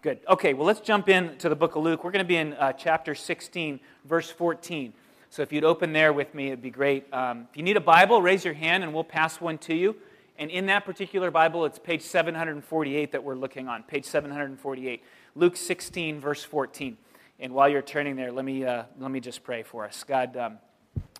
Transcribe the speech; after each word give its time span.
Good. 0.00 0.20
Okay, 0.28 0.54
well, 0.54 0.64
let's 0.64 0.78
jump 0.78 1.08
into 1.08 1.48
the 1.48 1.56
book 1.56 1.74
of 1.74 1.82
Luke. 1.82 2.04
We're 2.04 2.12
going 2.12 2.24
to 2.24 2.28
be 2.28 2.36
in 2.36 2.52
uh, 2.52 2.72
chapter 2.72 3.16
16, 3.16 3.80
verse 4.04 4.30
14. 4.30 4.92
So 5.28 5.42
if 5.42 5.52
you'd 5.52 5.64
open 5.64 5.92
there 5.92 6.12
with 6.12 6.36
me, 6.36 6.46
it'd 6.46 6.62
be 6.62 6.70
great. 6.70 7.12
Um, 7.12 7.48
if 7.50 7.56
you 7.56 7.64
need 7.64 7.76
a 7.76 7.80
Bible, 7.80 8.22
raise 8.22 8.44
your 8.44 8.54
hand 8.54 8.84
and 8.84 8.94
we'll 8.94 9.02
pass 9.02 9.40
one 9.40 9.58
to 9.58 9.74
you. 9.74 9.96
And 10.38 10.52
in 10.52 10.66
that 10.66 10.84
particular 10.84 11.32
Bible, 11.32 11.64
it's 11.64 11.80
page 11.80 12.02
748 12.02 13.10
that 13.10 13.24
we're 13.24 13.34
looking 13.34 13.66
on, 13.66 13.82
page 13.82 14.04
748. 14.04 15.02
Luke 15.34 15.56
16, 15.56 16.20
verse 16.20 16.44
14. 16.44 16.96
And 17.40 17.52
while 17.52 17.68
you're 17.68 17.82
turning 17.82 18.14
there, 18.14 18.30
let 18.30 18.44
me, 18.44 18.64
uh, 18.64 18.84
let 19.00 19.10
me 19.10 19.18
just 19.18 19.42
pray 19.42 19.64
for 19.64 19.84
us. 19.84 20.04
God, 20.04 20.36
um, 20.36 20.58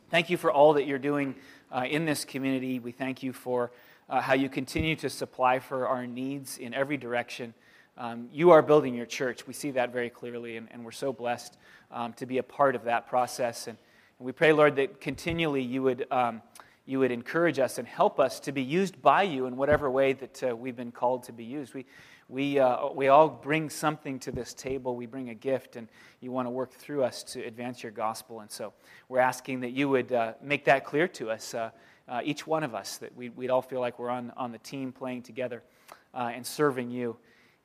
thank 0.09 0.31
you 0.31 0.37
for 0.37 0.53
all 0.53 0.75
that 0.75 0.87
you're 0.87 1.01
doing 1.01 1.35
uh, 1.73 1.85
in 1.91 2.05
this 2.05 2.25
community. 2.25 2.79
We 2.79 2.93
thank 2.93 3.25
you 3.25 3.33
for 3.33 3.73
uh, 4.09 4.21
how 4.21 4.35
you 4.35 4.49
continue 4.49 4.95
to 4.97 5.11
supply 5.11 5.59
for 5.59 5.89
our 5.89 6.07
needs 6.07 6.59
in 6.59 6.73
every 6.75 6.97
direction. 6.97 7.55
Um, 8.01 8.29
you 8.33 8.53
are 8.53 8.63
building 8.63 8.95
your 8.95 9.07
church. 9.07 9.45
We 9.49 9.53
see 9.53 9.73
that 9.73 9.93
very 9.93 10.09
clearly, 10.09 10.57
and, 10.57 10.69
and 10.71 10.85
we're 10.85 10.93
so 10.93 11.13
blessed 11.13 11.59
um, 11.91 12.13
to 12.13 12.27
be 12.27 12.39
a 12.39 12.45
part 12.45 12.77
of 12.77 12.85
that 12.85 13.09
process. 13.09 13.67
And, 13.67 13.77
and, 14.21 14.25
we 14.25 14.31
pray, 14.31 14.53
Lord, 14.53 14.77
that 14.77 15.01
continually 15.01 15.63
you 15.63 15.83
would, 15.83 16.07
um, 16.13 16.41
you 16.87 17.01
would 17.01 17.11
encourage 17.11 17.59
us 17.59 17.77
and 17.77 17.89
help 17.89 18.21
us 18.21 18.39
to 18.41 18.53
be 18.53 18.63
used 18.63 19.03
by 19.03 19.25
you 19.25 19.47
in 19.47 19.57
whatever 19.57 19.91
way 19.91 20.13
that 20.13 20.43
uh, 20.45 20.55
we've 20.55 20.77
been 20.77 20.93
called 20.93 21.25
to 21.25 21.33
be 21.33 21.43
used. 21.43 21.75
We, 21.75 21.87
we, 22.29 22.61
uh, 22.61 22.91
we 22.95 23.09
all 23.09 23.29
bring 23.29 23.69
something 23.69 24.21
to 24.21 24.31
this 24.31 24.55
table. 24.55 24.95
We 24.95 25.07
bring 25.07 25.31
a 25.31 25.35
gift, 25.35 25.75
and 25.75 25.89
you 26.21 26.31
want 26.31 26.47
to 26.47 26.51
work 26.51 26.71
through 26.71 27.03
us 27.03 27.25
to 27.25 27.43
advance 27.43 27.83
your 27.83 27.91
gospel. 27.91 28.41
And 28.41 28.51
so 28.51 28.75
we're 29.09 29.19
asking 29.19 29.59
that 29.61 29.71
you 29.71 29.89
would 29.89 30.13
uh, 30.13 30.35
make 30.41 30.67
that 30.67 30.85
clear 30.85 31.09
to 31.09 31.33
us, 31.33 31.53
uh, 31.53 31.71
uh, 32.09 32.21
each 32.23 32.47
one 32.47 32.63
of 32.63 32.77
us, 32.77 32.99
that 32.99 33.17
we, 33.17 33.31
would 33.31 33.51
all 33.51 33.63
feel 33.63 33.81
like 33.81 33.99
we're 33.99 34.11
on, 34.11 34.33
on 34.37 34.53
the 34.53 34.59
team 34.59 34.93
playing 34.93 35.23
together 35.23 35.65
uh, 36.15 36.31
and 36.33 36.47
serving 36.47 36.93
you. 36.93 37.17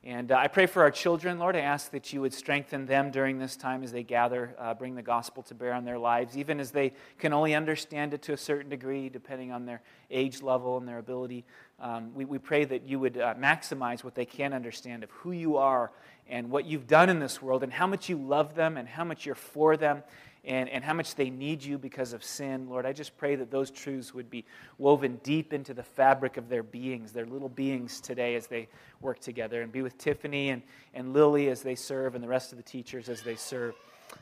And 0.06 0.34
uh, 0.34 0.36
I 0.36 0.50
pray 0.50 0.66
for 0.66 0.82
our 0.84 0.92
children, 0.92 1.40
Lord. 1.40 1.56
I 1.56 1.62
ask 1.62 1.92
that 1.92 2.12
you 2.12 2.20
would 2.20 2.34
strengthen 2.34 2.86
them 2.86 3.10
during 3.10 3.40
this 3.40 3.56
time 3.56 3.84
as 3.84 3.94
they 3.94 4.04
gather, 4.04 4.54
uh, 4.60 4.74
bring 4.74 4.96
the 4.96 5.02
gospel 5.02 5.44
to 5.44 5.56
bear 5.56 5.72
on 5.72 5.86
their 5.86 5.98
lives, 5.98 6.38
even 6.38 6.60
as 6.60 6.72
they 6.72 6.92
can 7.20 7.32
only 7.32 7.56
understand 7.56 8.14
it 8.14 8.22
to 8.24 8.34
a 8.34 8.38
certain 8.38 8.70
degree, 8.70 9.08
depending 9.08 9.54
on 9.54 9.66
their 9.66 9.82
age 10.12 10.42
level 10.42 10.78
and 10.78 10.86
their 10.86 10.98
ability. 10.98 11.46
Um, 11.80 12.14
we, 12.14 12.26
we 12.26 12.38
pray 12.38 12.66
that 12.66 12.86
you 12.86 13.00
would 13.00 13.18
uh, 13.18 13.36
maximize 13.36 14.04
what 14.04 14.14
they 14.14 14.26
can 14.26 14.52
understand 14.52 15.06
of 15.06 15.12
who 15.12 15.32
you 15.32 15.56
are 15.56 15.94
and 16.28 16.50
what 16.50 16.66
you've 16.66 16.88
done 16.88 17.10
in 17.10 17.20
this 17.20 17.42
world 17.42 17.64
and 17.64 17.72
how 17.72 17.88
much 17.88 18.10
you 18.10 18.18
love 18.18 18.56
them 18.56 18.78
and 18.78 18.88
how 18.88 19.04
much 19.04 19.26
you're 19.26 19.36
for 19.36 19.78
them 19.78 20.04
and, 20.46 20.68
and 20.70 20.84
how 20.84 20.94
much 20.94 21.16
they 21.16 21.30
need 21.30 21.64
you 21.64 21.78
because 21.78 22.12
of 22.14 22.24
sin. 22.24 22.68
Lord, 22.70 22.86
I 22.86 22.92
just 22.92 23.16
pray 23.18 23.36
that 23.36 23.50
those 23.50 23.72
truths 23.72 24.14
would 24.14 24.30
be 24.30 24.44
woven 24.78 25.20
deep 25.24 25.54
into 25.54 25.74
the 25.74 25.84
fabric 25.84 26.38
of 26.38 26.50
their 26.50 26.64
beings, 26.64 27.12
their 27.12 27.26
little 27.26 27.50
beings 27.50 28.02
today 28.02 28.36
as 28.36 28.48
they 28.48 28.68
work 29.00 29.20
together. 29.20 29.62
And 29.62 29.72
be 29.72 29.82
with 29.82 29.98
Tiffany 29.98 30.50
and, 30.50 30.62
and 30.94 31.14
Lily 31.14 31.50
as 31.50 31.62
they 31.62 31.76
serve 31.76 32.16
and 32.16 32.24
the 32.24 32.28
rest 32.28 32.52
of 32.52 32.58
the 32.58 32.64
teachers 32.64 33.08
as 33.08 33.22
they 33.22 33.36
serve. 33.36 33.76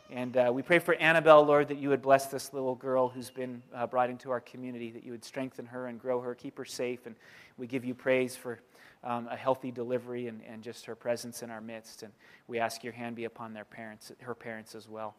And 0.09 0.37
uh, 0.37 0.51
we 0.53 0.61
pray 0.61 0.79
for 0.79 0.95
Annabelle, 0.95 1.43
Lord, 1.43 1.67
that 1.69 1.77
you 1.77 1.89
would 1.89 2.01
bless 2.01 2.27
this 2.27 2.53
little 2.53 2.75
girl 2.75 3.09
who's 3.09 3.29
been 3.29 3.61
uh, 3.73 3.87
brought 3.87 4.09
into 4.09 4.31
our 4.31 4.39
community, 4.39 4.91
that 4.91 5.03
you 5.03 5.11
would 5.11 5.25
strengthen 5.25 5.65
her 5.65 5.87
and 5.87 5.99
grow 5.99 6.21
her, 6.21 6.35
keep 6.35 6.57
her 6.57 6.65
safe. 6.65 7.05
And 7.05 7.15
we 7.57 7.67
give 7.67 7.83
you 7.83 7.93
praise 7.93 8.35
for 8.35 8.59
um, 9.03 9.27
a 9.29 9.35
healthy 9.35 9.71
delivery 9.71 10.27
and, 10.27 10.41
and 10.47 10.61
just 10.61 10.85
her 10.85 10.95
presence 10.95 11.43
in 11.43 11.49
our 11.49 11.61
midst. 11.61 12.03
And 12.03 12.13
we 12.47 12.59
ask 12.59 12.83
your 12.83 12.93
hand 12.93 13.15
be 13.15 13.25
upon 13.25 13.53
their 13.53 13.65
parents, 13.65 14.11
her 14.21 14.35
parents 14.35 14.75
as 14.75 14.87
well. 14.87 15.15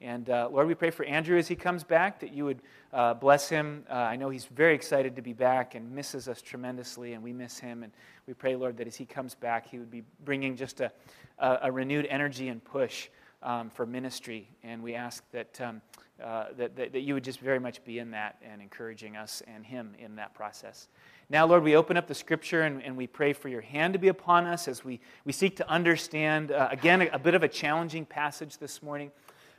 And 0.00 0.30
uh, 0.30 0.48
Lord, 0.52 0.68
we 0.68 0.74
pray 0.74 0.90
for 0.90 1.04
Andrew 1.04 1.38
as 1.38 1.48
he 1.48 1.56
comes 1.56 1.82
back, 1.82 2.20
that 2.20 2.32
you 2.32 2.44
would 2.44 2.62
uh, 2.92 3.14
bless 3.14 3.48
him. 3.48 3.84
Uh, 3.90 3.94
I 3.94 4.14
know 4.14 4.30
he's 4.30 4.44
very 4.44 4.74
excited 4.74 5.16
to 5.16 5.22
be 5.22 5.32
back 5.32 5.74
and 5.74 5.90
misses 5.90 6.28
us 6.28 6.40
tremendously, 6.40 7.14
and 7.14 7.22
we 7.22 7.32
miss 7.32 7.58
him. 7.58 7.82
And 7.82 7.92
we 8.26 8.32
pray, 8.32 8.54
Lord, 8.54 8.76
that 8.76 8.86
as 8.86 8.94
he 8.94 9.04
comes 9.04 9.34
back, 9.34 9.68
he 9.68 9.78
would 9.78 9.90
be 9.90 10.04
bringing 10.24 10.54
just 10.54 10.80
a, 10.80 10.92
a, 11.38 11.58
a 11.62 11.72
renewed 11.72 12.06
energy 12.06 12.46
and 12.48 12.62
push 12.62 13.08
um, 13.42 13.70
for 13.70 13.86
ministry. 13.86 14.48
And 14.62 14.84
we 14.84 14.94
ask 14.94 15.24
that, 15.32 15.60
um, 15.60 15.82
uh, 16.22 16.46
that, 16.56 16.76
that, 16.76 16.92
that 16.92 17.00
you 17.00 17.14
would 17.14 17.24
just 17.24 17.40
very 17.40 17.58
much 17.58 17.82
be 17.84 17.98
in 17.98 18.12
that 18.12 18.36
and 18.40 18.62
encouraging 18.62 19.16
us 19.16 19.42
and 19.48 19.66
him 19.66 19.96
in 19.98 20.14
that 20.16 20.32
process. 20.32 20.86
Now, 21.30 21.46
Lord, 21.46 21.62
we 21.62 21.76
open 21.76 21.98
up 21.98 22.06
the 22.06 22.14
scripture 22.14 22.62
and, 22.62 22.82
and 22.82 22.96
we 22.96 23.06
pray 23.06 23.34
for 23.34 23.48
your 23.48 23.60
hand 23.60 23.92
to 23.92 23.98
be 23.98 24.08
upon 24.08 24.46
us 24.46 24.66
as 24.66 24.82
we, 24.82 24.98
we 25.26 25.32
seek 25.32 25.56
to 25.56 25.68
understand, 25.68 26.50
uh, 26.50 26.68
again, 26.70 27.02
a, 27.02 27.08
a 27.12 27.18
bit 27.18 27.34
of 27.34 27.42
a 27.42 27.48
challenging 27.48 28.06
passage 28.06 28.56
this 28.56 28.82
morning. 28.82 29.10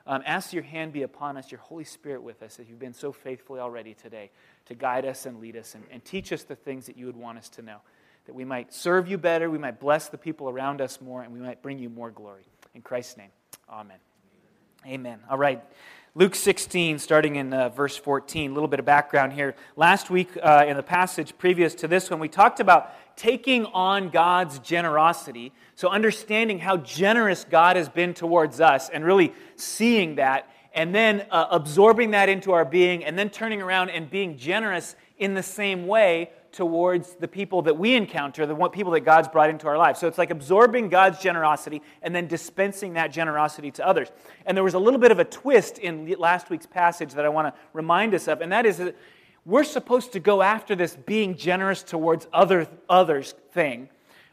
Um, 0.07 0.23
ask 0.25 0.51
your 0.51 0.63
hand 0.63 0.93
be 0.93 1.03
upon 1.03 1.37
us, 1.37 1.51
your 1.51 1.59
Holy 1.59 1.83
Spirit 1.83 2.23
with 2.23 2.41
us, 2.41 2.59
as 2.59 2.67
you've 2.67 2.79
been 2.79 2.95
so 2.95 3.11
faithfully 3.11 3.59
already 3.59 3.93
today, 3.93 4.31
to 4.65 4.73
guide 4.73 5.05
us 5.05 5.27
and 5.27 5.39
lead 5.39 5.55
us 5.55 5.75
and, 5.75 5.83
and 5.91 6.03
teach 6.03 6.33
us 6.33 6.41
the 6.41 6.55
things 6.55 6.87
that 6.87 6.97
you 6.97 7.05
would 7.05 7.15
want 7.15 7.37
us 7.37 7.49
to 7.49 7.61
know. 7.61 7.77
That 8.25 8.33
we 8.33 8.45
might 8.45 8.73
serve 8.73 9.07
you 9.07 9.19
better, 9.19 9.47
we 9.51 9.59
might 9.59 9.79
bless 9.79 10.09
the 10.09 10.17
people 10.17 10.49
around 10.49 10.81
us 10.81 10.99
more, 10.99 11.21
and 11.21 11.31
we 11.31 11.39
might 11.39 11.61
bring 11.61 11.77
you 11.77 11.89
more 11.89 12.09
glory. 12.09 12.47
In 12.73 12.81
Christ's 12.81 13.17
name, 13.17 13.29
amen. 13.71 13.97
Amen. 14.87 15.19
All 15.29 15.37
right. 15.37 15.63
Luke 16.19 16.35
16, 16.35 16.99
starting 16.99 17.37
in 17.37 17.53
uh, 17.53 17.69
verse 17.69 17.95
14. 17.95 18.51
A 18.51 18.53
little 18.53 18.67
bit 18.67 18.81
of 18.81 18.85
background 18.85 19.31
here. 19.31 19.55
Last 19.77 20.09
week, 20.09 20.27
uh, 20.43 20.65
in 20.67 20.75
the 20.75 20.83
passage 20.83 21.33
previous 21.37 21.73
to 21.75 21.87
this 21.87 22.09
one, 22.09 22.19
we 22.19 22.27
talked 22.27 22.59
about 22.59 22.91
taking 23.15 23.65
on 23.67 24.09
God's 24.09 24.59
generosity. 24.59 25.53
So, 25.75 25.87
understanding 25.87 26.59
how 26.59 26.75
generous 26.75 27.45
God 27.49 27.77
has 27.77 27.87
been 27.87 28.13
towards 28.13 28.59
us 28.59 28.89
and 28.89 29.05
really 29.05 29.33
seeing 29.55 30.15
that, 30.15 30.49
and 30.73 30.93
then 30.93 31.25
uh, 31.31 31.47
absorbing 31.51 32.11
that 32.11 32.27
into 32.27 32.51
our 32.51 32.65
being, 32.65 33.05
and 33.05 33.17
then 33.17 33.29
turning 33.29 33.61
around 33.61 33.89
and 33.89 34.09
being 34.09 34.35
generous 34.35 34.97
in 35.19 35.35
the 35.35 35.43
same 35.43 35.87
way 35.87 36.31
towards 36.51 37.15
the 37.15 37.27
people 37.27 37.61
that 37.63 37.77
we 37.77 37.95
encounter, 37.95 38.45
the 38.45 38.55
people 38.69 38.91
that 38.93 39.01
God's 39.01 39.27
brought 39.27 39.49
into 39.49 39.67
our 39.67 39.77
lives. 39.77 39.99
So 39.99 40.07
it's 40.07 40.17
like 40.17 40.31
absorbing 40.31 40.89
God's 40.89 41.19
generosity 41.19 41.81
and 42.01 42.13
then 42.15 42.27
dispensing 42.27 42.93
that 42.93 43.11
generosity 43.11 43.71
to 43.71 43.87
others. 43.87 44.09
And 44.45 44.55
there 44.55 44.63
was 44.63 44.73
a 44.73 44.79
little 44.79 44.99
bit 44.99 45.11
of 45.11 45.19
a 45.19 45.25
twist 45.25 45.77
in 45.77 46.07
last 46.17 46.49
week's 46.49 46.65
passage 46.65 47.13
that 47.13 47.25
I 47.25 47.29
want 47.29 47.53
to 47.53 47.61
remind 47.73 48.13
us 48.13 48.27
of, 48.27 48.41
and 48.41 48.51
that 48.51 48.65
is 48.65 48.77
that 48.77 48.95
we're 49.45 49.63
supposed 49.63 50.13
to 50.13 50.19
go 50.19 50.41
after 50.41 50.75
this 50.75 50.95
being 50.95 51.35
generous 51.35 51.83
towards 51.83 52.27
other, 52.33 52.67
others 52.89 53.33
thing 53.51 53.89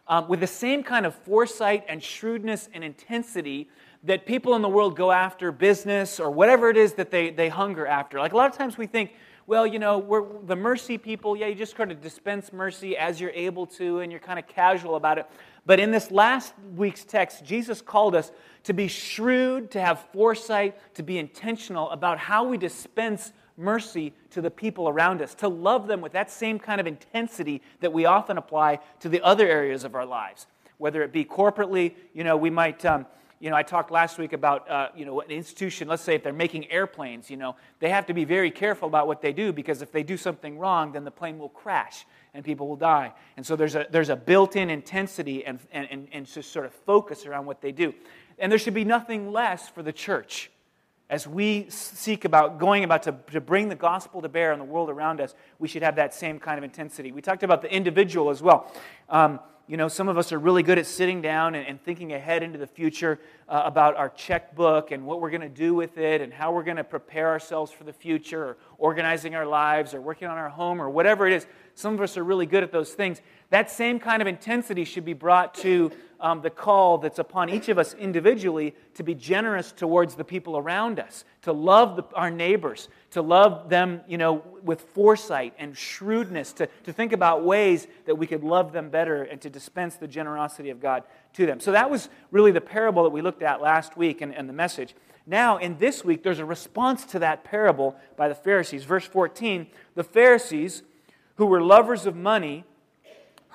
um, 0.08 0.28
with 0.28 0.40
the 0.40 0.46
same 0.46 0.82
kind 0.82 1.06
of 1.06 1.14
foresight 1.14 1.84
and 1.88 2.02
shrewdness 2.02 2.68
and 2.72 2.84
intensity 2.84 3.68
that 4.04 4.24
people 4.24 4.54
in 4.54 4.62
the 4.62 4.68
world 4.68 4.96
go 4.96 5.10
after 5.10 5.50
business 5.50 6.20
or 6.20 6.30
whatever 6.30 6.70
it 6.70 6.76
is 6.76 6.94
that 6.94 7.10
they, 7.10 7.30
they 7.30 7.48
hunger 7.48 7.86
after. 7.86 8.18
Like 8.18 8.32
a 8.32 8.36
lot 8.36 8.50
of 8.50 8.56
times 8.56 8.78
we 8.78 8.86
think, 8.86 9.12
well, 9.46 9.64
you 9.66 9.78
know, 9.78 9.98
we're 9.98 10.24
the 10.44 10.56
mercy 10.56 10.98
people. 10.98 11.36
Yeah, 11.36 11.46
you 11.46 11.54
just 11.54 11.76
kind 11.76 11.92
of 11.92 12.00
dispense 12.00 12.52
mercy 12.52 12.96
as 12.96 13.20
you're 13.20 13.30
able 13.30 13.66
to, 13.66 14.00
and 14.00 14.10
you're 14.10 14.20
kind 14.20 14.38
of 14.38 14.48
casual 14.48 14.96
about 14.96 15.18
it. 15.18 15.26
But 15.64 15.78
in 15.78 15.92
this 15.92 16.10
last 16.10 16.52
week's 16.74 17.04
text, 17.04 17.44
Jesus 17.44 17.80
called 17.80 18.16
us 18.16 18.32
to 18.64 18.72
be 18.72 18.88
shrewd, 18.88 19.70
to 19.72 19.80
have 19.80 20.00
foresight, 20.12 20.76
to 20.94 21.02
be 21.02 21.18
intentional 21.18 21.90
about 21.90 22.18
how 22.18 22.44
we 22.44 22.56
dispense 22.56 23.32
mercy 23.56 24.12
to 24.30 24.40
the 24.40 24.50
people 24.50 24.88
around 24.88 25.22
us, 25.22 25.34
to 25.36 25.48
love 25.48 25.86
them 25.86 26.00
with 26.00 26.12
that 26.12 26.30
same 26.30 26.58
kind 26.58 26.80
of 26.80 26.86
intensity 26.86 27.62
that 27.80 27.92
we 27.92 28.04
often 28.04 28.38
apply 28.38 28.80
to 29.00 29.08
the 29.08 29.22
other 29.22 29.46
areas 29.46 29.84
of 29.84 29.94
our 29.94 30.04
lives. 30.04 30.46
Whether 30.78 31.02
it 31.02 31.12
be 31.12 31.24
corporately, 31.24 31.94
you 32.12 32.24
know, 32.24 32.36
we 32.36 32.50
might. 32.50 32.84
Um, 32.84 33.06
you 33.38 33.50
know, 33.50 33.56
I 33.56 33.62
talked 33.62 33.90
last 33.90 34.18
week 34.18 34.32
about, 34.32 34.68
uh, 34.70 34.88
you 34.96 35.04
know, 35.04 35.20
an 35.20 35.30
institution, 35.30 35.88
let's 35.88 36.02
say 36.02 36.14
if 36.14 36.22
they're 36.22 36.32
making 36.32 36.70
airplanes, 36.70 37.30
you 37.30 37.36
know, 37.36 37.56
they 37.80 37.90
have 37.90 38.06
to 38.06 38.14
be 38.14 38.24
very 38.24 38.50
careful 38.50 38.88
about 38.88 39.06
what 39.06 39.20
they 39.20 39.32
do 39.32 39.52
because 39.52 39.82
if 39.82 39.92
they 39.92 40.02
do 40.02 40.16
something 40.16 40.58
wrong, 40.58 40.92
then 40.92 41.04
the 41.04 41.10
plane 41.10 41.38
will 41.38 41.50
crash 41.50 42.06
and 42.32 42.44
people 42.44 42.66
will 42.66 42.76
die. 42.76 43.12
And 43.36 43.44
so 43.44 43.54
there's 43.54 43.74
a, 43.74 43.86
there's 43.90 44.08
a 44.08 44.16
built-in 44.16 44.70
intensity 44.70 45.44
and, 45.44 45.58
and, 45.70 45.86
and, 45.90 46.08
and 46.12 46.26
just 46.26 46.50
sort 46.50 46.64
of 46.64 46.72
focus 46.72 47.26
around 47.26 47.44
what 47.44 47.60
they 47.60 47.72
do. 47.72 47.94
And 48.38 48.50
there 48.50 48.58
should 48.58 48.74
be 48.74 48.84
nothing 48.84 49.32
less 49.32 49.68
for 49.68 49.82
the 49.82 49.92
church. 49.92 50.50
As 51.08 51.26
we 51.26 51.66
seek 51.68 52.24
about 52.24 52.58
going 52.58 52.84
about 52.84 53.04
to, 53.04 53.14
to 53.32 53.40
bring 53.40 53.68
the 53.68 53.76
gospel 53.76 54.22
to 54.22 54.28
bear 54.28 54.52
on 54.52 54.58
the 54.58 54.64
world 54.64 54.90
around 54.90 55.20
us, 55.20 55.34
we 55.58 55.68
should 55.68 55.82
have 55.82 55.96
that 55.96 56.14
same 56.14 56.40
kind 56.40 56.58
of 56.58 56.64
intensity. 56.64 57.12
We 57.12 57.22
talked 57.22 57.42
about 57.42 57.62
the 57.62 57.72
individual 57.72 58.28
as 58.30 58.42
well. 58.42 58.72
Um, 59.08 59.38
you 59.68 59.76
know, 59.76 59.88
some 59.88 60.08
of 60.08 60.16
us 60.16 60.32
are 60.32 60.38
really 60.38 60.62
good 60.62 60.78
at 60.78 60.86
sitting 60.86 61.20
down 61.20 61.56
and, 61.56 61.66
and 61.66 61.82
thinking 61.82 62.12
ahead 62.12 62.44
into 62.44 62.56
the 62.56 62.68
future 62.68 63.18
uh, 63.48 63.62
about 63.64 63.96
our 63.96 64.08
checkbook 64.08 64.92
and 64.92 65.04
what 65.04 65.20
we're 65.20 65.30
going 65.30 65.40
to 65.40 65.48
do 65.48 65.74
with 65.74 65.98
it 65.98 66.20
and 66.20 66.32
how 66.32 66.52
we're 66.52 66.62
going 66.62 66.76
to 66.76 66.84
prepare 66.84 67.28
ourselves 67.28 67.72
for 67.72 67.82
the 67.82 67.92
future 67.92 68.44
or 68.44 68.56
organizing 68.78 69.34
our 69.34 69.46
lives 69.46 69.92
or 69.92 70.00
working 70.00 70.28
on 70.28 70.38
our 70.38 70.48
home 70.48 70.80
or 70.80 70.88
whatever 70.88 71.26
it 71.26 71.32
is. 71.32 71.46
Some 71.74 71.94
of 71.94 72.00
us 72.00 72.16
are 72.16 72.22
really 72.22 72.46
good 72.46 72.62
at 72.62 72.70
those 72.70 72.92
things. 72.92 73.20
That 73.50 73.70
same 73.70 74.00
kind 74.00 74.20
of 74.20 74.28
intensity 74.28 74.84
should 74.84 75.04
be 75.04 75.12
brought 75.12 75.54
to 75.56 75.92
um, 76.20 76.40
the 76.40 76.50
call 76.50 76.98
that's 76.98 77.18
upon 77.18 77.50
each 77.50 77.68
of 77.68 77.78
us 77.78 77.94
individually 77.94 78.74
to 78.94 79.02
be 79.02 79.14
generous 79.14 79.70
towards 79.72 80.14
the 80.14 80.24
people 80.24 80.56
around 80.56 80.98
us, 80.98 81.24
to 81.42 81.52
love 81.52 81.96
the, 81.96 82.02
our 82.14 82.30
neighbors, 82.30 82.88
to 83.10 83.22
love 83.22 83.68
them, 83.68 84.00
you 84.08 84.18
know, 84.18 84.42
with 84.62 84.80
foresight 84.80 85.54
and 85.58 85.76
shrewdness, 85.76 86.52
to, 86.54 86.68
to 86.84 86.92
think 86.92 87.12
about 87.12 87.44
ways 87.44 87.86
that 88.06 88.16
we 88.16 88.26
could 88.26 88.42
love 88.42 88.72
them 88.72 88.88
better 88.88 89.24
and 89.24 89.40
to 89.42 89.50
dispense 89.50 89.96
the 89.96 90.08
generosity 90.08 90.70
of 90.70 90.80
God 90.80 91.04
to 91.34 91.46
them. 91.46 91.60
So 91.60 91.72
that 91.72 91.90
was 91.90 92.08
really 92.30 92.52
the 92.52 92.60
parable 92.60 93.02
that 93.04 93.10
we 93.10 93.22
looked 93.22 93.42
at 93.42 93.60
last 93.60 93.96
week 93.96 94.22
and, 94.22 94.34
and 94.34 94.48
the 94.48 94.54
message. 94.54 94.94
Now, 95.26 95.58
in 95.58 95.76
this 95.78 96.04
week, 96.04 96.22
there's 96.22 96.38
a 96.38 96.44
response 96.44 97.04
to 97.06 97.18
that 97.18 97.44
parable 97.44 97.96
by 98.16 98.28
the 98.28 98.34
Pharisees. 98.34 98.84
Verse 98.84 99.06
14 99.06 99.66
the 99.94 100.04
Pharisees, 100.04 100.82
who 101.36 101.46
were 101.46 101.60
lovers 101.60 102.06
of 102.06 102.16
money, 102.16 102.64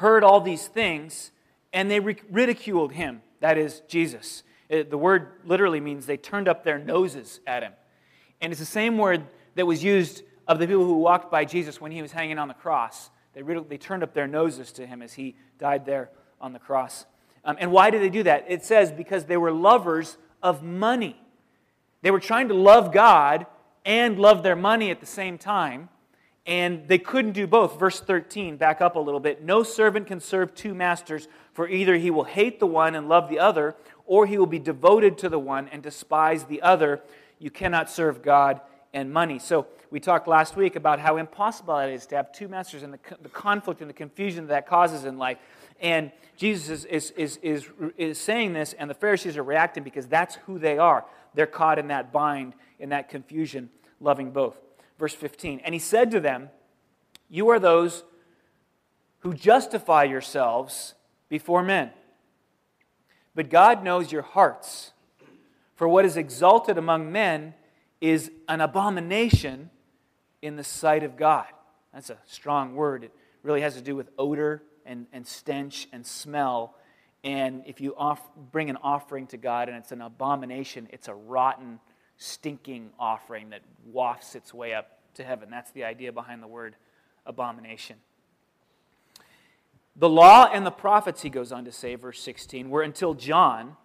heard 0.01 0.23
all 0.23 0.41
these 0.41 0.67
things 0.67 1.31
and 1.73 1.89
they 1.89 1.99
ridiculed 1.99 2.91
him. 2.91 3.21
That 3.39 3.57
is 3.57 3.81
Jesus. 3.87 4.43
It, 4.69 4.89
the 4.89 4.97
word 4.97 5.33
literally 5.45 5.79
means 5.79 6.05
they 6.05 6.17
turned 6.17 6.47
up 6.47 6.63
their 6.63 6.79
noses 6.79 7.39
at 7.47 7.63
him. 7.63 7.73
And 8.41 8.51
it's 8.51 8.59
the 8.59 8.65
same 8.65 8.97
word 8.97 9.23
that 9.55 9.65
was 9.65 9.83
used 9.83 10.23
of 10.47 10.59
the 10.59 10.67
people 10.67 10.85
who 10.85 10.95
walked 10.95 11.31
by 11.31 11.45
Jesus 11.45 11.79
when 11.79 11.91
he 11.91 12.01
was 12.01 12.11
hanging 12.11 12.37
on 12.37 12.47
the 12.47 12.53
cross. 12.53 13.09
They, 13.33 13.41
they 13.41 13.77
turned 13.77 14.03
up 14.03 14.13
their 14.13 14.27
noses 14.27 14.71
to 14.73 14.85
him 14.85 15.01
as 15.01 15.13
he 15.13 15.35
died 15.57 15.85
there 15.85 16.09
on 16.39 16.53
the 16.53 16.59
cross. 16.59 17.05
Um, 17.45 17.57
and 17.59 17.71
why 17.71 17.89
did 17.89 18.01
they 18.01 18.09
do 18.09 18.23
that? 18.23 18.45
It 18.47 18.63
says 18.63 18.91
because 18.91 19.25
they 19.25 19.37
were 19.37 19.51
lovers 19.51 20.17
of 20.43 20.63
money. 20.63 21.15
They 22.01 22.11
were 22.11 22.19
trying 22.19 22.49
to 22.49 22.53
love 22.53 22.91
God 22.91 23.45
and 23.85 24.19
love 24.19 24.43
their 24.43 24.55
money 24.55 24.91
at 24.91 24.99
the 24.99 25.05
same 25.05 25.37
time, 25.37 25.89
and 26.51 26.85
they 26.89 26.97
couldn't 26.97 27.31
do 27.31 27.47
both. 27.47 27.79
Verse 27.79 28.01
13, 28.01 28.57
back 28.57 28.81
up 28.81 28.97
a 28.97 28.99
little 28.99 29.21
bit. 29.21 29.41
No 29.41 29.63
servant 29.63 30.07
can 30.07 30.19
serve 30.19 30.53
two 30.53 30.73
masters, 30.73 31.29
for 31.53 31.69
either 31.69 31.95
he 31.95 32.11
will 32.11 32.25
hate 32.25 32.59
the 32.59 32.67
one 32.67 32.93
and 32.93 33.07
love 33.07 33.29
the 33.29 33.39
other, 33.39 33.73
or 34.05 34.25
he 34.25 34.37
will 34.37 34.45
be 34.45 34.59
devoted 34.59 35.17
to 35.19 35.29
the 35.29 35.39
one 35.39 35.69
and 35.69 35.81
despise 35.81 36.43
the 36.43 36.61
other. 36.61 36.99
You 37.39 37.51
cannot 37.51 37.89
serve 37.89 38.21
God 38.21 38.59
and 38.93 39.13
money. 39.13 39.39
So 39.39 39.65
we 39.91 40.01
talked 40.01 40.27
last 40.27 40.57
week 40.57 40.75
about 40.75 40.99
how 40.99 41.15
impossible 41.15 41.77
it 41.77 41.93
is 41.93 42.05
to 42.07 42.17
have 42.17 42.33
two 42.33 42.49
masters 42.49 42.83
and 42.83 42.93
the, 42.93 42.99
the 43.21 43.29
conflict 43.29 43.79
and 43.79 43.89
the 43.89 43.93
confusion 43.93 44.47
that, 44.47 44.53
that 44.53 44.67
causes 44.67 45.05
in 45.05 45.17
life. 45.17 45.37
And 45.79 46.11
Jesus 46.35 46.83
is, 46.83 46.85
is, 46.85 47.11
is, 47.11 47.37
is, 47.41 47.69
is 47.95 48.19
saying 48.19 48.51
this, 48.51 48.73
and 48.73 48.89
the 48.89 48.93
Pharisees 48.93 49.37
are 49.37 49.43
reacting 49.43 49.83
because 49.83 50.05
that's 50.05 50.35
who 50.47 50.59
they 50.59 50.77
are. 50.77 51.05
They're 51.33 51.47
caught 51.47 51.79
in 51.79 51.87
that 51.87 52.11
bind, 52.11 52.55
in 52.77 52.89
that 52.89 53.07
confusion, 53.07 53.69
loving 54.01 54.31
both. 54.31 54.57
Verse 55.01 55.15
15 55.15 55.61
And 55.63 55.73
he 55.73 55.79
said 55.79 56.11
to 56.11 56.19
them, 56.19 56.51
You 57.27 57.49
are 57.49 57.59
those 57.59 58.03
who 59.21 59.33
justify 59.33 60.03
yourselves 60.03 60.93
before 61.27 61.63
men. 61.63 61.89
But 63.33 63.49
God 63.49 63.83
knows 63.83 64.11
your 64.11 64.21
hearts. 64.21 64.91
For 65.73 65.87
what 65.87 66.05
is 66.05 66.17
exalted 66.17 66.77
among 66.77 67.11
men 67.11 67.55
is 67.99 68.29
an 68.47 68.61
abomination 68.61 69.71
in 70.43 70.55
the 70.55 70.63
sight 70.63 71.01
of 71.01 71.17
God. 71.17 71.47
That's 71.91 72.11
a 72.11 72.17
strong 72.27 72.75
word. 72.75 73.05
It 73.05 73.11
really 73.41 73.61
has 73.61 73.73
to 73.73 73.81
do 73.81 73.95
with 73.95 74.11
odor 74.19 74.61
and, 74.85 75.07
and 75.11 75.25
stench 75.25 75.87
and 75.91 76.05
smell. 76.05 76.75
And 77.23 77.63
if 77.65 77.81
you 77.81 77.95
off, 77.95 78.21
bring 78.51 78.69
an 78.69 78.77
offering 78.83 79.25
to 79.27 79.37
God 79.37 79.67
and 79.67 79.77
it's 79.79 79.91
an 79.91 80.01
abomination, 80.01 80.87
it's 80.91 81.07
a 81.07 81.15
rotten, 81.15 81.79
stinking 82.21 82.91
offering 82.99 83.49
that 83.49 83.61
wafts 83.83 84.35
its 84.35 84.53
way 84.53 84.75
up 84.75 84.99
to 85.15 85.23
heaven. 85.23 85.49
That's 85.49 85.71
the 85.71 85.83
idea 85.83 86.11
behind 86.11 86.43
the 86.43 86.47
word 86.47 86.75
abomination. 87.25 87.97
The 89.95 90.07
law 90.09 90.47
and 90.53 90.63
the 90.65 90.71
prophets, 90.71 91.23
he 91.23 91.29
goes 91.29 91.51
on 91.51 91.65
to 91.65 91.71
say, 91.71 91.95
verse 91.95 92.21
16, 92.21 92.69
were 92.69 92.83
until 92.83 93.15
John. 93.15 93.75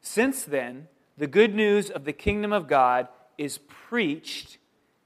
Since 0.00 0.44
then, 0.44 0.88
the 1.18 1.26
good 1.26 1.54
news 1.54 1.90
of 1.90 2.04
the 2.04 2.14
kingdom 2.14 2.52
of 2.52 2.66
God 2.66 3.08
is 3.36 3.58
preached, 3.58 4.56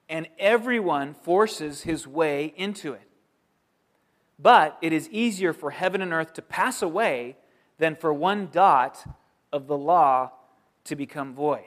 and 0.09 0.29
everyone 0.39 1.13
forces 1.13 1.83
his 1.83 2.07
way 2.07 2.55
into 2.57 2.93
it. 2.93 3.09
But 4.39 4.79
it 4.81 4.93
is 4.93 5.09
easier 5.11 5.53
for 5.53 5.73
heaven 5.73 6.01
and 6.01 6.13
earth 6.13 6.35
to 6.35 6.43
pass 6.43 6.83
away 6.83 7.37
than 7.79 7.97
for 7.97 8.13
one 8.13 8.49
dot 8.53 9.05
of 9.53 9.67
the 9.67 9.77
law 9.77 10.31
to 10.85 10.95
become 10.95 11.35
void. 11.35 11.65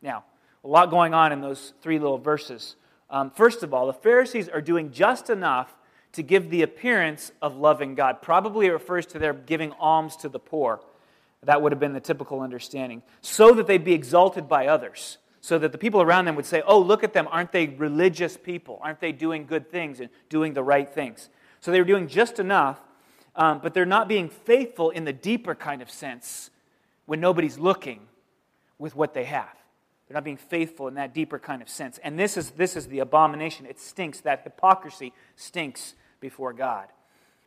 Now, 0.00 0.24
a 0.64 0.68
lot 0.68 0.90
going 0.90 1.14
on 1.14 1.32
in 1.32 1.40
those 1.40 1.72
three 1.82 1.98
little 1.98 2.18
verses. 2.18 2.76
Um, 3.08 3.30
first 3.30 3.62
of 3.62 3.74
all, 3.74 3.86
the 3.86 3.92
Pharisees 3.92 4.48
are 4.48 4.60
doing 4.60 4.92
just 4.92 5.30
enough 5.30 5.74
to 6.12 6.22
give 6.22 6.50
the 6.50 6.62
appearance 6.62 7.32
of 7.40 7.56
loving 7.56 7.94
God. 7.94 8.20
Probably 8.20 8.66
it 8.66 8.72
refers 8.72 9.06
to 9.06 9.18
their 9.18 9.32
giving 9.32 9.72
alms 9.72 10.16
to 10.16 10.28
the 10.28 10.38
poor. 10.38 10.80
That 11.44 11.62
would 11.62 11.72
have 11.72 11.80
been 11.80 11.92
the 11.92 12.00
typical 12.00 12.40
understanding. 12.40 13.02
So 13.22 13.54
that 13.54 13.66
they'd 13.66 13.84
be 13.84 13.94
exalted 13.94 14.48
by 14.48 14.66
others. 14.66 15.18
So 15.40 15.58
that 15.58 15.72
the 15.72 15.78
people 15.78 16.02
around 16.02 16.26
them 16.26 16.36
would 16.36 16.46
say, 16.46 16.62
oh, 16.66 16.78
look 16.78 17.02
at 17.02 17.14
them. 17.14 17.26
Aren't 17.30 17.52
they 17.52 17.66
religious 17.66 18.36
people? 18.36 18.78
Aren't 18.82 19.00
they 19.00 19.12
doing 19.12 19.46
good 19.46 19.70
things 19.70 20.00
and 20.00 20.10
doing 20.28 20.52
the 20.52 20.62
right 20.62 20.88
things? 20.88 21.30
So 21.60 21.70
they 21.70 21.78
were 21.78 21.86
doing 21.86 22.08
just 22.08 22.38
enough, 22.38 22.78
um, 23.36 23.60
but 23.62 23.72
they're 23.72 23.86
not 23.86 24.08
being 24.08 24.28
faithful 24.28 24.90
in 24.90 25.04
the 25.04 25.12
deeper 25.12 25.54
kind 25.54 25.80
of 25.80 25.90
sense 25.90 26.50
when 27.06 27.20
nobody's 27.20 27.58
looking 27.58 28.00
with 28.78 28.94
what 28.94 29.14
they 29.14 29.24
have. 29.24 29.59
They're 30.10 30.16
not 30.16 30.24
being 30.24 30.38
faithful 30.38 30.88
in 30.88 30.94
that 30.94 31.14
deeper 31.14 31.38
kind 31.38 31.62
of 31.62 31.68
sense. 31.68 32.00
And 32.02 32.18
this 32.18 32.36
is, 32.36 32.50
this 32.50 32.74
is 32.74 32.88
the 32.88 32.98
abomination. 32.98 33.64
It 33.64 33.78
stinks. 33.78 34.18
That 34.22 34.40
hypocrisy 34.42 35.12
stinks 35.36 35.94
before 36.18 36.52
God. 36.52 36.88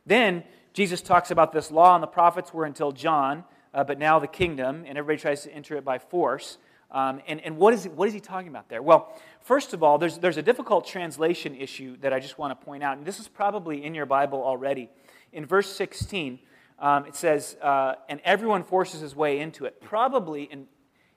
Then 0.06 0.44
Jesus 0.72 1.02
talks 1.02 1.30
about 1.30 1.52
this 1.52 1.70
law 1.70 1.94
and 1.94 2.02
the 2.02 2.06
prophets 2.06 2.54
were 2.54 2.64
until 2.64 2.90
John, 2.90 3.44
uh, 3.74 3.84
but 3.84 3.98
now 3.98 4.18
the 4.18 4.26
kingdom, 4.26 4.84
and 4.86 4.96
everybody 4.96 5.20
tries 5.20 5.42
to 5.42 5.52
enter 5.52 5.76
it 5.76 5.84
by 5.84 5.98
force. 5.98 6.56
Um, 6.90 7.20
and 7.26 7.38
and 7.42 7.58
what, 7.58 7.74
is, 7.74 7.86
what 7.86 8.08
is 8.08 8.14
he 8.14 8.20
talking 8.20 8.48
about 8.48 8.70
there? 8.70 8.80
Well, 8.80 9.14
first 9.42 9.74
of 9.74 9.82
all, 9.82 9.98
there's, 9.98 10.16
there's 10.16 10.38
a 10.38 10.42
difficult 10.42 10.86
translation 10.86 11.54
issue 11.54 11.98
that 11.98 12.14
I 12.14 12.18
just 12.18 12.38
want 12.38 12.58
to 12.58 12.64
point 12.64 12.82
out. 12.82 12.96
And 12.96 13.04
this 13.04 13.20
is 13.20 13.28
probably 13.28 13.84
in 13.84 13.94
your 13.94 14.06
Bible 14.06 14.42
already. 14.42 14.88
In 15.34 15.44
verse 15.44 15.70
16, 15.70 16.38
um, 16.78 17.04
it 17.04 17.14
says, 17.14 17.58
uh, 17.60 17.96
and 18.08 18.22
everyone 18.24 18.64
forces 18.64 19.02
his 19.02 19.14
way 19.14 19.40
into 19.40 19.66
it. 19.66 19.82
Probably, 19.82 20.44
in, 20.44 20.66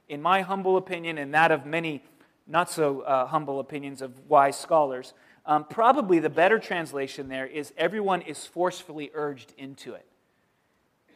in 0.10 0.22
my 0.22 0.42
humble 0.42 0.78
opinion 0.78 1.18
and 1.18 1.34
that 1.34 1.52
of 1.52 1.66
many 1.66 2.04
not 2.48 2.70
so 2.70 3.02
uh, 3.02 3.26
humble 3.28 3.60
opinions 3.60 4.02
of 4.02 4.30
wise 4.30 4.58
scholars, 4.58 5.14
um, 5.46 5.66
probably 5.66 6.20
the 6.20 6.30
better 6.30 6.60
translation 6.60 7.28
there 7.28 7.46
is 7.46 7.74
everyone 7.78 8.22
is 8.22 8.46
forcefully 8.46 9.12
urged 9.14 9.54
into 9.58 9.94
it. 9.94 10.06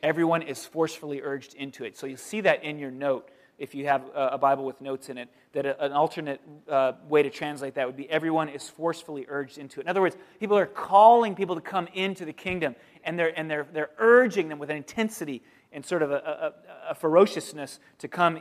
Everyone 0.04 0.42
is 0.42 0.66
forcefully 0.66 1.22
urged 1.22 1.54
into 1.54 1.86
it. 1.86 1.98
So 1.98 2.08
you 2.08 2.18
see 2.18 2.42
that 2.42 2.64
in 2.64 2.80
your 2.80 2.92
note 2.92 3.30
if 3.62 3.76
you 3.76 3.86
have 3.86 4.10
a 4.16 4.40
Bible 4.40 4.66
with 4.66 4.82
notes 4.82 5.10
in 5.10 5.20
it, 5.20 5.30
that 5.54 5.68
an 5.68 5.92
alternate 5.92 6.42
uh, 6.68 6.94
way 7.08 7.22
to 7.22 7.30
translate 7.30 7.76
that 7.76 7.86
would 7.86 7.96
be 7.96 8.10
everyone 8.10 8.50
is 8.50 8.68
forcefully 8.68 9.28
urged 9.30 9.60
into 9.60 9.80
it. 9.80 9.84
In 9.84 9.90
other 9.90 10.02
words, 10.02 10.18
people 10.40 10.58
are 10.58 10.66
calling 10.66 11.36
people 11.36 11.54
to 11.54 11.62
come 11.62 11.88
into 11.94 12.26
the 12.26 12.34
kingdom, 12.34 12.76
and 13.04 13.20
they're, 13.20 13.38
and 13.38 13.52
they're, 13.52 13.68
they're 13.72 13.92
urging 14.00 14.50
them 14.50 14.58
with 14.58 14.72
an 14.72 14.78
intensity 14.78 15.44
and 15.72 15.86
sort 15.86 16.02
of 16.02 16.10
a, 16.10 16.16
a, 16.16 16.54
a 16.90 16.96
ferociousness 16.96 17.80
to 18.00 18.08
come 18.08 18.38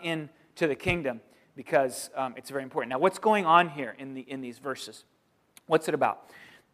into 0.60 0.68
the 0.68 0.76
kingdom 0.76 1.22
because 1.56 2.10
um, 2.14 2.34
it's 2.36 2.50
very 2.50 2.62
important. 2.62 2.90
Now, 2.90 2.98
what's 2.98 3.18
going 3.18 3.46
on 3.46 3.70
here 3.70 3.96
in, 3.98 4.12
the, 4.12 4.20
in 4.20 4.42
these 4.42 4.58
verses? 4.58 5.04
What's 5.66 5.88
it 5.88 5.94
about? 5.94 6.28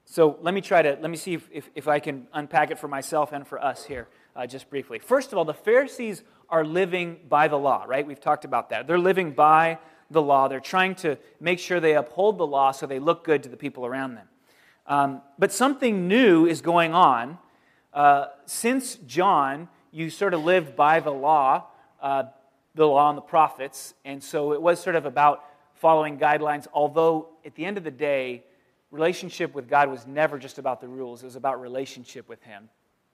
So 0.04 0.38
let 0.40 0.54
me 0.54 0.60
try 0.60 0.82
to, 0.82 0.98
let 1.00 1.08
me 1.08 1.16
see 1.16 1.34
if, 1.34 1.48
if, 1.52 1.70
if 1.76 1.88
I 1.88 2.00
can 2.00 2.26
unpack 2.32 2.72
it 2.72 2.80
for 2.80 2.88
myself 2.88 3.30
and 3.32 3.46
for 3.46 3.62
us 3.62 3.84
here 3.84 4.08
uh, 4.34 4.44
just 4.44 4.68
briefly. 4.70 4.98
First 4.98 5.30
of 5.30 5.38
all, 5.38 5.44
the 5.44 5.54
Pharisees 5.54 6.24
are 6.48 6.64
living 6.64 7.20
by 7.28 7.46
the 7.46 7.56
law, 7.56 7.84
right? 7.86 8.04
We've 8.04 8.20
talked 8.20 8.44
about 8.44 8.70
that. 8.70 8.88
They're 8.88 8.98
living 8.98 9.32
by 9.32 9.78
the 10.10 10.22
law. 10.22 10.48
They're 10.48 10.58
trying 10.58 10.96
to 10.96 11.16
make 11.38 11.60
sure 11.60 11.78
they 11.78 11.94
uphold 11.94 12.38
the 12.38 12.46
law 12.46 12.72
so 12.72 12.86
they 12.86 12.98
look 12.98 13.22
good 13.22 13.44
to 13.44 13.48
the 13.48 13.56
people 13.56 13.86
around 13.86 14.16
them. 14.16 14.28
Um, 14.88 15.22
but 15.38 15.52
something 15.52 16.08
new 16.08 16.46
is 16.46 16.60
going 16.60 16.92
on. 16.92 17.38
Uh, 17.92 18.26
since 18.46 18.96
John, 19.06 19.68
you 19.92 20.10
sort 20.10 20.34
of 20.34 20.44
lived 20.44 20.74
by 20.74 20.98
the 20.98 21.12
law, 21.12 21.66
uh, 22.00 22.24
the 22.76 22.86
law 22.86 23.08
and 23.08 23.18
the 23.18 23.22
prophets, 23.22 23.94
and 24.04 24.22
so 24.22 24.52
it 24.52 24.62
was 24.62 24.78
sort 24.78 24.96
of 24.96 25.06
about 25.06 25.44
following 25.74 26.18
guidelines, 26.18 26.66
although 26.72 27.28
at 27.44 27.54
the 27.54 27.64
end 27.64 27.76
of 27.76 27.84
the 27.84 27.90
day, 27.90 28.44
relationship 28.90 29.54
with 29.54 29.68
God 29.68 29.90
was 29.90 30.06
never 30.06 30.38
just 30.38 30.58
about 30.58 30.80
the 30.80 30.88
rules, 30.88 31.22
it 31.22 31.26
was 31.26 31.36
about 31.36 31.60
relationship 31.60 32.28
with 32.28 32.42
Him. 32.42 32.68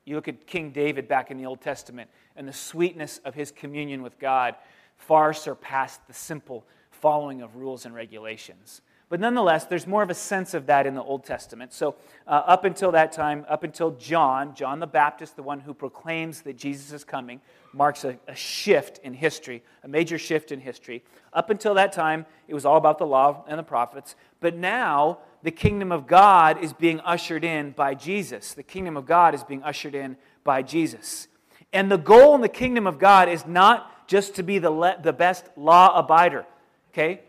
You 0.04 0.16
look 0.16 0.28
at 0.28 0.46
King 0.46 0.70
David 0.70 1.06
back 1.06 1.30
in 1.30 1.38
the 1.38 1.46
Old 1.46 1.60
Testament, 1.60 2.10
and 2.36 2.46
the 2.46 2.52
sweetness 2.52 3.20
of 3.24 3.34
his 3.34 3.50
communion 3.50 4.02
with 4.02 4.18
God 4.18 4.56
far 4.96 5.32
surpassed 5.32 6.06
the 6.06 6.12
simple 6.12 6.66
following 6.90 7.42
of 7.42 7.56
rules 7.56 7.86
and 7.86 7.94
regulations. 7.94 8.82
But 9.12 9.20
nonetheless, 9.20 9.66
there's 9.66 9.86
more 9.86 10.02
of 10.02 10.08
a 10.08 10.14
sense 10.14 10.54
of 10.54 10.64
that 10.68 10.86
in 10.86 10.94
the 10.94 11.02
Old 11.02 11.22
Testament. 11.22 11.74
So, 11.74 11.96
uh, 12.26 12.30
up 12.30 12.64
until 12.64 12.92
that 12.92 13.12
time, 13.12 13.44
up 13.46 13.62
until 13.62 13.90
John, 13.90 14.54
John 14.54 14.80
the 14.80 14.86
Baptist, 14.86 15.36
the 15.36 15.42
one 15.42 15.60
who 15.60 15.74
proclaims 15.74 16.40
that 16.40 16.56
Jesus 16.56 16.92
is 16.92 17.04
coming, 17.04 17.42
marks 17.74 18.04
a, 18.04 18.18
a, 18.26 18.34
shift 18.34 19.00
in 19.04 19.12
history, 19.12 19.62
a 19.84 19.88
major 19.88 20.16
shift 20.16 20.50
in 20.50 20.60
history. 20.60 21.04
Up 21.34 21.50
until 21.50 21.74
that 21.74 21.92
time, 21.92 22.24
it 22.48 22.54
was 22.54 22.64
all 22.64 22.78
about 22.78 22.96
the 22.96 23.04
law 23.04 23.44
and 23.46 23.58
the 23.58 23.62
prophets. 23.62 24.16
But 24.40 24.56
now, 24.56 25.18
the 25.42 25.50
kingdom 25.50 25.92
of 25.92 26.06
God 26.06 26.64
is 26.64 26.72
being 26.72 26.98
ushered 27.00 27.44
in 27.44 27.72
by 27.72 27.94
Jesus. 27.94 28.54
The 28.54 28.62
kingdom 28.62 28.96
of 28.96 29.04
God 29.04 29.34
is 29.34 29.44
being 29.44 29.62
ushered 29.62 29.94
in 29.94 30.16
by 30.42 30.62
Jesus. 30.62 31.28
And 31.70 31.90
the 31.90 31.98
goal 31.98 32.34
in 32.34 32.40
the 32.40 32.48
kingdom 32.48 32.86
of 32.86 32.98
God 32.98 33.28
is 33.28 33.44
not 33.44 34.08
just 34.08 34.36
to 34.36 34.42
be 34.42 34.58
the, 34.58 34.70
le- 34.70 34.96
the 35.02 35.12
best 35.12 35.50
law 35.54 36.02
abider, 36.02 36.46
okay? 36.94 37.20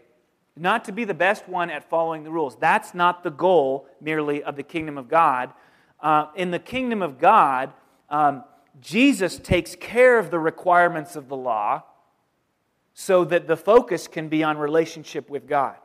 Not 0.56 0.86
to 0.86 0.92
be 0.92 1.04
the 1.04 1.14
best 1.14 1.48
one 1.48 1.70
at 1.70 1.90
following 1.90 2.24
the 2.24 2.32
rules. 2.32 2.56
That's 2.58 2.94
not 2.94 3.24
the 3.24 3.32
goal 3.32 3.88
merely 4.00 4.44
of 4.44 4.56
the 4.56 4.64
kingdom 4.64 4.98
of 4.98 5.08
God. 5.08 5.52
Uh, 6.00 6.28
in 6.36 6.52
the 6.52 6.60
kingdom 6.60 7.02
of 7.02 7.18
God, 7.18 7.72
um, 8.10 8.44
Jesus 8.80 9.38
takes 9.38 9.76
care 9.76 10.20
of 10.20 10.32
the 10.32 10.40
requirements 10.40 11.16
of 11.16 11.28
the 11.28 11.36
law 11.36 11.84
so 12.94 13.24
that 13.26 13.48
the 13.48 13.58
focus 13.58 14.08
can 14.08 14.30
be 14.30 14.44
on 14.44 14.58
relationship 14.58 15.30
with 15.30 15.48
God. 15.48 15.76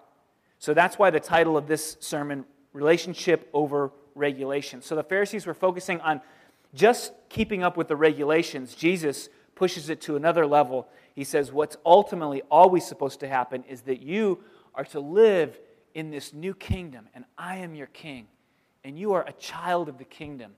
So 0.58 0.74
that's 0.74 0.98
why 0.98 1.10
the 1.10 1.20
title 1.20 1.56
of 1.56 1.66
this 1.66 1.96
sermon, 2.00 2.44
Relationship 2.72 3.48
Over 3.52 3.92
Regulation. 4.14 4.82
So 4.82 4.96
the 4.96 5.02
Pharisees 5.02 5.46
were 5.46 5.54
focusing 5.54 6.00
on 6.00 6.20
just 6.74 7.12
keeping 7.28 7.62
up 7.62 7.76
with 7.76 7.88
the 7.88 7.96
regulations. 7.96 8.74
Jesus 8.74 9.28
pushes 9.54 9.88
it 9.88 10.00
to 10.02 10.16
another 10.16 10.46
level. 10.46 10.88
He 11.14 11.24
says, 11.24 11.52
What's 11.52 11.76
ultimately 11.86 12.42
always 12.50 12.86
supposed 12.86 13.20
to 13.20 13.28
happen 13.28 13.64
is 13.68 13.82
that 13.82 14.00
you 14.00 14.42
are 14.78 14.84
to 14.84 15.00
live 15.00 15.58
in 15.92 16.10
this 16.10 16.32
new 16.32 16.54
kingdom, 16.54 17.08
and 17.12 17.24
I 17.36 17.56
am 17.56 17.74
your 17.74 17.88
king, 17.88 18.28
and 18.84 18.96
you 18.96 19.12
are 19.14 19.26
a 19.26 19.32
child 19.32 19.88
of 19.88 19.98
the 19.98 20.04
kingdom, 20.04 20.52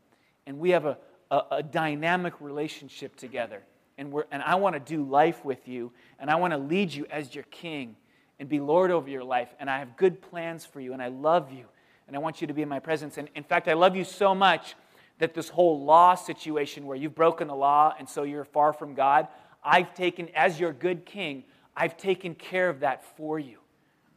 and 0.46 0.58
we 0.58 0.70
have 0.70 0.84
a, 0.84 0.98
a, 1.30 1.42
a 1.52 1.62
dynamic 1.62 2.34
relationship 2.38 3.16
together. 3.16 3.62
And, 3.96 4.12
we're, 4.12 4.24
and 4.30 4.42
I 4.42 4.56
want 4.56 4.74
to 4.74 4.80
do 4.80 5.02
life 5.02 5.42
with 5.42 5.66
you, 5.66 5.92
and 6.18 6.30
I 6.30 6.36
want 6.36 6.52
to 6.52 6.58
lead 6.58 6.92
you 6.92 7.06
as 7.10 7.34
your 7.34 7.44
king 7.44 7.96
and 8.38 8.46
be 8.46 8.60
Lord 8.60 8.90
over 8.90 9.08
your 9.08 9.24
life. 9.24 9.48
And 9.58 9.70
I 9.70 9.78
have 9.78 9.96
good 9.96 10.20
plans 10.20 10.66
for 10.66 10.80
you, 10.80 10.92
and 10.92 11.02
I 11.02 11.08
love 11.08 11.50
you, 11.50 11.64
and 12.06 12.14
I 12.14 12.18
want 12.18 12.42
you 12.42 12.46
to 12.46 12.52
be 12.52 12.60
in 12.60 12.68
my 12.68 12.78
presence. 12.78 13.16
And 13.16 13.30
in 13.34 13.42
fact, 13.42 13.68
I 13.68 13.72
love 13.72 13.96
you 13.96 14.04
so 14.04 14.34
much 14.34 14.74
that 15.18 15.32
this 15.32 15.48
whole 15.48 15.82
law 15.82 16.14
situation 16.14 16.84
where 16.84 16.96
you've 16.96 17.14
broken 17.14 17.48
the 17.48 17.56
law 17.56 17.94
and 17.98 18.06
so 18.06 18.24
you're 18.24 18.44
far 18.44 18.74
from 18.74 18.92
God, 18.92 19.28
I've 19.64 19.94
taken, 19.94 20.28
as 20.34 20.60
your 20.60 20.74
good 20.74 21.06
king, 21.06 21.44
I've 21.74 21.96
taken 21.96 22.34
care 22.34 22.68
of 22.68 22.80
that 22.80 23.16
for 23.16 23.38
you. 23.38 23.59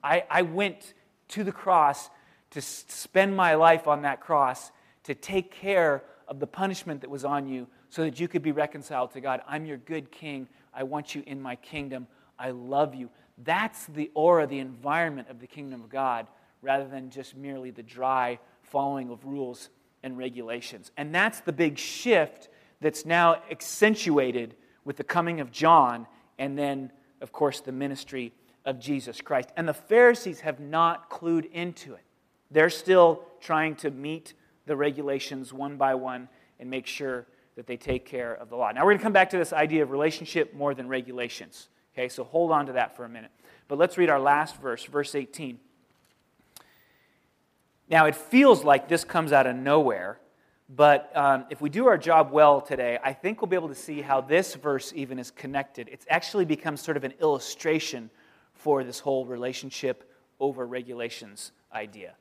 I, 0.04 0.24
I 0.30 0.42
went 0.42 0.94
to 1.30 1.44
the 1.44 1.52
cross 1.52 2.10
to 2.52 2.62
spend 2.62 3.36
my 3.36 3.56
life 3.56 3.88
on 3.88 4.04
that 4.04 4.22
cross 4.22 4.72
to 5.04 5.16
take 5.16 5.52
care 5.52 6.04
of 6.28 6.40
the 6.40 6.48
punishment 6.48 7.02
that 7.02 7.10
was 7.10 7.26
on 7.26 7.48
you 7.48 7.68
so 7.90 8.04
that 8.04 8.20
you 8.20 8.28
could 8.28 8.42
be 8.42 8.52
reconciled 8.52 9.12
to 9.12 9.22
God. 9.22 9.42
I'm 9.48 9.66
your 9.66 9.78
good 9.78 10.12
king. 10.12 10.48
I 10.74 10.84
want 10.84 11.16
you 11.16 11.24
in 11.26 11.42
my 11.42 11.56
kingdom. 11.56 12.08
I 12.38 12.52
love 12.52 12.96
you. 12.96 13.10
That's 13.44 13.86
the 13.88 14.12
aura, 14.14 14.48
the 14.48 14.60
environment 14.60 15.30
of 15.30 15.40
the 15.40 15.48
kingdom 15.48 15.82
of 15.82 15.90
God, 15.90 16.28
rather 16.62 16.88
than 16.88 17.10
just 17.10 17.36
merely 17.36 17.72
the 17.72 17.84
dry 17.84 18.40
following 18.62 19.10
of 19.10 19.26
rules 19.26 19.70
and 20.04 20.18
regulations. 20.18 20.92
And 20.98 21.14
that's 21.14 21.40
the 21.40 21.54
big 21.54 21.78
shift 21.78 22.50
that's 22.82 23.06
now 23.06 23.42
accentuated 23.50 24.56
with 24.86 24.98
the 24.98 25.04
coming 25.04 25.40
of 25.40 25.52
John 25.52 26.08
and 26.38 26.58
then, 26.58 26.92
of 27.22 27.32
course, 27.32 27.62
the 27.62 27.72
ministry 27.72 28.34
of 28.66 28.80
Jesus 28.80 29.22
Christ. 29.22 29.50
And 29.58 29.68
the 29.68 29.74
Pharisees 29.74 30.42
have 30.42 30.60
not 30.60 31.10
clued 31.10 31.52
into 31.52 31.94
it. 31.94 32.04
They're 32.52 32.70
still 32.70 33.24
trying 33.42 33.76
to 33.78 33.92
meet 33.92 34.34
the 34.66 34.76
regulations 34.76 35.52
one 35.52 35.76
by 35.78 35.96
one 35.96 36.30
and 36.60 36.70
make 36.70 36.88
sure 36.88 37.26
that 37.56 37.68
they 37.68 37.78
take 37.78 38.06
care 38.06 38.34
of 38.34 38.50
the 38.50 38.56
law. 38.56 38.72
Now, 38.72 38.82
we're 38.82 38.92
going 38.92 39.00
to 39.00 39.04
come 39.04 39.14
back 39.14 39.30
to 39.32 39.38
this 39.38 39.54
idea 39.54 39.84
of 39.84 39.92
relationship 39.92 40.54
more 40.54 40.74
than 40.74 40.88
regulations. 40.88 41.70
Okay, 41.94 42.10
so 42.10 42.24
hold 42.24 42.52
on 42.52 42.66
to 42.68 42.74
that 42.74 42.96
for 42.96 43.06
a 43.06 43.10
minute. 43.10 43.32
But 43.68 43.78
let's 43.78 43.98
read 43.98 44.10
our 44.10 44.20
last 44.20 44.60
verse, 44.62 44.84
verse 44.86 45.14
18. 45.14 45.60
Now, 47.90 48.06
it 48.06 48.16
feels 48.16 48.64
like 48.64 48.88
this 48.88 49.04
comes 49.04 49.32
out 49.32 49.46
of 49.46 49.56
nowhere, 49.56 50.20
but 50.70 51.12
um, 51.16 51.46
if 51.50 51.62
we 51.62 51.70
do 51.70 51.86
our 51.88 51.98
job 51.98 52.32
well 52.32 52.62
today, 52.62 52.98
I 53.04 53.14
think 53.14 53.42
we'll 53.42 53.50
be 53.50 53.56
able 53.56 53.68
to 53.68 53.76
see 53.76 54.02
how 54.02 54.22
this 54.22 54.56
verse 54.56 54.94
even 54.96 55.20
is 55.20 55.30
connected. 55.30 55.90
It's 55.92 56.06
actually 56.10 56.46
become 56.46 56.78
sort 56.78 56.98
of 56.98 57.04
an 57.04 57.14
illustration 57.22 58.10
for 58.64 58.86
this 58.86 59.02
whole 59.02 59.26
relationship 59.26 60.10
over 60.40 60.66
regulations 60.66 61.52
idea. 61.74 62.14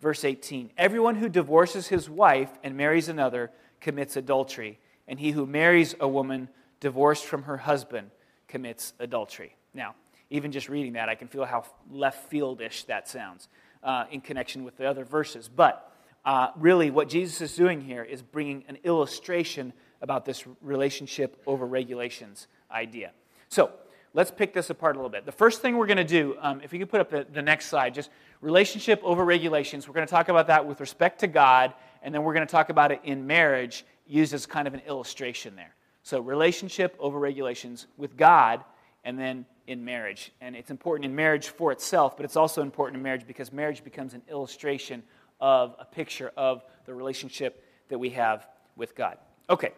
Verse 0.00 0.24
18 0.24 0.70
Everyone 0.78 1.16
who 1.16 1.28
divorces 1.28 1.88
his 1.88 2.08
wife 2.08 2.50
and 2.62 2.76
marries 2.76 3.08
another 3.08 3.50
commits 3.80 4.16
adultery, 4.16 4.78
and 5.08 5.18
he 5.18 5.32
who 5.32 5.44
marries 5.44 5.96
a 5.98 6.06
woman 6.06 6.48
divorced 6.78 7.24
from 7.24 7.42
her 7.42 7.56
husband 7.56 8.10
commits 8.46 8.94
adultery. 9.00 9.56
Now, 9.74 9.96
even 10.30 10.52
just 10.52 10.68
reading 10.68 10.92
that, 10.92 11.08
I 11.08 11.16
can 11.16 11.26
feel 11.26 11.44
how 11.44 11.64
left 11.90 12.30
fieldish 12.30 12.84
that 12.84 13.08
sounds 13.08 13.48
uh, 13.82 14.04
in 14.12 14.20
connection 14.20 14.62
with 14.62 14.76
the 14.76 14.86
other 14.86 15.04
verses. 15.04 15.48
But 15.48 15.92
uh, 16.24 16.50
really, 16.56 16.92
what 16.92 17.08
Jesus 17.08 17.40
is 17.40 17.56
doing 17.56 17.80
here 17.80 18.04
is 18.04 18.22
bringing 18.22 18.62
an 18.68 18.78
illustration 18.84 19.72
about 20.00 20.24
this 20.24 20.44
relationship 20.62 21.42
over 21.44 21.66
regulations 21.66 22.46
idea. 22.70 23.10
So, 23.48 23.72
let's 24.14 24.30
pick 24.30 24.52
this 24.52 24.70
apart 24.70 24.96
a 24.96 24.98
little 24.98 25.10
bit. 25.10 25.24
The 25.24 25.32
first 25.32 25.62
thing 25.62 25.76
we're 25.76 25.86
going 25.86 25.98
to 25.98 26.04
do, 26.04 26.36
um, 26.40 26.60
if 26.62 26.72
you 26.72 26.78
could 26.78 26.90
put 26.90 27.00
up 27.00 27.10
the, 27.10 27.26
the 27.32 27.42
next 27.42 27.66
slide, 27.66 27.94
just 27.94 28.10
relationship 28.40 29.00
over 29.02 29.24
regulations. 29.24 29.88
We're 29.88 29.94
going 29.94 30.06
to 30.06 30.10
talk 30.10 30.28
about 30.28 30.46
that 30.46 30.66
with 30.66 30.80
respect 30.80 31.20
to 31.20 31.26
God, 31.26 31.74
and 32.02 32.14
then 32.14 32.22
we're 32.22 32.34
going 32.34 32.46
to 32.46 32.50
talk 32.50 32.70
about 32.70 32.92
it 32.92 33.00
in 33.04 33.26
marriage, 33.26 33.84
used 34.06 34.32
as 34.32 34.46
kind 34.46 34.68
of 34.68 34.74
an 34.74 34.80
illustration 34.86 35.56
there. 35.56 35.74
So, 36.02 36.20
relationship 36.20 36.96
over 36.98 37.18
regulations 37.18 37.86
with 37.96 38.16
God, 38.16 38.64
and 39.04 39.18
then 39.18 39.44
in 39.66 39.84
marriage. 39.84 40.32
And 40.40 40.56
it's 40.56 40.70
important 40.70 41.04
in 41.04 41.14
marriage 41.14 41.48
for 41.48 41.72
itself, 41.72 42.16
but 42.16 42.24
it's 42.24 42.36
also 42.36 42.62
important 42.62 42.96
in 42.96 43.02
marriage 43.02 43.26
because 43.26 43.52
marriage 43.52 43.84
becomes 43.84 44.14
an 44.14 44.22
illustration 44.30 45.02
of 45.40 45.76
a 45.78 45.84
picture 45.84 46.32
of 46.36 46.64
the 46.86 46.94
relationship 46.94 47.64
that 47.88 47.98
we 47.98 48.10
have 48.10 48.48
with 48.76 48.94
God. 48.96 49.18
Okay, 49.50 49.72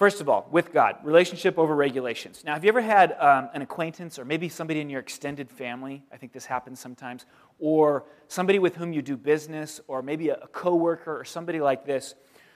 first 0.00 0.22
of 0.22 0.30
all, 0.30 0.48
with 0.50 0.72
God, 0.72 0.96
relationship 1.02 1.58
over 1.58 1.76
regulations. 1.76 2.42
Now, 2.42 2.54
have 2.54 2.64
you 2.64 2.70
ever 2.70 2.80
had 2.80 3.14
um, 3.20 3.50
an 3.52 3.60
acquaintance 3.60 4.18
or 4.18 4.24
maybe 4.24 4.48
somebody 4.48 4.80
in 4.80 4.88
your 4.88 4.98
extended 4.98 5.50
family? 5.50 6.02
I 6.10 6.16
think 6.16 6.32
this 6.32 6.46
happens 6.46 6.80
sometimes. 6.80 7.26
Or 7.58 8.06
somebody 8.26 8.58
with 8.58 8.76
whom 8.76 8.94
you 8.94 9.02
do 9.02 9.18
business, 9.18 9.78
or 9.88 10.00
maybe 10.00 10.30
a, 10.30 10.36
a 10.36 10.46
coworker 10.46 11.20
or 11.20 11.26
somebody 11.26 11.60
like 11.60 11.84
this 11.84 12.14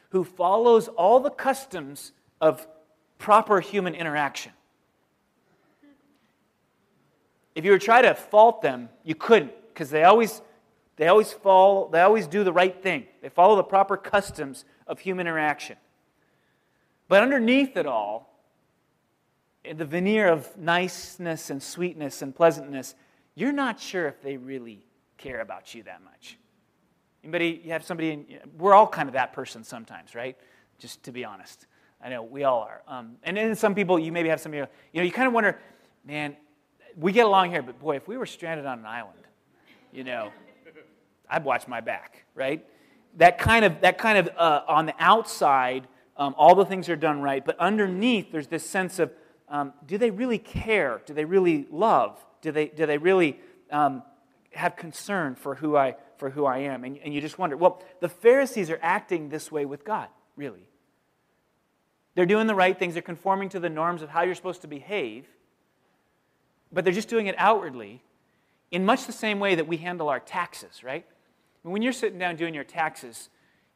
who 0.09 0.25
follows 0.25 0.89
all 0.89 1.21
the 1.21 1.29
customs 1.29 2.13
of 2.41 2.67
proper 3.19 3.61
human 3.61 3.95
interaction. 3.95 4.53
If 7.55 7.67
you 7.67 7.73
were 7.73 7.79
to 7.79 7.85
try 7.85 8.01
to 8.01 8.15
fault 8.15 8.63
them, 8.63 8.89
you 9.03 9.15
couldn't, 9.15 9.53
because 9.69 9.91
they 9.91 10.05
always, 10.05 10.41
they 10.97 11.09
always 11.09 11.35
fall, 11.35 11.91
they 11.91 12.01
always 12.01 12.27
do 12.27 12.43
the 12.43 12.55
right 12.55 12.83
thing. 12.83 13.05
They 13.21 13.29
follow 13.29 13.55
the 13.55 13.65
proper 13.65 13.99
customs 13.99 14.65
of 14.87 14.99
human 14.99 15.27
interaction. 15.27 15.77
But 17.09 17.23
underneath 17.23 17.77
it 17.77 17.87
all, 17.87 18.31
in 19.65 19.77
the 19.77 19.85
veneer 19.85 20.29
of 20.29 20.57
niceness 20.59 21.51
and 21.51 21.63
sweetness 21.63 22.23
and 22.23 22.35
pleasantness, 22.35 22.95
you're 23.35 23.53
not 23.53 23.81
sure 23.81 24.07
if 24.07 24.23
they 24.23 24.37
really 24.37 24.87
care 25.17 25.41
about 25.41 25.75
you 25.75 25.83
that 25.85 26.03
much. 26.03 26.39
Anybody, 27.23 27.63
you 27.65 27.73
have 27.73 27.85
somebody, 27.85 28.11
in, 28.11 28.27
we're 28.59 28.75
all 28.75 28.87
kind 28.87 29.09
of 29.09 29.15
that 29.15 29.33
person 29.33 29.65
sometimes, 29.65 30.15
right? 30.15 30.37
Just 30.79 31.03
to 31.05 31.13
be 31.13 31.25
honest. 31.25 31.67
I 32.03 32.11
know 32.11 32.23
we 32.23 32.45
all 32.45 32.61
are. 32.61 32.83
Um, 32.87 33.17
and 33.23 33.37
then 33.37 33.55
some 33.55 33.75
people, 33.75 33.99
you 33.99 34.13
maybe 34.13 34.29
have 34.29 34.41
some, 34.41 34.53
you 34.53 34.67
know, 34.95 35.03
you 35.03 35.11
kind 35.11 35.27
of 35.27 35.33
wonder, 35.33 35.59
man, 36.05 36.37
we 36.97 37.13
get 37.13 37.25
along 37.25 37.51
here, 37.51 37.63
but 37.63 37.81
boy, 37.81 37.97
if 37.97 38.07
we 38.07 38.19
were 38.19 38.27
stranded 38.27 38.67
on 38.67 38.81
an 38.81 38.87
island, 38.87 39.19
you 39.93 40.05
know, 40.05 40.31
I'd 41.31 41.45
watch 41.45 41.67
my 41.67 41.81
back, 41.81 42.25
right? 42.35 42.65
That 43.17 43.39
kind 43.39 43.65
of, 43.65 43.81
that 43.81 43.97
kind 43.97 44.19
of 44.19 44.29
uh, 44.37 44.63
on 44.69 44.85
the 44.85 44.95
outside, 44.99 45.89
um, 46.16 46.35
all 46.37 46.54
the 46.54 46.64
things 46.64 46.88
are 46.88 46.97
done 46.97 47.21
right, 47.21 47.44
but 47.44 47.59
underneath, 47.59 48.30
there's 48.33 48.47
this 48.49 48.68
sense 48.68 48.99
of, 48.99 49.12
um, 49.49 49.73
do 49.87 49.99
they 49.99 50.11
really 50.11 50.38
care? 50.38 51.00
Do 51.06 51.14
they 51.14 51.25
really 51.25 51.66
love? 51.71 52.18
Do 52.40 52.52
they, 52.52 52.66
do 52.66 52.87
they 52.87 52.99
really 52.99 53.38
um, 53.71 54.02
have 54.52 54.76
concern 54.76 55.35
for 55.35 55.54
who 55.56 55.76
I, 55.76 55.97
for 56.18 56.30
who 56.30 56.44
I 56.47 56.59
am? 56.59 56.85
And, 56.85 56.99
and 56.99 57.12
you 57.12 57.21
just 57.21 57.38
wonder, 57.38 57.56
well, 57.56 57.83
the 58.00 58.09
Pharisees 58.09 58.71
are 58.71 58.78
acting 58.83 59.28
this 59.28 59.50
way 59.50 59.64
with 59.64 59.85
God, 59.85 60.09
really. 60.37 60.68
They're 62.14 62.26
doing 62.26 62.47
the 62.47 62.54
right 62.54 62.78
things, 62.78 62.94
they're 62.94 63.02
conforming 63.02 63.49
to 63.50 63.61
the 63.61 63.68
norms 63.68 64.02
of 64.02 64.09
how 64.09 64.23
you're 64.23 64.37
supposed 64.37 64.62
to 64.62 64.68
behave 64.68 65.26
but 66.75 66.85
they're 66.85 66.92
just 66.92 67.09
doing 67.09 67.28
it 67.28 67.37
outwardly 67.38 68.02
in 68.71 68.85
much 68.85 69.06
the 69.06 69.12
same 69.12 69.38
way 69.38 69.54
that 69.54 69.68
we 69.68 69.76
handle 69.76 70.09
our 70.09 70.21
taxes, 70.21 70.83
right? 70.83 71.06
When 71.62 71.80
you're 71.80 71.92
sitting 71.92 72.18
down 72.18 72.37
doing 72.37 72.52
your 72.52 72.64
taxes, 72.64 73.30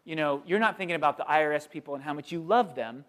you 0.09 0.17
know, 0.17 0.43
you're 0.47 0.59
not 0.59 0.79
thinking 0.79 0.97
about 0.97 1.19
the 1.19 1.25
IRS 1.25 1.69
people 1.69 1.95
and 1.95 2.03
how 2.03 2.15
much 2.15 2.33
you 2.33 2.41
love 2.41 2.75
them 2.75 3.05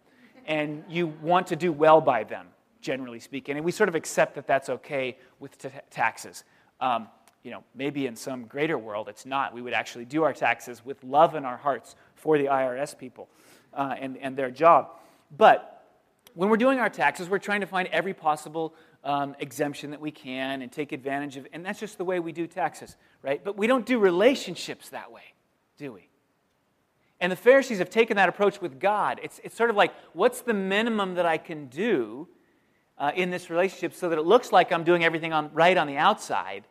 and 0.46 0.84
you 0.90 1.08
want 1.08 1.48
to 1.48 1.56
do 1.56 1.72
well 1.72 2.02
by 2.02 2.26
them, 2.26 2.48
generally 2.82 3.22
speaking. 3.22 3.56
And 3.56 3.64
we 3.64 3.72
sort 3.72 3.88
of 3.88 3.96
accept 3.96 4.36
that 4.36 4.46
that's 4.46 4.68
okay 4.68 5.18
with 5.40 5.58
t- 5.58 5.70
taxes. 5.90 6.44
Um, 6.82 7.08
you 7.42 7.52
know, 7.52 7.64
maybe 7.74 8.06
in 8.06 8.18
some 8.18 8.44
greater 8.48 8.78
world 8.78 9.08
it's 9.08 9.26
not. 9.26 9.54
We 9.54 9.62
would 9.62 9.72
actually 9.72 10.04
do 10.04 10.24
our 10.24 10.34
taxes 10.34 10.84
with 10.84 11.02
love 11.06 11.36
in 11.36 11.46
our 11.46 11.56
hearts 11.56 11.96
for 12.16 12.38
the 12.38 12.48
IRS 12.48 12.98
people 12.98 13.30
uh, 13.74 13.96
and, 13.98 14.18
and 14.18 14.36
their 14.36 14.52
job. 14.52 14.90
But 15.38 15.86
when 16.34 16.50
we're 16.50 16.58
doing 16.58 16.80
our 16.80 16.90
taxes, 16.90 17.30
we're 17.30 17.40
trying 17.40 17.62
to 17.62 17.68
find 17.68 17.88
every 17.94 18.14
possible 18.14 18.76
um, 19.06 19.38
exemption 19.40 19.92
that 19.92 20.02
we 20.02 20.12
can 20.12 20.62
and 20.62 20.70
take 20.70 20.92
advantage 20.92 21.38
of, 21.38 21.48
and 21.54 21.66
that's 21.66 21.80
just 21.80 21.98
the 21.98 22.04
way 22.04 22.20
we 22.20 22.34
do 22.34 22.46
taxes, 22.46 22.98
right? 23.22 23.42
But 23.42 23.58
we 23.58 23.68
don't 23.68 23.86
do 23.86 24.00
relationships 24.00 24.90
that 24.90 25.14
way, 25.14 25.24
do 25.78 25.94
we? 25.94 26.10
And 27.22 27.32
the 27.32 27.36
Pharisees 27.36 27.80
have 27.80 27.90
taken 27.90 28.18
that 28.18 28.30
approach 28.30 28.62
with 28.62 28.80
God. 28.80 29.20
It's, 29.22 29.42
it's 29.44 29.56
sort 29.56 29.70
of 29.70 29.76
like, 29.76 29.94
what's 30.14 30.42
the 30.42 30.54
minimum 30.54 31.16
that 31.16 31.26
I 31.26 31.38
can 31.38 31.68
do 31.68 32.28
uh, 32.98 33.12
in 33.16 33.30
this 33.30 33.50
relationship 33.50 33.94
so 33.94 34.10
that 34.10 34.18
it 34.18 34.26
looks 34.26 34.52
like 34.52 34.72
I'm 34.72 34.84
doing 34.84 35.04
everything 35.04 35.34
on, 35.34 35.52
right 35.54 35.78
on 35.78 35.88
the 35.88 35.98
outside 35.98 36.64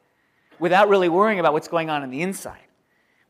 without 0.58 0.88
really 0.88 1.08
worrying 1.08 1.38
about 1.38 1.52
what's 1.52 1.68
going 1.68 1.90
on 1.90 2.02
in 2.02 2.10
the 2.10 2.22
inside? 2.22 2.68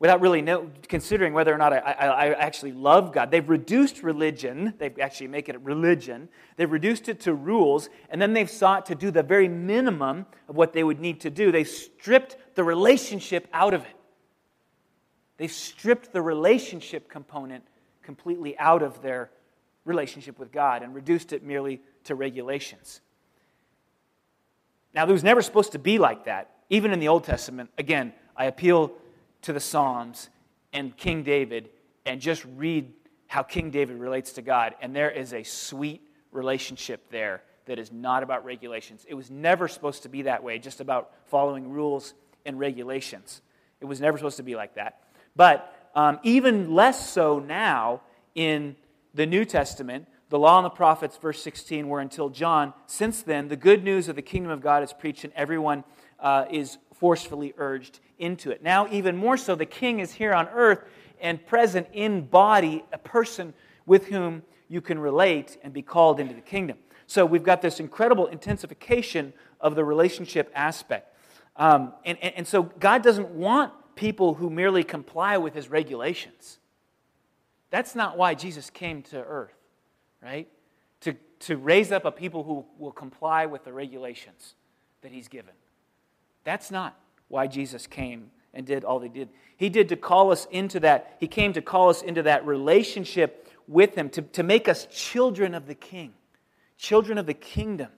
without 0.00 0.20
really 0.20 0.42
know, 0.42 0.70
considering 0.88 1.32
whether 1.32 1.52
or 1.52 1.58
not 1.58 1.72
I, 1.72 1.78
I, 1.78 2.06
I, 2.06 2.26
actually 2.34 2.72
love 2.72 3.12
God. 3.12 3.30
They've 3.30 3.48
reduced 3.48 4.02
religion, 4.02 4.74
they've 4.78 4.96
actually 5.00 5.26
make 5.26 5.48
it 5.48 5.60
religion, 5.60 6.28
they've 6.56 6.70
reduced 6.70 7.08
it 7.08 7.20
to 7.20 7.34
rules, 7.34 7.88
and 8.08 8.22
then 8.22 8.32
they've 8.32 8.50
sought 8.50 8.86
to 8.86 8.94
do 8.94 9.10
the 9.10 9.22
very 9.22 9.48
minimum 9.48 10.26
of 10.48 10.56
what 10.56 10.72
they 10.72 10.84
would 10.84 11.00
need 11.00 11.20
to 11.22 11.30
do. 11.30 11.50
They've 11.50 11.68
stripped 11.68 12.36
the 12.54 12.62
relationship 12.62 13.48
out 13.52 13.74
of 13.74 13.82
it. 13.82 13.97
They've 15.38 15.50
stripped 15.50 16.12
the 16.12 16.20
relationship 16.20 17.08
component 17.08 17.64
completely 18.02 18.58
out 18.58 18.82
of 18.82 19.00
their 19.02 19.30
relationship 19.84 20.38
with 20.38 20.52
God 20.52 20.82
and 20.82 20.94
reduced 20.94 21.32
it 21.32 21.42
merely 21.42 21.80
to 22.04 22.14
regulations. 22.14 23.00
Now, 24.94 25.04
it 25.04 25.12
was 25.12 25.24
never 25.24 25.42
supposed 25.42 25.72
to 25.72 25.78
be 25.78 25.98
like 25.98 26.24
that. 26.24 26.50
Even 26.70 26.92
in 26.92 26.98
the 26.98 27.08
Old 27.08 27.24
Testament, 27.24 27.70
again, 27.78 28.12
I 28.36 28.46
appeal 28.46 28.92
to 29.42 29.52
the 29.52 29.60
Psalms 29.60 30.28
and 30.72 30.96
King 30.96 31.22
David 31.22 31.70
and 32.04 32.20
just 32.20 32.44
read 32.56 32.92
how 33.26 33.42
King 33.42 33.70
David 33.70 33.98
relates 33.98 34.32
to 34.32 34.42
God. 34.42 34.74
And 34.80 34.94
there 34.94 35.10
is 35.10 35.32
a 35.32 35.42
sweet 35.42 36.02
relationship 36.32 37.10
there 37.10 37.42
that 37.66 37.78
is 37.78 37.92
not 37.92 38.22
about 38.22 38.44
regulations. 38.44 39.04
It 39.08 39.14
was 39.14 39.30
never 39.30 39.68
supposed 39.68 40.02
to 40.02 40.08
be 40.08 40.22
that 40.22 40.42
way, 40.42 40.58
just 40.58 40.80
about 40.80 41.12
following 41.26 41.70
rules 41.70 42.14
and 42.44 42.58
regulations. 42.58 43.42
It 43.80 43.84
was 43.84 44.00
never 44.00 44.16
supposed 44.16 44.38
to 44.38 44.42
be 44.42 44.56
like 44.56 44.74
that. 44.74 45.00
But 45.38 45.72
um, 45.94 46.18
even 46.24 46.74
less 46.74 47.08
so 47.08 47.38
now 47.38 48.02
in 48.34 48.74
the 49.14 49.24
New 49.24 49.44
Testament, 49.44 50.08
the 50.30 50.38
law 50.38 50.58
and 50.58 50.64
the 50.64 50.70
prophets, 50.70 51.16
verse 51.16 51.40
16, 51.40 51.88
were 51.88 52.00
until 52.00 52.28
John. 52.28 52.74
Since 52.86 53.22
then, 53.22 53.46
the 53.46 53.56
good 53.56 53.84
news 53.84 54.08
of 54.08 54.16
the 54.16 54.22
kingdom 54.22 54.50
of 54.50 54.60
God 54.60 54.82
is 54.82 54.92
preached, 54.92 55.22
and 55.22 55.32
everyone 55.34 55.84
uh, 56.18 56.46
is 56.50 56.78
forcefully 56.92 57.54
urged 57.56 58.00
into 58.18 58.50
it. 58.50 58.64
Now, 58.64 58.88
even 58.90 59.16
more 59.16 59.36
so, 59.36 59.54
the 59.54 59.64
king 59.64 60.00
is 60.00 60.12
here 60.12 60.34
on 60.34 60.48
earth 60.48 60.80
and 61.20 61.46
present 61.46 61.86
in 61.92 62.22
body, 62.26 62.84
a 62.92 62.98
person 62.98 63.54
with 63.86 64.08
whom 64.08 64.42
you 64.68 64.80
can 64.80 64.98
relate 64.98 65.56
and 65.62 65.72
be 65.72 65.82
called 65.82 66.18
into 66.18 66.34
the 66.34 66.40
kingdom. 66.40 66.78
So 67.06 67.24
we've 67.24 67.44
got 67.44 67.62
this 67.62 67.78
incredible 67.78 68.26
intensification 68.26 69.32
of 69.60 69.76
the 69.76 69.84
relationship 69.84 70.50
aspect. 70.52 71.14
Um, 71.54 71.92
and, 72.04 72.18
and, 72.20 72.34
and 72.38 72.46
so 72.46 72.64
God 72.64 73.04
doesn't 73.04 73.30
want 73.30 73.72
people 73.98 74.34
who 74.34 74.48
merely 74.48 74.84
comply 74.84 75.36
with 75.38 75.54
his 75.54 75.68
regulations. 75.68 76.58
That's 77.70 77.96
not 77.96 78.16
why 78.16 78.34
Jesus 78.34 78.70
came 78.70 79.02
to 79.04 79.20
earth, 79.20 79.58
right? 80.22 80.48
To, 81.00 81.14
to 81.40 81.56
raise 81.56 81.90
up 81.90 82.04
a 82.04 82.12
people 82.12 82.44
who 82.44 82.64
will 82.78 82.92
comply 82.92 83.46
with 83.46 83.64
the 83.64 83.72
regulations 83.72 84.54
that 85.02 85.10
he's 85.10 85.26
given. 85.26 85.52
That's 86.44 86.70
not 86.70 86.96
why 87.26 87.48
Jesus 87.48 87.88
came 87.88 88.30
and 88.54 88.64
did 88.64 88.84
all 88.84 89.00
he 89.00 89.08
did. 89.08 89.30
He 89.56 89.68
did 89.68 89.88
to 89.88 89.96
call 89.96 90.30
us 90.30 90.46
into 90.52 90.78
that, 90.80 91.16
he 91.18 91.26
came 91.26 91.52
to 91.54 91.60
call 91.60 91.90
us 91.90 92.00
into 92.00 92.22
that 92.22 92.46
relationship 92.46 93.52
with 93.66 93.96
him, 93.96 94.10
to, 94.10 94.22
to 94.22 94.44
make 94.44 94.68
us 94.68 94.86
children 94.92 95.54
of 95.54 95.66
the 95.66 95.74
king, 95.74 96.12
children 96.76 97.18
of 97.18 97.26
the 97.26 97.34
kingdom, 97.34 97.90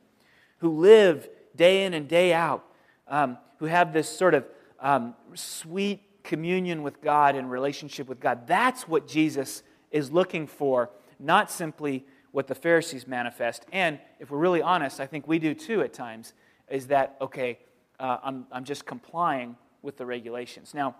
who 0.58 0.70
live 0.70 1.28
day 1.54 1.84
in 1.84 1.92
and 1.92 2.08
day 2.08 2.32
out, 2.32 2.64
um, 3.06 3.36
who 3.58 3.66
have 3.66 3.92
this 3.92 4.08
sort 4.08 4.32
of 4.32 4.46
um, 4.80 5.14
sweet 5.34 6.22
communion 6.22 6.82
with 6.82 7.00
God 7.00 7.34
and 7.34 7.50
relationship 7.50 8.08
with 8.08 8.20
God. 8.20 8.46
That's 8.46 8.88
what 8.88 9.06
Jesus 9.06 9.62
is 9.90 10.10
looking 10.10 10.46
for, 10.46 10.90
not 11.18 11.50
simply 11.50 12.06
what 12.32 12.46
the 12.46 12.54
Pharisees 12.54 13.06
manifest. 13.06 13.66
And 13.72 13.98
if 14.18 14.30
we're 14.30 14.38
really 14.38 14.62
honest, 14.62 15.00
I 15.00 15.06
think 15.06 15.26
we 15.26 15.38
do 15.38 15.54
too 15.54 15.82
at 15.82 15.92
times, 15.92 16.32
is 16.68 16.86
that, 16.88 17.16
okay, 17.20 17.58
uh, 17.98 18.18
I'm, 18.22 18.46
I'm 18.52 18.64
just 18.64 18.86
complying 18.86 19.56
with 19.82 19.96
the 19.96 20.06
regulations. 20.06 20.72
Now, 20.74 20.94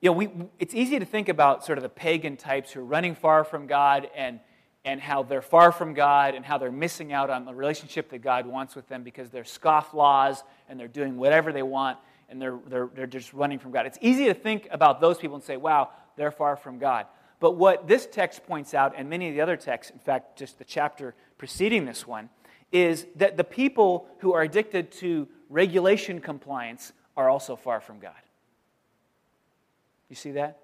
you 0.00 0.10
know, 0.10 0.12
we, 0.12 0.28
it's 0.58 0.74
easy 0.74 0.98
to 0.98 1.04
think 1.04 1.28
about 1.28 1.64
sort 1.64 1.78
of 1.78 1.82
the 1.82 1.88
pagan 1.88 2.36
types 2.36 2.72
who 2.72 2.80
are 2.80 2.84
running 2.84 3.14
far 3.14 3.42
from 3.42 3.66
God 3.66 4.08
and, 4.14 4.38
and 4.84 5.00
how 5.00 5.22
they're 5.22 5.42
far 5.42 5.72
from 5.72 5.94
God 5.94 6.34
and 6.34 6.44
how 6.44 6.58
they're 6.58 6.70
missing 6.70 7.12
out 7.12 7.30
on 7.30 7.44
the 7.44 7.54
relationship 7.54 8.10
that 8.10 8.18
God 8.18 8.46
wants 8.46 8.76
with 8.76 8.86
them 8.88 9.02
because 9.02 9.30
they're 9.30 9.42
scofflaws 9.42 10.42
and 10.68 10.78
they're 10.78 10.86
doing 10.86 11.16
whatever 11.16 11.52
they 11.52 11.64
want 11.64 11.98
and 12.28 12.40
they're, 12.40 12.58
they're, 12.66 12.88
they're 12.94 13.06
just 13.06 13.32
running 13.32 13.58
from 13.58 13.72
God. 13.72 13.86
It's 13.86 13.98
easy 14.00 14.26
to 14.26 14.34
think 14.34 14.68
about 14.70 15.00
those 15.00 15.18
people 15.18 15.36
and 15.36 15.44
say, 15.44 15.56
wow, 15.56 15.90
they're 16.16 16.30
far 16.30 16.56
from 16.56 16.78
God. 16.78 17.06
But 17.40 17.52
what 17.52 17.86
this 17.86 18.06
text 18.06 18.46
points 18.46 18.74
out, 18.74 18.94
and 18.96 19.08
many 19.08 19.28
of 19.28 19.34
the 19.34 19.40
other 19.40 19.56
texts, 19.56 19.92
in 19.92 19.98
fact, 19.98 20.38
just 20.38 20.58
the 20.58 20.64
chapter 20.64 21.14
preceding 21.38 21.84
this 21.84 22.06
one, 22.06 22.28
is 22.72 23.06
that 23.16 23.36
the 23.36 23.44
people 23.44 24.08
who 24.18 24.34
are 24.34 24.42
addicted 24.42 24.90
to 24.92 25.28
regulation 25.48 26.20
compliance 26.20 26.92
are 27.16 27.30
also 27.30 27.56
far 27.56 27.80
from 27.80 27.98
God. 27.98 28.12
You 30.08 30.16
see 30.16 30.32
that? 30.32 30.58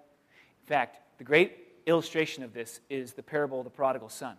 In 0.63 0.67
fact, 0.67 0.99
the 1.19 1.25
great 1.25 1.59
illustration 1.87 2.43
of 2.43 2.53
this 2.53 2.81
is 2.91 3.13
the 3.13 3.23
parable 3.23 3.61
of 3.61 3.65
the 3.65 3.71
prodigal 3.71 4.09
son. 4.09 4.37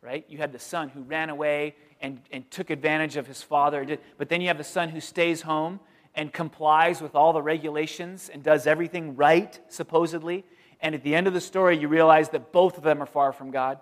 Right? 0.00 0.24
You 0.28 0.38
had 0.38 0.52
the 0.52 0.60
son 0.60 0.90
who 0.90 1.02
ran 1.02 1.28
away 1.28 1.74
and, 2.00 2.20
and 2.30 2.48
took 2.52 2.70
advantage 2.70 3.16
of 3.16 3.26
his 3.26 3.42
father, 3.42 3.98
but 4.16 4.28
then 4.28 4.40
you 4.40 4.46
have 4.46 4.58
the 4.58 4.64
son 4.64 4.90
who 4.90 5.00
stays 5.00 5.42
home 5.42 5.80
and 6.14 6.32
complies 6.32 7.00
with 7.00 7.14
all 7.14 7.32
the 7.32 7.42
regulations 7.42 8.30
and 8.32 8.42
does 8.42 8.66
everything 8.66 9.16
right, 9.16 9.58
supposedly. 9.68 10.44
And 10.80 10.94
at 10.94 11.02
the 11.02 11.14
end 11.14 11.26
of 11.26 11.34
the 11.34 11.40
story, 11.40 11.78
you 11.78 11.88
realize 11.88 12.30
that 12.30 12.52
both 12.52 12.76
of 12.78 12.84
them 12.84 13.02
are 13.02 13.06
far 13.06 13.32
from 13.32 13.50
God. 13.50 13.78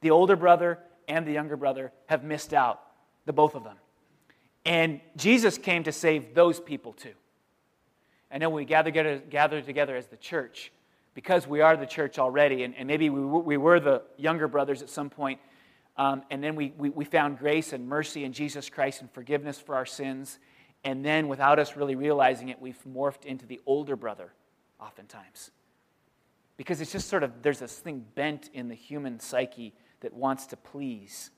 The 0.00 0.10
older 0.10 0.36
brother 0.36 0.78
and 1.08 1.26
the 1.26 1.32
younger 1.32 1.56
brother 1.56 1.92
have 2.06 2.24
missed 2.24 2.52
out, 2.52 2.80
the 3.26 3.32
both 3.32 3.54
of 3.54 3.64
them. 3.64 3.76
And 4.64 5.00
Jesus 5.16 5.58
came 5.58 5.84
to 5.84 5.92
save 5.92 6.34
those 6.34 6.60
people 6.60 6.92
too. 6.92 7.14
And 8.30 8.42
then 8.42 8.52
we 8.52 8.64
gather 8.64 8.90
gather 8.90 9.62
together 9.62 9.96
as 9.96 10.06
the 10.06 10.16
church 10.16 10.70
because 11.14 11.48
we 11.48 11.60
are 11.62 11.76
the 11.76 11.86
church 11.86 12.18
already, 12.18 12.62
and, 12.62 12.76
and 12.76 12.86
maybe 12.86 13.10
we, 13.10 13.20
we 13.20 13.56
were 13.56 13.80
the 13.80 14.02
younger 14.16 14.46
brothers 14.46 14.82
at 14.82 14.88
some 14.88 15.10
point, 15.10 15.40
um, 15.96 16.22
and 16.30 16.44
then 16.44 16.54
we, 16.54 16.72
we, 16.78 16.90
we 16.90 17.04
found 17.04 17.38
grace 17.38 17.72
and 17.72 17.88
mercy 17.88 18.22
in 18.22 18.32
Jesus 18.32 18.70
Christ 18.70 19.00
and 19.00 19.10
forgiveness 19.10 19.58
for 19.58 19.74
our 19.74 19.84
sins. 19.84 20.38
And 20.84 21.04
then, 21.04 21.28
without 21.28 21.58
us 21.58 21.76
really 21.76 21.96
realizing 21.96 22.48
it, 22.48 22.60
we've 22.60 22.82
morphed 22.88 23.24
into 23.24 23.46
the 23.46 23.60
older 23.66 23.96
brother, 23.96 24.32
oftentimes. 24.80 25.50
Because 26.56 26.80
it's 26.80 26.92
just 26.92 27.08
sort 27.08 27.22
of, 27.22 27.42
there's 27.42 27.58
this 27.58 27.78
thing 27.78 28.04
bent 28.14 28.50
in 28.52 28.68
the 28.68 28.74
human 28.74 29.20
psyche 29.20 29.74
that 30.00 30.12
wants 30.14 30.46
to 30.46 30.56
please 30.56 31.30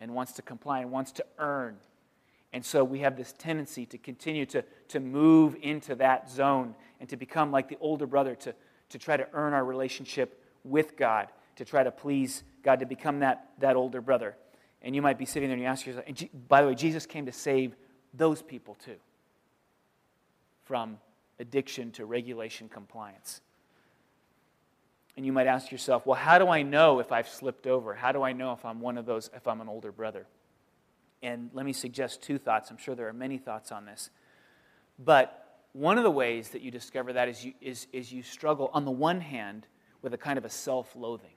and 0.00 0.14
wants 0.14 0.32
to 0.32 0.42
comply 0.42 0.80
and 0.80 0.90
wants 0.90 1.12
to 1.12 1.24
earn 1.38 1.76
and 2.54 2.64
so 2.64 2.84
we 2.84 3.00
have 3.00 3.16
this 3.16 3.34
tendency 3.36 3.84
to 3.86 3.98
continue 3.98 4.46
to, 4.46 4.64
to 4.86 5.00
move 5.00 5.56
into 5.60 5.96
that 5.96 6.30
zone 6.30 6.76
and 7.00 7.08
to 7.08 7.16
become 7.16 7.50
like 7.50 7.68
the 7.68 7.76
older 7.80 8.06
brother, 8.06 8.36
to, 8.36 8.54
to 8.90 8.98
try 8.98 9.16
to 9.16 9.26
earn 9.32 9.52
our 9.52 9.64
relationship 9.64 10.40
with 10.62 10.96
God, 10.96 11.32
to 11.56 11.64
try 11.64 11.82
to 11.82 11.90
please 11.90 12.44
God, 12.62 12.78
to 12.78 12.86
become 12.86 13.18
that, 13.18 13.48
that 13.58 13.74
older 13.74 14.00
brother. 14.00 14.36
And 14.82 14.94
you 14.94 15.02
might 15.02 15.18
be 15.18 15.24
sitting 15.24 15.48
there 15.48 15.54
and 15.54 15.62
you 15.62 15.68
ask 15.68 15.84
yourself, 15.84 16.06
by 16.46 16.62
the 16.62 16.68
way, 16.68 16.76
Jesus 16.76 17.06
came 17.06 17.26
to 17.26 17.32
save 17.32 17.74
those 18.16 18.42
people 18.42 18.76
too 18.84 18.96
from 20.64 20.98
addiction 21.38 21.90
to 21.92 22.06
regulation 22.06 22.68
compliance. 22.68 23.40
And 25.16 25.24
you 25.24 25.32
might 25.32 25.46
ask 25.46 25.70
yourself, 25.70 26.06
well, 26.06 26.18
how 26.18 26.38
do 26.38 26.48
I 26.48 26.62
know 26.62 26.98
if 26.98 27.12
I've 27.12 27.28
slipped 27.28 27.66
over? 27.66 27.94
How 27.94 28.12
do 28.12 28.22
I 28.22 28.32
know 28.32 28.52
if 28.52 28.64
I'm 28.64 28.80
one 28.80 28.98
of 28.98 29.06
those, 29.06 29.30
if 29.34 29.46
I'm 29.46 29.60
an 29.60 29.68
older 29.68 29.92
brother? 29.92 30.26
And 31.22 31.50
let 31.52 31.64
me 31.64 31.72
suggest 31.72 32.22
two 32.22 32.38
thoughts. 32.38 32.70
I'm 32.70 32.78
sure 32.78 32.94
there 32.94 33.08
are 33.08 33.12
many 33.12 33.38
thoughts 33.38 33.70
on 33.70 33.84
this. 33.84 34.10
But 34.98 35.60
one 35.72 35.98
of 35.98 36.04
the 36.04 36.10
ways 36.10 36.50
that 36.50 36.62
you 36.62 36.70
discover 36.70 37.12
that 37.12 37.28
is 37.28 37.44
you, 37.44 37.52
is, 37.60 37.86
is 37.92 38.12
you 38.12 38.22
struggle, 38.22 38.70
on 38.72 38.84
the 38.84 38.90
one 38.90 39.20
hand, 39.20 39.66
with 40.02 40.14
a 40.14 40.18
kind 40.18 40.36
of 40.36 40.44
a 40.44 40.50
self 40.50 40.94
loathing. 40.96 41.30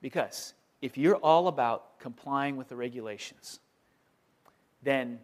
Because 0.00 0.54
if 0.82 0.98
you're 0.98 1.16
all 1.16 1.46
about 1.46 2.00
complying 2.00 2.56
with 2.56 2.68
the 2.68 2.76
regulations, 2.76 3.60
then 4.82 5.20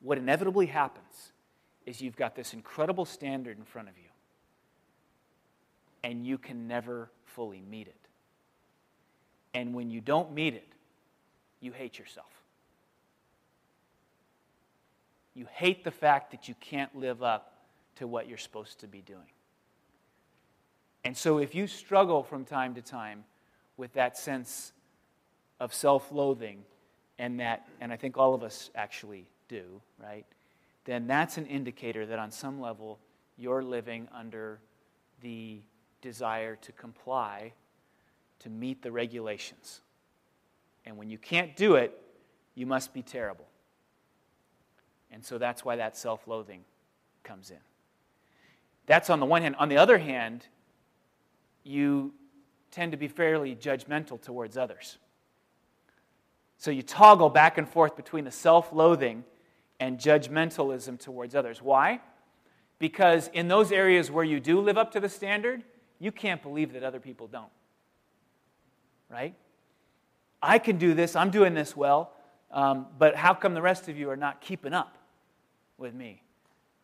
what 0.00 0.16
inevitably 0.16 0.66
happens 0.66 1.32
is 1.84 2.00
you've 2.00 2.16
got 2.16 2.36
this 2.36 2.54
incredible 2.54 3.04
standard 3.04 3.58
in 3.58 3.64
front 3.64 3.88
of 3.88 3.98
you, 3.98 4.04
and 6.04 6.24
you 6.24 6.38
can 6.38 6.68
never 6.68 7.10
fully 7.24 7.60
meet 7.60 7.88
it. 7.88 7.96
And 9.52 9.74
when 9.74 9.90
you 9.90 10.00
don't 10.00 10.32
meet 10.32 10.54
it, 10.54 10.68
you 11.58 11.72
hate 11.72 11.98
yourself. 11.98 12.30
You 15.34 15.46
hate 15.50 15.82
the 15.82 15.90
fact 15.90 16.30
that 16.30 16.48
you 16.48 16.54
can't 16.60 16.94
live 16.94 17.22
up 17.22 17.54
to 17.96 18.06
what 18.06 18.28
you're 18.28 18.38
supposed 18.38 18.78
to 18.80 18.86
be 18.86 19.00
doing. 19.02 19.32
And 21.04 21.16
so, 21.16 21.38
if 21.38 21.54
you 21.54 21.66
struggle 21.66 22.22
from 22.22 22.44
time 22.44 22.74
to 22.74 22.82
time 22.82 23.24
with 23.80 23.94
that 23.94 24.18
sense 24.18 24.72
of 25.58 25.72
self 25.72 26.12
loathing, 26.12 26.62
and 27.18 27.40
that, 27.40 27.66
and 27.80 27.90
I 27.90 27.96
think 27.96 28.18
all 28.18 28.34
of 28.34 28.42
us 28.42 28.70
actually 28.74 29.26
do, 29.48 29.80
right? 29.98 30.26
Then 30.84 31.06
that's 31.06 31.38
an 31.38 31.46
indicator 31.46 32.04
that 32.06 32.18
on 32.18 32.30
some 32.30 32.60
level 32.60 32.98
you're 33.38 33.62
living 33.62 34.06
under 34.14 34.60
the 35.22 35.60
desire 36.02 36.56
to 36.56 36.72
comply 36.72 37.54
to 38.40 38.50
meet 38.50 38.82
the 38.82 38.92
regulations. 38.92 39.80
And 40.84 40.98
when 40.98 41.08
you 41.08 41.18
can't 41.18 41.56
do 41.56 41.74
it, 41.74 41.98
you 42.54 42.66
must 42.66 42.92
be 42.92 43.02
terrible. 43.02 43.46
And 45.10 45.24
so 45.24 45.38
that's 45.38 45.64
why 45.64 45.76
that 45.76 45.96
self 45.96 46.28
loathing 46.28 46.64
comes 47.24 47.50
in. 47.50 47.58
That's 48.84 49.08
on 49.08 49.20
the 49.20 49.26
one 49.26 49.40
hand. 49.40 49.56
On 49.58 49.70
the 49.70 49.78
other 49.78 49.96
hand, 49.96 50.46
you 51.64 52.12
tend 52.70 52.92
to 52.92 52.98
be 52.98 53.08
fairly 53.08 53.54
judgmental 53.56 54.20
towards 54.20 54.56
others. 54.56 54.98
So 56.58 56.70
you 56.70 56.82
toggle 56.82 57.30
back 57.30 57.58
and 57.58 57.68
forth 57.68 57.96
between 57.96 58.24
the 58.24 58.30
self 58.30 58.72
loathing 58.72 59.24
and 59.80 59.98
judgmentalism 59.98 61.00
towards 61.00 61.34
others. 61.34 61.62
Why? 61.62 62.00
Because 62.78 63.28
in 63.32 63.48
those 63.48 63.72
areas 63.72 64.10
where 64.10 64.24
you 64.24 64.40
do 64.40 64.60
live 64.60 64.76
up 64.78 64.92
to 64.92 65.00
the 65.00 65.08
standard, 65.08 65.64
you 65.98 66.12
can't 66.12 66.42
believe 66.42 66.72
that 66.74 66.82
other 66.82 67.00
people 67.00 67.26
don't. 67.26 67.50
right? 69.08 69.34
I 70.42 70.58
can 70.58 70.78
do 70.78 70.94
this, 70.94 71.16
I'm 71.16 71.30
doing 71.30 71.54
this 71.54 71.76
well, 71.76 72.12
um, 72.50 72.86
but 72.98 73.16
how 73.16 73.34
come 73.34 73.54
the 73.54 73.62
rest 73.62 73.88
of 73.88 73.98
you 73.98 74.10
are 74.10 74.16
not 74.16 74.40
keeping 74.40 74.72
up 74.72 74.96
with 75.76 75.94
me, 75.94 76.22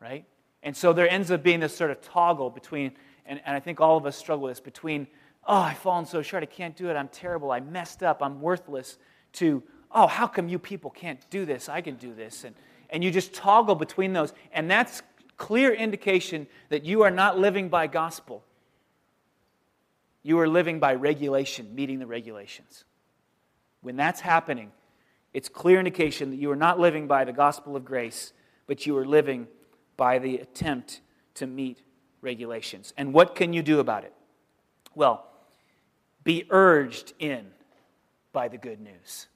right? 0.00 0.24
And 0.62 0.76
so 0.76 0.92
there 0.92 1.08
ends 1.08 1.30
up 1.30 1.42
being 1.42 1.60
this 1.60 1.74
sort 1.74 1.90
of 1.90 2.00
toggle 2.02 2.50
between, 2.50 2.92
and, 3.24 3.40
and 3.46 3.56
I 3.56 3.60
think 3.60 3.80
all 3.80 3.96
of 3.96 4.04
us 4.04 4.16
struggle 4.16 4.44
with 4.44 4.56
this, 4.56 4.60
between, 4.60 5.06
oh, 5.46 5.58
I've 5.58 5.78
fallen 5.78 6.06
so 6.06 6.22
short, 6.22 6.42
I 6.42 6.46
can't 6.46 6.76
do 6.76 6.90
it, 6.90 6.94
I'm 6.94 7.08
terrible, 7.08 7.50
I 7.50 7.60
messed 7.60 8.02
up, 8.02 8.22
I'm 8.22 8.40
worthless, 8.40 8.98
to, 9.34 9.62
oh, 9.92 10.06
how 10.06 10.26
come 10.26 10.48
you 10.48 10.58
people 10.58 10.90
can't 10.90 11.20
do 11.30 11.44
this? 11.44 11.68
I 11.68 11.80
can 11.80 11.96
do 11.96 12.14
this. 12.14 12.44
And, 12.44 12.54
and 12.90 13.04
you 13.04 13.10
just 13.10 13.32
toggle 13.32 13.74
between 13.74 14.12
those. 14.12 14.32
And 14.52 14.70
that's 14.70 15.02
clear 15.36 15.72
indication 15.72 16.46
that 16.70 16.84
you 16.84 17.02
are 17.02 17.10
not 17.10 17.38
living 17.38 17.68
by 17.68 17.86
gospel. 17.86 18.42
You 20.22 20.38
are 20.40 20.48
living 20.48 20.80
by 20.80 20.94
regulation, 20.94 21.74
meeting 21.74 21.98
the 21.98 22.06
regulations. 22.06 22.84
When 23.82 23.96
that's 23.96 24.20
happening, 24.20 24.72
it's 25.32 25.48
clear 25.48 25.78
indication 25.78 26.30
that 26.30 26.36
you 26.36 26.50
are 26.50 26.56
not 26.56 26.80
living 26.80 27.06
by 27.06 27.24
the 27.24 27.32
gospel 27.32 27.76
of 27.76 27.84
grace, 27.84 28.32
but 28.66 28.86
you 28.86 28.96
are 28.96 29.06
living 29.06 29.46
by 29.96 30.18
the 30.18 30.38
attempt 30.38 31.00
to 31.34 31.46
meet 31.46 31.82
regulations. 32.22 32.92
And 32.96 33.12
what 33.12 33.34
can 33.34 33.52
you 33.52 33.62
do 33.62 33.78
about 33.78 34.04
it? 34.04 34.12
Well, 34.94 35.26
be 36.26 36.44
urged 36.50 37.12
in 37.20 37.46
by 38.32 38.48
the 38.48 38.58
good 38.58 38.80
news. 38.80 39.28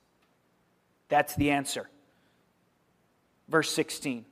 That's 1.08 1.36
the 1.36 1.52
answer. 1.52 1.88
Verse 3.48 3.70
16 3.70 4.24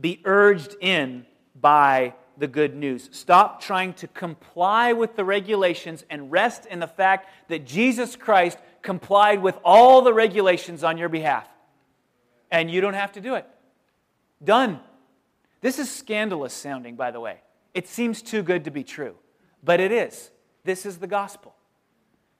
Be 0.00 0.22
urged 0.24 0.76
in 0.80 1.26
by 1.60 2.14
the 2.38 2.46
good 2.46 2.76
news. 2.76 3.08
Stop 3.10 3.60
trying 3.60 3.94
to 3.94 4.06
comply 4.06 4.92
with 4.92 5.16
the 5.16 5.24
regulations 5.24 6.04
and 6.08 6.30
rest 6.30 6.66
in 6.66 6.78
the 6.78 6.86
fact 6.86 7.28
that 7.48 7.66
Jesus 7.66 8.14
Christ 8.14 8.56
complied 8.80 9.42
with 9.42 9.58
all 9.64 10.02
the 10.02 10.14
regulations 10.14 10.84
on 10.84 10.98
your 10.98 11.08
behalf. 11.08 11.48
And 12.52 12.70
you 12.70 12.80
don't 12.80 12.94
have 12.94 13.12
to 13.12 13.20
do 13.20 13.34
it. 13.34 13.46
Done. 14.42 14.78
This 15.62 15.80
is 15.80 15.90
scandalous 15.90 16.54
sounding, 16.54 16.94
by 16.94 17.10
the 17.10 17.20
way. 17.20 17.38
It 17.74 17.88
seems 17.88 18.22
too 18.22 18.44
good 18.44 18.64
to 18.66 18.70
be 18.70 18.84
true, 18.84 19.16
but 19.64 19.80
it 19.80 19.90
is. 19.90 20.30
This 20.64 20.86
is 20.86 20.98
the 20.98 21.06
gospel. 21.06 21.54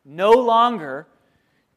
No 0.05 0.33
longer 0.33 1.07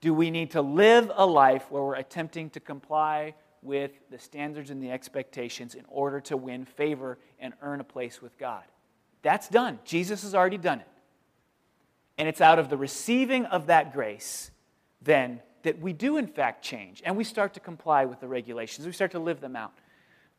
do 0.01 0.13
we 0.13 0.31
need 0.31 0.51
to 0.51 0.61
live 0.61 1.11
a 1.15 1.25
life 1.25 1.69
where 1.69 1.81
we're 1.81 1.95
attempting 1.95 2.49
to 2.51 2.59
comply 2.59 3.35
with 3.61 3.91
the 4.11 4.19
standards 4.19 4.69
and 4.69 4.83
the 4.83 4.91
expectations 4.91 5.75
in 5.75 5.85
order 5.87 6.19
to 6.19 6.35
win 6.35 6.65
favor 6.65 7.17
and 7.39 7.53
earn 7.61 7.79
a 7.79 7.85
place 7.85 8.21
with 8.21 8.37
God? 8.37 8.63
That's 9.21 9.47
done. 9.47 9.79
Jesus 9.85 10.23
has 10.23 10.35
already 10.35 10.57
done 10.57 10.81
it. 10.81 10.87
And 12.17 12.27
it's 12.27 12.41
out 12.41 12.59
of 12.59 12.69
the 12.69 12.77
receiving 12.77 13.45
of 13.45 13.67
that 13.67 13.93
grace 13.93 14.51
then 15.01 15.41
that 15.63 15.79
we 15.79 15.93
do, 15.93 16.17
in 16.17 16.27
fact, 16.27 16.63
change 16.63 17.01
and 17.05 17.15
we 17.15 17.23
start 17.23 17.53
to 17.53 17.59
comply 17.59 18.05
with 18.05 18.19
the 18.19 18.27
regulations. 18.27 18.85
We 18.85 18.93
start 18.93 19.11
to 19.11 19.19
live 19.19 19.39
them 19.39 19.55
out. 19.55 19.73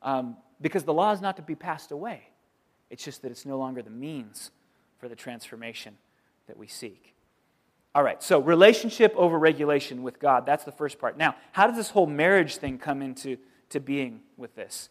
Um, 0.02 0.36
because 0.60 0.84
the 0.84 0.92
law 0.92 1.12
is 1.12 1.20
not 1.20 1.36
to 1.36 1.42
be 1.42 1.54
passed 1.54 1.90
away, 1.90 2.28
it's 2.90 3.02
just 3.02 3.22
that 3.22 3.30
it's 3.30 3.46
no 3.46 3.58
longer 3.58 3.82
the 3.82 3.90
means 3.90 4.50
for 5.04 5.10
the 5.10 5.14
transformation 5.14 5.98
that 6.46 6.56
we 6.56 6.66
seek. 6.66 7.14
All 7.94 8.02
right, 8.02 8.22
so 8.22 8.38
relationship 8.38 9.12
over 9.18 9.38
regulation 9.38 10.02
with 10.02 10.18
God. 10.18 10.46
That's 10.46 10.64
the 10.64 10.72
first 10.72 10.98
part. 10.98 11.18
Now, 11.18 11.36
how 11.52 11.66
does 11.66 11.76
this 11.76 11.90
whole 11.90 12.06
marriage 12.06 12.56
thing 12.56 12.78
come 12.78 13.02
into 13.02 13.36
to 13.68 13.80
being 13.80 14.22
with 14.38 14.54
this? 14.56 14.88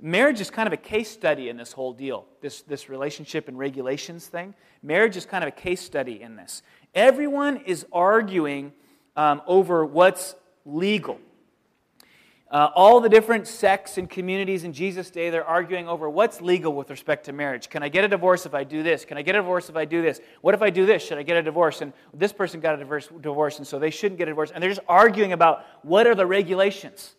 Marriage 0.00 0.40
is 0.40 0.50
kind 0.50 0.68
of 0.68 0.72
a 0.72 0.76
case 0.76 1.10
study 1.10 1.48
in 1.48 1.56
this 1.56 1.72
whole 1.72 1.92
deal, 1.92 2.26
this, 2.40 2.62
this 2.62 2.88
relationship 2.88 3.48
and 3.48 3.58
regulations 3.58 4.28
thing. 4.28 4.54
Marriage 4.84 5.16
is 5.16 5.26
kind 5.26 5.42
of 5.42 5.48
a 5.48 5.50
case 5.50 5.80
study 5.80 6.22
in 6.22 6.36
this. 6.36 6.62
Everyone 6.94 7.56
is 7.56 7.84
arguing 7.92 8.72
um, 9.16 9.42
over 9.48 9.84
what's 9.84 10.36
legal. 10.64 11.18
Uh, 12.48 12.70
all 12.76 13.00
the 13.00 13.08
different 13.08 13.48
sects 13.48 13.98
and 13.98 14.08
communities 14.08 14.62
in 14.62 14.72
Jesus' 14.72 15.10
day, 15.10 15.30
they're 15.30 15.44
arguing 15.44 15.88
over 15.88 16.08
what's 16.08 16.40
legal 16.40 16.72
with 16.74 16.90
respect 16.90 17.24
to 17.24 17.32
marriage. 17.32 17.68
Can 17.68 17.82
I 17.82 17.88
get 17.88 18.04
a 18.04 18.08
divorce 18.08 18.46
if 18.46 18.54
I 18.54 18.62
do 18.62 18.84
this? 18.84 19.04
Can 19.04 19.18
I 19.18 19.22
get 19.22 19.34
a 19.34 19.38
divorce 19.38 19.68
if 19.68 19.74
I 19.74 19.84
do 19.84 20.00
this? 20.00 20.20
What 20.42 20.54
if 20.54 20.62
I 20.62 20.70
do 20.70 20.86
this? 20.86 21.04
Should 21.04 21.18
I 21.18 21.24
get 21.24 21.36
a 21.36 21.42
divorce? 21.42 21.80
And 21.80 21.92
this 22.14 22.32
person 22.32 22.60
got 22.60 22.74
a 22.74 22.78
divorce, 22.78 23.08
divorce 23.20 23.58
and 23.58 23.66
so 23.66 23.80
they 23.80 23.90
shouldn't 23.90 24.18
get 24.18 24.28
a 24.28 24.30
divorce. 24.30 24.52
And 24.54 24.62
they're 24.62 24.70
just 24.70 24.86
arguing 24.88 25.32
about 25.32 25.64
what 25.82 26.06
are 26.06 26.14
the 26.14 26.26
regulations 26.26 27.16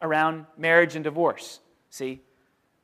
around 0.00 0.46
marriage 0.56 0.94
and 0.94 1.02
divorce. 1.02 1.58
See, 1.90 2.20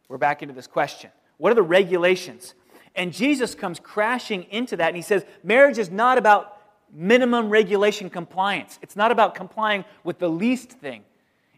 we're 0.09 0.19
back 0.19 0.43
into 0.43 0.55
this 0.55 0.67
question. 0.67 1.11
What 1.37 1.53
are 1.53 1.55
the 1.55 1.63
regulations? 1.63 2.55
And 2.97 3.13
Jesus 3.13 3.55
comes 3.55 3.79
crashing 3.79 4.45
into 4.51 4.77
that 4.79 4.89
and 4.89 4.97
he 4.97 5.03
says, 5.03 5.25
marriage 5.45 5.79
is 5.79 5.93
not 5.93 6.19
about 6.19 6.57
minimum 6.93 7.51
regulation 7.51 8.11
compliance, 8.11 8.81
it's 8.83 8.97
not 8.97 9.13
about 9.13 9.37
complying 9.37 9.85
with 10.03 10.19
the 10.19 10.29
least 10.29 10.73
thing. 10.73 11.05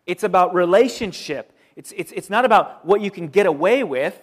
It's 0.06 0.24
about 0.24 0.54
relationship. 0.54 1.52
It's, 1.76 1.92
it's, 1.92 2.12
it's 2.12 2.30
not 2.30 2.44
about 2.44 2.84
what 2.84 3.00
you 3.00 3.10
can 3.10 3.28
get 3.28 3.46
away 3.46 3.84
with, 3.84 4.18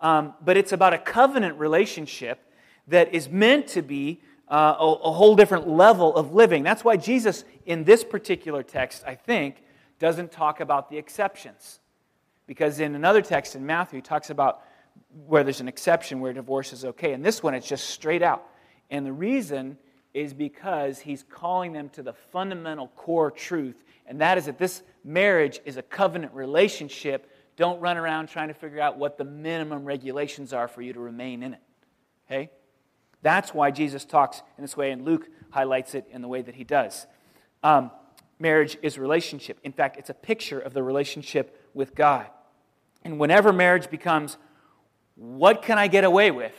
um, 0.00 0.34
but 0.44 0.56
it's 0.56 0.72
about 0.72 0.94
a 0.94 0.98
covenant 0.98 1.58
relationship 1.58 2.40
that 2.86 3.12
is 3.14 3.28
meant 3.28 3.66
to 3.68 3.82
be 3.82 4.20
uh, 4.48 4.76
a, 4.78 4.84
a 4.84 5.12
whole 5.12 5.36
different 5.36 5.68
level 5.68 6.16
of 6.16 6.34
living. 6.34 6.62
That's 6.62 6.84
why 6.84 6.96
Jesus, 6.96 7.44
in 7.66 7.84
this 7.84 8.02
particular 8.02 8.62
text, 8.62 9.04
I 9.06 9.14
think, 9.14 9.62
doesn't 9.98 10.32
talk 10.32 10.60
about 10.60 10.90
the 10.90 10.96
exceptions. 10.96 11.80
Because 12.46 12.80
in 12.80 12.94
another 12.94 13.20
text 13.20 13.56
in 13.56 13.66
Matthew, 13.66 13.98
he 13.98 14.02
talks 14.02 14.30
about 14.30 14.62
where 15.26 15.44
there's 15.44 15.60
an 15.60 15.68
exception 15.68 16.20
where 16.20 16.32
divorce 16.32 16.72
is 16.72 16.84
okay. 16.84 17.12
In 17.12 17.22
this 17.22 17.42
one, 17.42 17.54
it's 17.54 17.68
just 17.68 17.90
straight 17.90 18.22
out. 18.22 18.44
And 18.90 19.04
the 19.04 19.12
reason 19.12 19.76
is 20.14 20.32
because 20.32 20.98
he's 20.98 21.22
calling 21.22 21.72
them 21.72 21.90
to 21.90 22.02
the 22.02 22.14
fundamental 22.14 22.88
core 22.96 23.30
truth, 23.30 23.84
and 24.08 24.22
that 24.22 24.38
is 24.38 24.46
that 24.46 24.58
this 24.58 24.82
marriage 25.04 25.60
is 25.66 25.76
a 25.76 25.82
covenant 25.82 26.32
relationship. 26.32 27.30
Don't 27.56 27.78
run 27.78 27.98
around 27.98 28.28
trying 28.28 28.48
to 28.48 28.54
figure 28.54 28.80
out 28.80 28.96
what 28.96 29.18
the 29.18 29.24
minimum 29.24 29.84
regulations 29.84 30.52
are 30.52 30.66
for 30.66 30.80
you 30.80 30.94
to 30.94 31.00
remain 31.00 31.42
in 31.42 31.54
it. 31.54 31.60
Okay? 32.26 32.50
That's 33.22 33.52
why 33.52 33.70
Jesus 33.70 34.04
talks 34.04 34.42
in 34.56 34.62
this 34.62 34.76
way, 34.76 34.90
and 34.92 35.04
Luke 35.04 35.28
highlights 35.50 35.94
it 35.94 36.06
in 36.10 36.22
the 36.22 36.28
way 36.28 36.40
that 36.40 36.54
he 36.54 36.64
does. 36.64 37.06
Um, 37.62 37.90
marriage 38.38 38.78
is 38.80 38.98
relationship. 38.98 39.58
In 39.62 39.72
fact, 39.72 39.98
it's 39.98 40.10
a 40.10 40.14
picture 40.14 40.58
of 40.58 40.72
the 40.72 40.82
relationship 40.82 41.68
with 41.74 41.94
God. 41.94 42.26
And 43.02 43.18
whenever 43.18 43.52
marriage 43.52 43.90
becomes, 43.90 44.38
what 45.16 45.62
can 45.62 45.78
I 45.78 45.88
get 45.88 46.04
away 46.04 46.30
with? 46.30 46.54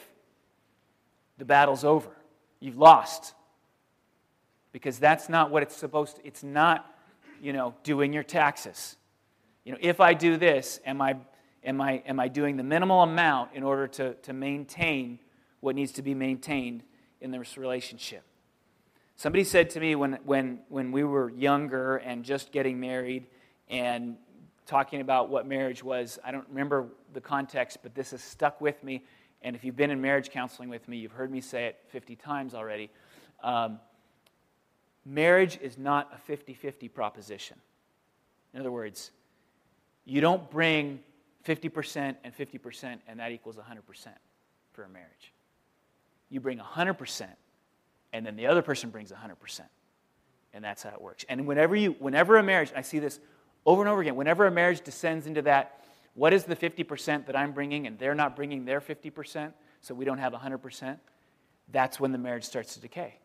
The 1.39 1.45
battle's 1.45 1.83
over. 1.83 2.11
You've 2.59 2.77
lost. 2.77 3.33
Because 4.71 4.99
that's 4.99 5.29
not 5.29 5.49
what 5.49 5.63
it's 5.63 5.75
supposed 5.75 6.17
to. 6.17 6.27
It's 6.27 6.43
not 6.43 6.85
you 7.41 7.53
know, 7.53 7.73
doing 7.83 8.13
your 8.13 8.23
taxes. 8.23 8.97
You 9.63 9.73
know, 9.73 9.77
if 9.81 9.99
I 9.99 10.13
do 10.13 10.37
this, 10.37 10.79
am 10.85 11.01
I, 11.01 11.17
am 11.63 11.81
I, 11.81 12.03
am 12.05 12.19
I 12.19 12.27
doing 12.27 12.57
the 12.57 12.63
minimal 12.63 13.03
amount 13.03 13.51
in 13.53 13.63
order 13.63 13.87
to, 13.87 14.13
to 14.15 14.33
maintain 14.33 15.19
what 15.59 15.75
needs 15.75 15.91
to 15.93 16.01
be 16.01 16.13
maintained 16.13 16.83
in 17.21 17.31
this 17.31 17.57
relationship? 17.57 18.23
Somebody 19.15 19.43
said 19.43 19.69
to 19.71 19.79
me 19.79 19.95
when, 19.95 20.17
when, 20.23 20.59
when 20.69 20.91
we 20.91 21.03
were 21.03 21.29
younger 21.29 21.97
and 21.97 22.23
just 22.23 22.51
getting 22.51 22.79
married 22.79 23.27
and 23.67 24.15
talking 24.65 25.01
about 25.01 25.29
what 25.29 25.45
marriage 25.45 25.83
was, 25.83 26.19
I 26.23 26.31
don't 26.31 26.47
remember 26.47 26.87
the 27.13 27.19
context, 27.19 27.79
but 27.83 27.93
this 27.93 28.11
has 28.11 28.23
stuck 28.23 28.61
with 28.61 28.81
me. 28.83 29.03
And 29.41 29.55
if 29.55 29.63
you've 29.63 29.75
been 29.75 29.91
in 29.91 29.99
marriage 29.99 30.29
counseling 30.29 30.69
with 30.69 30.87
me, 30.87 30.97
you've 30.97 31.11
heard 31.11 31.31
me 31.31 31.41
say 31.41 31.65
it 31.65 31.79
50 31.89 32.15
times 32.15 32.53
already. 32.53 32.89
Um, 33.43 33.79
marriage 35.05 35.59
is 35.61 35.77
not 35.77 36.11
a 36.13 36.17
50 36.17 36.53
50 36.53 36.87
proposition. 36.89 37.57
In 38.53 38.59
other 38.59 38.71
words, 38.71 39.11
you 40.05 40.21
don't 40.21 40.49
bring 40.49 40.99
50% 41.45 42.15
and 42.23 42.35
50% 42.35 42.97
and 43.07 43.19
that 43.19 43.31
equals 43.31 43.57
100% 43.57 44.07
for 44.73 44.83
a 44.83 44.89
marriage. 44.89 45.33
You 46.29 46.39
bring 46.39 46.59
100% 46.59 47.27
and 48.13 48.25
then 48.25 48.35
the 48.35 48.47
other 48.47 48.61
person 48.61 48.89
brings 48.89 49.11
100%. 49.11 49.61
And 50.53 50.63
that's 50.63 50.83
how 50.83 50.89
it 50.89 51.01
works. 51.01 51.25
And 51.29 51.45
whenever 51.45 51.75
you 51.75 51.95
whenever 51.99 52.37
a 52.37 52.43
marriage, 52.43 52.71
I 52.75 52.81
see 52.81 52.99
this 52.99 53.19
over 53.65 53.81
and 53.81 53.89
over 53.89 54.01
again, 54.01 54.15
whenever 54.15 54.47
a 54.47 54.51
marriage 54.51 54.81
descends 54.81 55.27
into 55.27 55.43
that 55.43 55.83
what 56.15 56.33
is 56.33 56.43
the 56.43 56.55
50% 56.55 57.27
that 57.27 57.35
I'm 57.35 57.51
bringing 57.51 57.85
and 57.85 57.99
they're 57.99 58.15
not 58.15 58.35
bringing 58.35 58.65
their 58.65 58.81
50%, 58.81 59.53
so 59.81 59.93
we 59.93 60.05
don't 60.05 60.17
have 60.17 60.33
100%, 60.33 60.97
that's 61.71 61.99
when 61.99 62.11
the 62.11 62.17
marriage 62.17 62.43
starts 62.43 62.73
to 62.73 62.79
decay 62.79 63.19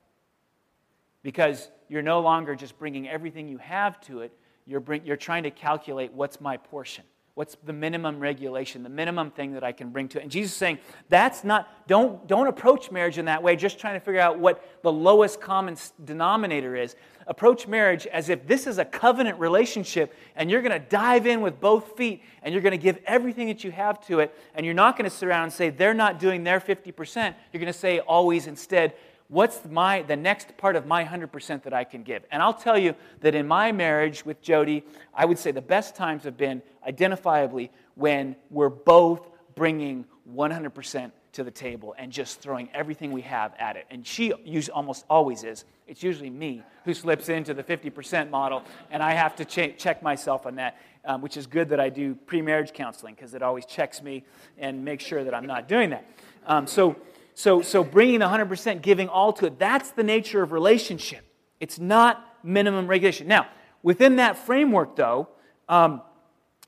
because 1.24 1.70
you're 1.88 2.02
no 2.02 2.20
longer 2.20 2.54
just 2.54 2.78
bringing 2.78 3.08
everything 3.08 3.48
you 3.48 3.58
have 3.58 4.00
to 4.02 4.20
it, 4.20 4.32
you're, 4.66 4.78
bring, 4.78 5.04
you're 5.04 5.16
trying 5.16 5.42
to 5.42 5.50
calculate 5.50 6.12
what's 6.12 6.40
my 6.40 6.56
portion. 6.56 7.02
What's 7.34 7.56
the 7.64 7.72
minimum 7.72 8.20
regulation, 8.20 8.84
the 8.84 8.88
minimum 8.88 9.32
thing 9.32 9.54
that 9.54 9.64
I 9.64 9.72
can 9.72 9.90
bring 9.90 10.06
to 10.08 10.20
it? 10.20 10.22
And 10.22 10.30
Jesus 10.30 10.52
is 10.52 10.56
saying, 10.56 10.78
that's 11.08 11.42
not, 11.42 11.88
don't, 11.88 12.24
don't 12.28 12.46
approach 12.46 12.92
marriage 12.92 13.18
in 13.18 13.24
that 13.24 13.42
way, 13.42 13.56
just 13.56 13.80
trying 13.80 13.94
to 13.94 14.00
figure 14.00 14.20
out 14.20 14.38
what 14.38 14.64
the 14.82 14.92
lowest 14.92 15.40
common 15.40 15.76
denominator 16.04 16.76
is. 16.76 16.94
Approach 17.26 17.66
marriage 17.66 18.06
as 18.06 18.28
if 18.28 18.46
this 18.46 18.68
is 18.68 18.78
a 18.78 18.84
covenant 18.84 19.40
relationship 19.40 20.14
and 20.37 20.48
you're 20.48 20.62
going 20.62 20.80
to 20.80 20.88
dive 20.88 21.26
in 21.26 21.40
with 21.40 21.58
both 21.58 21.96
feet 21.96 22.22
and 22.42 22.52
you're 22.52 22.62
going 22.62 22.70
to 22.70 22.78
give 22.78 23.00
everything 23.04 23.48
that 23.48 23.64
you 23.64 23.72
have 23.72 24.06
to 24.06 24.20
it. 24.20 24.32
And 24.54 24.64
you're 24.64 24.72
not 24.72 24.96
going 24.96 25.10
to 25.10 25.16
sit 25.16 25.26
around 25.28 25.44
and 25.44 25.52
say, 25.52 25.70
they're 25.70 25.92
not 25.92 26.20
doing 26.20 26.44
their 26.44 26.60
50%. 26.60 27.34
You're 27.52 27.60
going 27.60 27.72
to 27.72 27.76
say 27.76 27.98
always 27.98 28.46
instead, 28.46 28.94
what's 29.28 29.64
my 29.64 30.02
the 30.02 30.16
next 30.16 30.56
part 30.56 30.76
of 30.76 30.87
my 30.87 31.04
100% 31.04 31.62
that 31.62 31.72
I 31.72 31.84
can 31.84 32.02
give? 32.02 32.24
And 32.30 32.42
I'll 32.42 32.54
tell 32.54 32.78
you 32.78 32.94
that 33.20 33.34
in 33.34 33.46
my 33.46 33.72
marriage 33.72 34.24
with 34.24 34.40
Jody, 34.42 34.84
I 35.14 35.24
would 35.24 35.38
say 35.38 35.50
the 35.50 35.62
best 35.62 35.94
times 35.94 36.24
have 36.24 36.37
been 36.37 36.62
identifiably 36.87 37.70
when 37.94 38.37
we're 38.50 38.68
both 38.68 39.28
bringing 39.54 40.04
100% 40.32 41.12
to 41.34 41.44
the 41.44 41.50
table 41.50 41.94
and 41.98 42.12
just 42.12 42.40
throwing 42.40 42.68
everything 42.72 43.12
we 43.12 43.22
have 43.22 43.54
at 43.58 43.76
it. 43.76 43.87
And 43.90 44.06
she 44.06 44.32
almost 44.72 45.04
always 45.10 45.42
is. 45.42 45.64
It's 45.87 46.02
usually 46.02 46.30
me 46.30 46.62
who 46.84 46.94
slips 46.94 47.28
into 47.28 47.52
the 47.52 47.62
50% 47.62 48.30
model, 48.30 48.62
and 48.90 49.02
I 49.02 49.12
have 49.12 49.37
to 49.37 49.44
ch- 49.44 49.76
check 49.76 50.02
myself 50.02 50.46
on 50.46 50.54
that, 50.56 50.78
um, 51.04 51.20
which 51.20 51.37
is 51.37 51.46
good 51.46 51.68
that 51.70 51.80
I 51.80 51.90
do 51.90 52.14
pre 52.14 52.40
marriage 52.40 52.72
counseling 52.72 53.14
because 53.14 53.34
it 53.34 53.42
always 53.42 53.66
checks 53.66 54.02
me 54.02 54.24
and 54.58 54.84
makes 54.84 55.04
sure 55.04 55.24
that 55.24 55.34
I'm 55.34 55.46
not 55.46 55.68
doing 55.68 55.90
that. 55.90 56.06
Um, 56.46 56.66
so, 56.66 56.96
so, 57.35 57.62
so 57.62 57.83
bringing 57.83 58.20
the 58.20 58.27
100%, 58.27 58.81
giving 58.81 59.09
all 59.09 59.33
to 59.35 59.47
it, 59.47 59.59
that's 59.59 59.90
the 59.90 60.05
nature 60.05 60.42
of 60.42 60.53
relationship. 60.53 61.25
It's 61.61 61.79
not 61.79 62.25
minimum 62.44 62.87
regulation. 62.87 63.27
Now, 63.27 63.49
within 63.83 64.16
that 64.16 64.38
framework, 64.38 64.97
though, 64.97 65.29
um, 65.68 66.03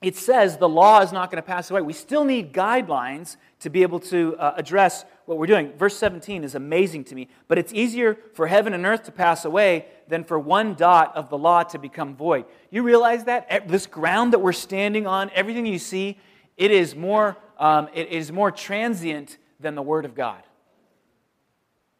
it 0.02 0.16
says 0.16 0.58
the 0.58 0.68
law 0.68 1.00
is 1.00 1.12
not 1.12 1.30
going 1.30 1.42
to 1.42 1.46
pass 1.46 1.70
away. 1.70 1.80
We 1.80 1.92
still 1.92 2.24
need 2.24 2.52
guidelines 2.52 3.36
to 3.60 3.70
be 3.70 3.82
able 3.82 4.00
to 4.00 4.36
uh, 4.36 4.54
address 4.56 5.04
what 5.24 5.38
we're 5.38 5.46
doing. 5.46 5.72
Verse 5.72 5.96
17 5.96 6.44
is 6.44 6.54
amazing 6.54 7.04
to 7.04 7.14
me. 7.14 7.28
But 7.48 7.58
it's 7.58 7.72
easier 7.72 8.18
for 8.34 8.46
heaven 8.46 8.74
and 8.74 8.84
earth 8.84 9.04
to 9.04 9.12
pass 9.12 9.44
away 9.44 9.86
than 10.08 10.22
for 10.24 10.38
one 10.38 10.74
dot 10.74 11.16
of 11.16 11.30
the 11.30 11.38
law 11.38 11.62
to 11.62 11.78
become 11.78 12.14
void. 12.14 12.44
You 12.70 12.82
realize 12.82 13.24
that? 13.24 13.68
This 13.68 13.86
ground 13.86 14.34
that 14.34 14.40
we're 14.40 14.52
standing 14.52 15.06
on, 15.06 15.30
everything 15.34 15.64
you 15.64 15.78
see, 15.78 16.18
it 16.56 16.70
is 16.70 16.94
more, 16.94 17.36
um, 17.58 17.88
it 17.94 18.08
is 18.08 18.30
more 18.30 18.50
transient 18.50 19.38
than 19.58 19.74
the 19.74 19.82
Word 19.82 20.04
of 20.04 20.14
God. 20.14 20.42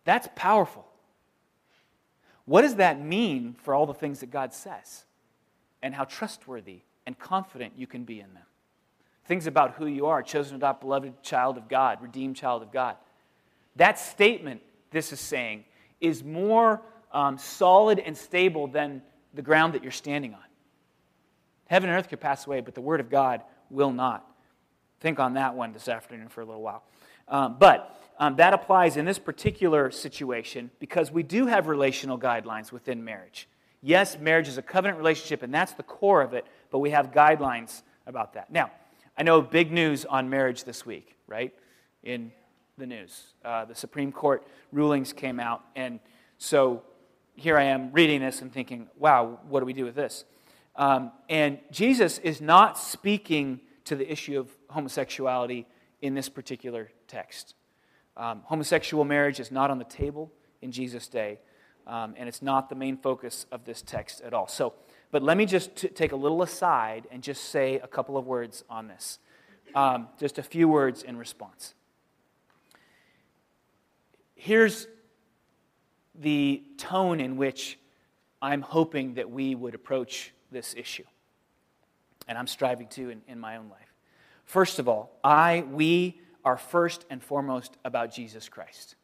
That's 0.07 0.29
powerful. 0.37 0.87
What 2.47 2.63
does 2.63 2.77
that 2.77 3.01
mean 3.01 3.57
for 3.59 3.75
all 3.75 3.87
the 3.87 3.93
things 3.93 4.21
that 4.21 4.31
God 4.31 4.55
says 4.55 5.05
and 5.83 5.93
how 5.93 6.05
trustworthy 6.05 6.81
and 7.05 7.19
confident 7.19 7.75
you 7.77 7.89
can 7.89 8.05
be 8.05 8.21
in 8.21 8.33
them? 8.33 8.45
Things 9.27 9.49
about 9.49 9.75
who 9.75 9.87
you 9.87 10.07
are 10.07 10.23
chosen, 10.23 10.57
adopt, 10.57 10.81
beloved 10.81 11.23
child 11.25 11.59
of 11.59 11.69
God, 11.69 12.01
redeemed 12.01 12.37
child 12.37 12.63
of 12.63 12.71
God. 12.73 12.97
That 13.75 13.99
statement, 13.99 14.63
this 14.93 15.13
is 15.13 15.19
saying, 15.19 15.65
is 16.01 16.23
more 16.23 16.81
um, 17.11 17.37
solid 17.37 17.99
and 17.99 18.17
stable 18.17 18.69
than 18.69 19.03
the 19.35 19.43
ground 19.43 19.75
that 19.75 19.83
you're 19.83 19.91
standing 19.91 20.35
on. 20.35 20.41
Heaven 21.67 21.91
and 21.91 21.99
earth 21.99 22.09
could 22.09 22.21
pass 22.21 22.47
away, 22.47 22.61
but 22.61 22.77
the 22.77 22.81
Word 22.81 23.01
of 23.01 23.11
God 23.11 23.43
will 23.71 23.93
not. 23.93 24.25
Think 25.01 25.19
on 25.19 25.35
that 25.35 25.57
one 25.57 25.73
this 25.73 25.89
afternoon 25.89 26.29
for 26.29 26.43
a 26.43 26.45
little 26.45 26.63
while. 26.63 26.85
Um, 27.27 27.57
but 27.59 28.01
um, 28.19 28.37
that 28.37 28.55
applies 28.55 28.97
in 28.97 29.05
this 29.05 29.19
particular 29.19 29.91
situation 29.91 30.71
because 30.79 31.11
we 31.11 31.23
do 31.23 31.47
have 31.47 31.67
relational 31.67 32.19
guidelines 32.19 32.73
within 32.73 33.05
marriage. 33.05 33.49
Yes, 33.83 34.19
marriage 34.19 34.49
is 34.49 34.59
a 34.59 34.63
covenant 34.63 34.99
relationship, 34.99 35.43
and 35.43 35.53
that's 35.53 35.73
the 35.73 35.83
core 35.83 36.23
of 36.23 36.33
it, 36.33 36.47
but 36.71 36.79
we 36.79 36.91
have 36.91 37.13
guidelines 37.13 37.83
about 38.07 38.35
that. 38.35 38.51
Now, 38.51 38.71
I 39.19 39.23
know 39.23 39.41
big 39.43 39.71
news 39.71 40.05
on 40.05 40.29
marriage 40.31 40.65
this 40.65 40.85
week, 40.87 41.17
right? 41.27 41.55
In 42.03 42.33
the 42.79 42.87
news. 42.87 43.35
Uh, 43.45 43.65
the 43.65 43.75
Supreme 43.75 44.13
Court 44.13 44.47
rulings 44.73 45.13
came 45.13 45.39
out, 45.39 45.63
and 45.75 46.01
so 46.39 46.83
here 47.35 47.59
I 47.59 47.65
am 47.65 47.93
reading 47.93 48.21
this 48.21 48.41
and 48.41 48.53
thinking, 48.53 48.89
wow, 48.99 49.39
what 49.49 49.61
do 49.61 49.67
we 49.67 49.73
do 49.73 49.85
with 49.85 49.95
this? 49.95 50.25
Um, 50.75 51.13
and 51.29 51.59
Jesus 51.71 52.19
is 52.19 52.41
not 52.41 52.79
speaking 52.79 53.61
to 53.85 53.95
the 53.95 54.11
issue 54.11 54.39
of 54.39 54.51
homosexuality 54.69 55.67
in 56.03 56.15
this 56.15 56.29
particular 56.29 56.91
text. 57.09 57.55
Um, 58.17 58.43
homosexual 58.45 59.05
marriage 59.05 59.41
is 59.41 59.51
not 59.51 59.71
on 59.71 59.79
the 59.79 59.85
table 59.85 60.33
in 60.63 60.73
Jesus' 60.73 61.07
day, 61.07 61.39
um, 61.87 62.15
and 62.17 62.29
it's 62.29 62.43
not 62.43 62.69
the 62.69 62.75
main 62.75 62.97
focus 62.97 63.47
of 63.53 63.65
this 63.65 63.83
text 63.83 64.23
at 64.23 64.33
all. 64.33 64.49
So, 64.49 64.75
but 65.11 65.23
let 65.23 65.37
me 65.37 65.45
just 65.45 65.77
t- 65.77 65.89
take 65.89 66.13
a 66.13 66.17
little 66.17 66.43
aside 66.43 67.07
and 67.11 67.23
just 67.23 67.45
say 67.45 67.79
a 67.79 67.87
couple 67.87 68.17
of 68.17 68.27
words 68.27 68.65
on 68.71 68.89
this. 68.89 69.19
Um, 69.75 70.09
just 70.19 70.39
a 70.39 70.43
few 70.43 70.69
words 70.69 71.03
in 71.03 71.19
response. 71.19 71.75
Here's 74.35 74.87
the 76.15 76.63
tone 76.79 77.21
in 77.21 77.37
which 77.37 77.79
I'm 78.41 78.63
hoping 78.63 79.15
that 79.15 79.31
we 79.31 79.55
would 79.55 79.75
approach 79.75 80.33
this 80.51 80.75
issue, 80.75 81.05
and 82.29 82.39
I'm 82.39 82.47
striving 82.47 82.87
to 82.89 83.11
in, 83.11 83.23
in 83.29 83.39
my 83.39 83.57
own 83.57 83.69
life. 83.69 83.93
First 84.45 84.79
of 84.79 84.89
all, 84.89 85.19
I, 85.23 85.65
we 85.71 86.21
are 86.47 86.57
first 86.57 87.05
and 87.11 87.21
foremost 87.21 87.77
about 87.85 88.15
Jesus 88.15 88.49
Christ. 88.49 88.95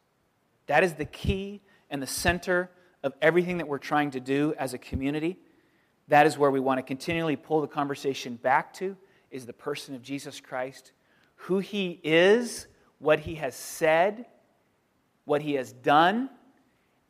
That 0.67 0.81
is 0.81 0.93
the 0.93 1.05
key 1.05 1.61
and 1.89 2.01
the 2.01 2.07
center 2.07 2.71
of 3.03 3.13
everything 3.21 3.57
that 3.57 3.67
we're 3.67 3.79
trying 3.79 4.11
to 4.11 4.21
do 4.21 4.55
as 4.57 4.73
a 4.73 4.77
community. 4.77 5.37
That 6.07 6.25
is 6.25 6.37
where 6.37 6.49
we 6.49 6.61
want 6.61 6.77
to 6.77 6.83
continually 6.83 7.35
pull 7.35 7.59
the 7.59 7.67
conversation 7.67 8.37
back 8.37 8.73
to 8.75 8.95
is 9.29 9.45
the 9.45 9.53
person 9.53 9.93
of 9.93 10.01
Jesus 10.01 10.39
Christ, 10.39 10.93
who 11.35 11.59
he 11.59 11.99
is, 12.01 12.67
what 12.99 13.19
he 13.19 13.35
has 13.35 13.55
said, 13.55 14.25
what 15.25 15.41
he 15.41 15.55
has 15.55 15.73
done, 15.73 16.29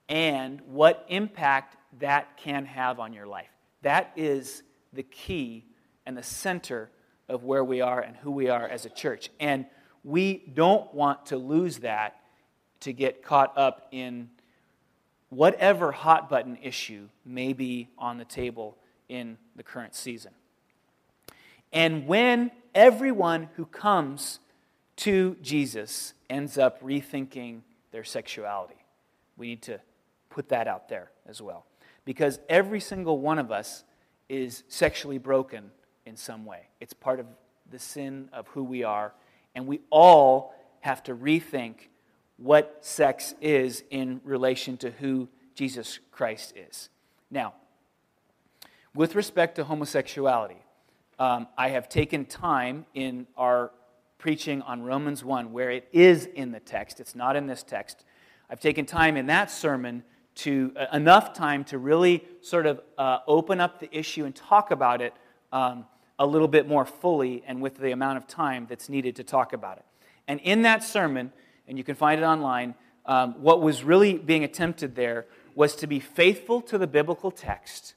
and 0.09 0.61
what 0.61 1.05
impact 1.09 1.77
that 1.99 2.37
can 2.37 2.65
have 2.65 2.99
on 2.99 3.13
your 3.13 3.27
life. 3.27 3.51
That 3.83 4.11
is 4.15 4.63
the 4.93 5.03
key 5.03 5.65
and 6.07 6.17
the 6.17 6.23
center 6.23 6.89
of 7.29 7.43
where 7.43 7.63
we 7.63 7.81
are 7.81 8.01
and 8.01 8.17
who 8.17 8.31
we 8.31 8.49
are 8.49 8.67
as 8.67 8.87
a 8.87 8.89
church. 8.89 9.29
And 9.39 9.67
we 10.03 10.43
don't 10.53 10.93
want 10.93 11.27
to 11.27 11.37
lose 11.37 11.79
that 11.79 12.19
to 12.81 12.93
get 12.93 13.23
caught 13.23 13.57
up 13.57 13.87
in 13.91 14.29
whatever 15.29 15.91
hot 15.91 16.29
button 16.29 16.57
issue 16.61 17.07
may 17.25 17.53
be 17.53 17.89
on 17.97 18.17
the 18.17 18.25
table 18.25 18.77
in 19.09 19.37
the 19.55 19.63
current 19.63 19.95
season. 19.95 20.31
And 21.71 22.07
when 22.07 22.51
everyone 22.75 23.49
who 23.55 23.65
comes 23.65 24.39
to 24.97 25.35
Jesus 25.41 26.13
ends 26.29 26.57
up 26.57 26.81
rethinking 26.81 27.61
their 27.91 28.03
sexuality, 28.03 28.75
we 29.37 29.47
need 29.47 29.61
to 29.63 29.79
put 30.29 30.49
that 30.49 30.67
out 30.67 30.89
there 30.89 31.09
as 31.25 31.41
well. 31.41 31.65
Because 32.05 32.39
every 32.49 32.79
single 32.79 33.19
one 33.19 33.39
of 33.39 33.51
us 33.51 33.83
is 34.29 34.63
sexually 34.67 35.17
broken 35.17 35.71
in 36.05 36.15
some 36.15 36.45
way. 36.45 36.67
It's 36.79 36.93
part 36.93 37.19
of 37.19 37.25
the 37.71 37.79
sin 37.79 38.29
of 38.33 38.47
who 38.49 38.63
we 38.63 38.83
are, 38.83 39.13
and 39.55 39.67
we 39.67 39.81
all 39.89 40.53
have 40.81 41.03
to 41.03 41.15
rethink 41.15 41.87
what 42.37 42.77
sex 42.81 43.35
is 43.41 43.83
in 43.89 44.19
relation 44.23 44.77
to 44.77 44.91
who 44.91 45.29
Jesus 45.55 45.99
Christ 46.11 46.53
is. 46.55 46.89
Now, 47.29 47.53
with 48.95 49.15
respect 49.15 49.55
to 49.55 49.63
homosexuality, 49.63 50.61
um, 51.19 51.47
I 51.57 51.69
have 51.69 51.89
taken 51.89 52.25
time 52.25 52.85
in 52.93 53.27
our 53.37 53.71
preaching 54.17 54.61
on 54.61 54.83
Romans 54.83 55.23
1, 55.23 55.51
where 55.51 55.71
it 55.71 55.87
is 55.91 56.25
in 56.25 56.51
the 56.51 56.59
text, 56.59 56.99
it's 56.99 57.15
not 57.15 57.35
in 57.35 57.47
this 57.47 57.63
text. 57.63 58.05
I've 58.49 58.59
taken 58.59 58.85
time 58.85 59.17
in 59.17 59.27
that 59.27 59.51
sermon 59.51 60.03
to 60.35 60.73
uh, 60.75 60.85
enough 60.95 61.33
time 61.33 61.63
to 61.65 61.77
really 61.77 62.23
sort 62.41 62.65
of 62.65 62.81
uh, 62.97 63.19
open 63.27 63.59
up 63.59 63.79
the 63.79 63.95
issue 63.95 64.25
and 64.25 64.35
talk 64.35 64.71
about 64.71 65.01
it 65.01 65.13
um, 65.51 65.85
a 66.23 66.25
little 66.25 66.47
bit 66.47 66.67
more 66.67 66.85
fully 66.85 67.43
and 67.45 67.61
with 67.61 67.77
the 67.77 67.91
amount 67.91 68.17
of 68.17 68.25
time 68.27 68.65
that's 68.69 68.87
needed 68.87 69.13
to 69.17 69.23
talk 69.23 69.51
about 69.51 69.77
it. 69.77 69.85
And 70.25 70.39
in 70.39 70.61
that 70.61 70.81
sermon, 70.81 71.33
and 71.67 71.77
you 71.77 71.83
can 71.83 71.95
find 71.95 72.21
it 72.21 72.23
online, 72.23 72.75
um, 73.05 73.33
what 73.41 73.61
was 73.61 73.83
really 73.83 74.17
being 74.17 74.45
attempted 74.45 74.95
there 74.95 75.25
was 75.53 75.75
to 75.75 75.85
be 75.85 75.99
faithful 75.99 76.61
to 76.61 76.77
the 76.77 76.87
biblical 76.87 77.29
text, 77.29 77.95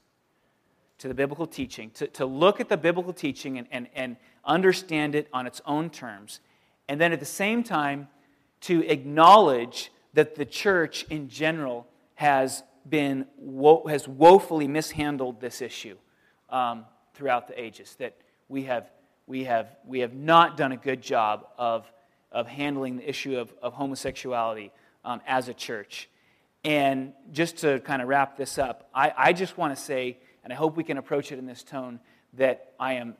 to 0.97 1.07
the 1.07 1.13
biblical 1.13 1.47
teaching, 1.47 1.89
to, 1.91 2.07
to 2.07 2.25
look 2.25 2.59
at 2.59 2.67
the 2.67 2.75
biblical 2.75 3.13
teaching 3.13 3.57
and, 3.57 3.67
and, 3.71 3.87
and 3.95 4.17
understand 4.43 5.15
it 5.15 5.29
on 5.31 5.47
its 5.47 5.61
own 5.65 5.89
terms, 5.89 6.41
and 6.89 6.99
then 6.99 7.13
at 7.13 7.21
the 7.21 7.25
same 7.25 7.63
time 7.63 8.09
to 8.59 8.85
acknowledge 8.87 9.89
that 10.13 10.35
the 10.35 10.45
church 10.45 11.05
in 11.09 11.29
general 11.29 11.87
has 12.15 12.63
been 12.89 13.25
wo- 13.37 13.85
has 13.87 14.05
woefully 14.05 14.67
mishandled 14.67 15.39
this 15.39 15.61
issue 15.61 15.95
um, 16.49 16.85
throughout 17.17 17.47
the 17.47 17.59
ages. 17.59 17.95
That 17.99 18.15
we 18.47 18.63
have 18.63 18.89
we 19.25 19.43
have 19.43 19.75
we 19.85 19.99
have 19.99 20.13
not 20.13 20.55
done 20.55 20.71
a 20.71 20.77
good 20.77 21.01
job 21.01 21.47
of 21.57 21.91
of 22.31 22.47
handling 22.47 22.97
the 22.97 23.09
issue 23.09 23.37
of, 23.37 23.53
of 23.61 23.73
homosexuality 23.73 24.71
um, 25.03 25.21
as 25.27 25.47
a 25.47 25.53
church. 25.53 26.09
And 26.63 27.13
just 27.31 27.57
to 27.59 27.79
kind 27.79 28.01
of 28.01 28.07
wrap 28.07 28.37
this 28.37 28.57
up, 28.57 28.89
I, 28.93 29.13
I 29.17 29.33
just 29.33 29.57
want 29.57 29.75
to 29.75 29.81
say, 29.81 30.17
and 30.43 30.51
I 30.51 30.55
hope 30.55 30.75
we 30.75 30.83
can 30.83 30.97
approach 30.97 31.31
it 31.31 31.39
in 31.39 31.45
this 31.45 31.63
tone, 31.63 31.99
that 32.33 32.73
I 32.79 32.93
am 32.93 33.15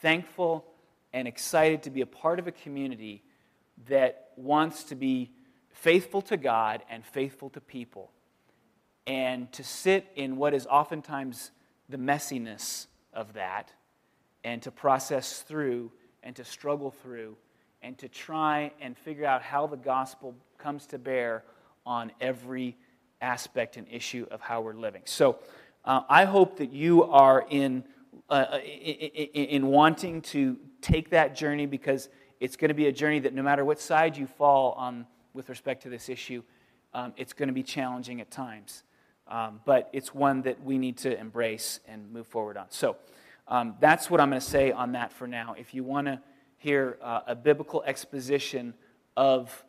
thankful 0.00 0.64
and 1.12 1.28
excited 1.28 1.82
to 1.84 1.90
be 1.90 2.00
a 2.00 2.06
part 2.06 2.38
of 2.38 2.46
a 2.46 2.52
community 2.52 3.22
that 3.88 4.30
wants 4.36 4.84
to 4.84 4.94
be 4.94 5.30
faithful 5.70 6.22
to 6.22 6.36
God 6.36 6.82
and 6.90 7.04
faithful 7.04 7.50
to 7.50 7.60
people 7.60 8.10
and 9.06 9.50
to 9.52 9.62
sit 9.62 10.06
in 10.16 10.36
what 10.36 10.52
is 10.52 10.66
oftentimes 10.66 11.50
the 11.88 11.96
messiness 11.96 12.87
of 13.12 13.32
that 13.34 13.72
and 14.44 14.62
to 14.62 14.70
process 14.70 15.42
through 15.42 15.90
and 16.22 16.34
to 16.36 16.44
struggle 16.44 16.90
through 16.90 17.36
and 17.82 17.96
to 17.98 18.08
try 18.08 18.72
and 18.80 18.96
figure 18.96 19.24
out 19.24 19.42
how 19.42 19.66
the 19.66 19.76
gospel 19.76 20.34
comes 20.58 20.86
to 20.86 20.98
bear 20.98 21.44
on 21.86 22.12
every 22.20 22.76
aspect 23.20 23.76
and 23.76 23.86
issue 23.90 24.26
of 24.30 24.40
how 24.40 24.60
we're 24.60 24.74
living. 24.74 25.02
So 25.04 25.38
uh, 25.84 26.02
I 26.08 26.24
hope 26.24 26.58
that 26.58 26.72
you 26.72 27.04
are 27.04 27.46
in, 27.48 27.84
uh, 28.28 28.58
in, 28.62 29.44
in 29.44 29.66
wanting 29.66 30.22
to 30.22 30.56
take 30.80 31.10
that 31.10 31.34
journey 31.36 31.66
because 31.66 32.08
it's 32.40 32.56
going 32.56 32.68
to 32.68 32.74
be 32.74 32.86
a 32.86 32.92
journey 32.92 33.20
that 33.20 33.34
no 33.34 33.42
matter 33.42 33.64
what 33.64 33.80
side 33.80 34.16
you 34.16 34.26
fall 34.26 34.72
on 34.72 35.06
with 35.34 35.48
respect 35.48 35.82
to 35.84 35.88
this 35.88 36.08
issue, 36.08 36.42
um, 36.94 37.12
it's 37.16 37.32
going 37.32 37.48
to 37.48 37.54
be 37.54 37.62
challenging 37.62 38.20
at 38.20 38.30
times. 38.30 38.82
Um, 39.28 39.60
but 39.64 39.90
it's 39.92 40.14
one 40.14 40.42
that 40.42 40.62
we 40.64 40.78
need 40.78 40.96
to 40.98 41.18
embrace 41.18 41.80
and 41.86 42.10
move 42.12 42.26
forward 42.26 42.56
on. 42.56 42.66
So 42.70 42.96
um, 43.46 43.74
that's 43.80 44.10
what 44.10 44.20
I'm 44.20 44.30
going 44.30 44.40
to 44.40 44.46
say 44.46 44.72
on 44.72 44.92
that 44.92 45.12
for 45.12 45.26
now. 45.26 45.54
If 45.58 45.74
you 45.74 45.84
want 45.84 46.06
to 46.06 46.20
hear 46.56 46.98
uh, 47.02 47.20
a 47.26 47.34
biblical 47.34 47.82
exposition 47.84 48.74
of 49.16 49.64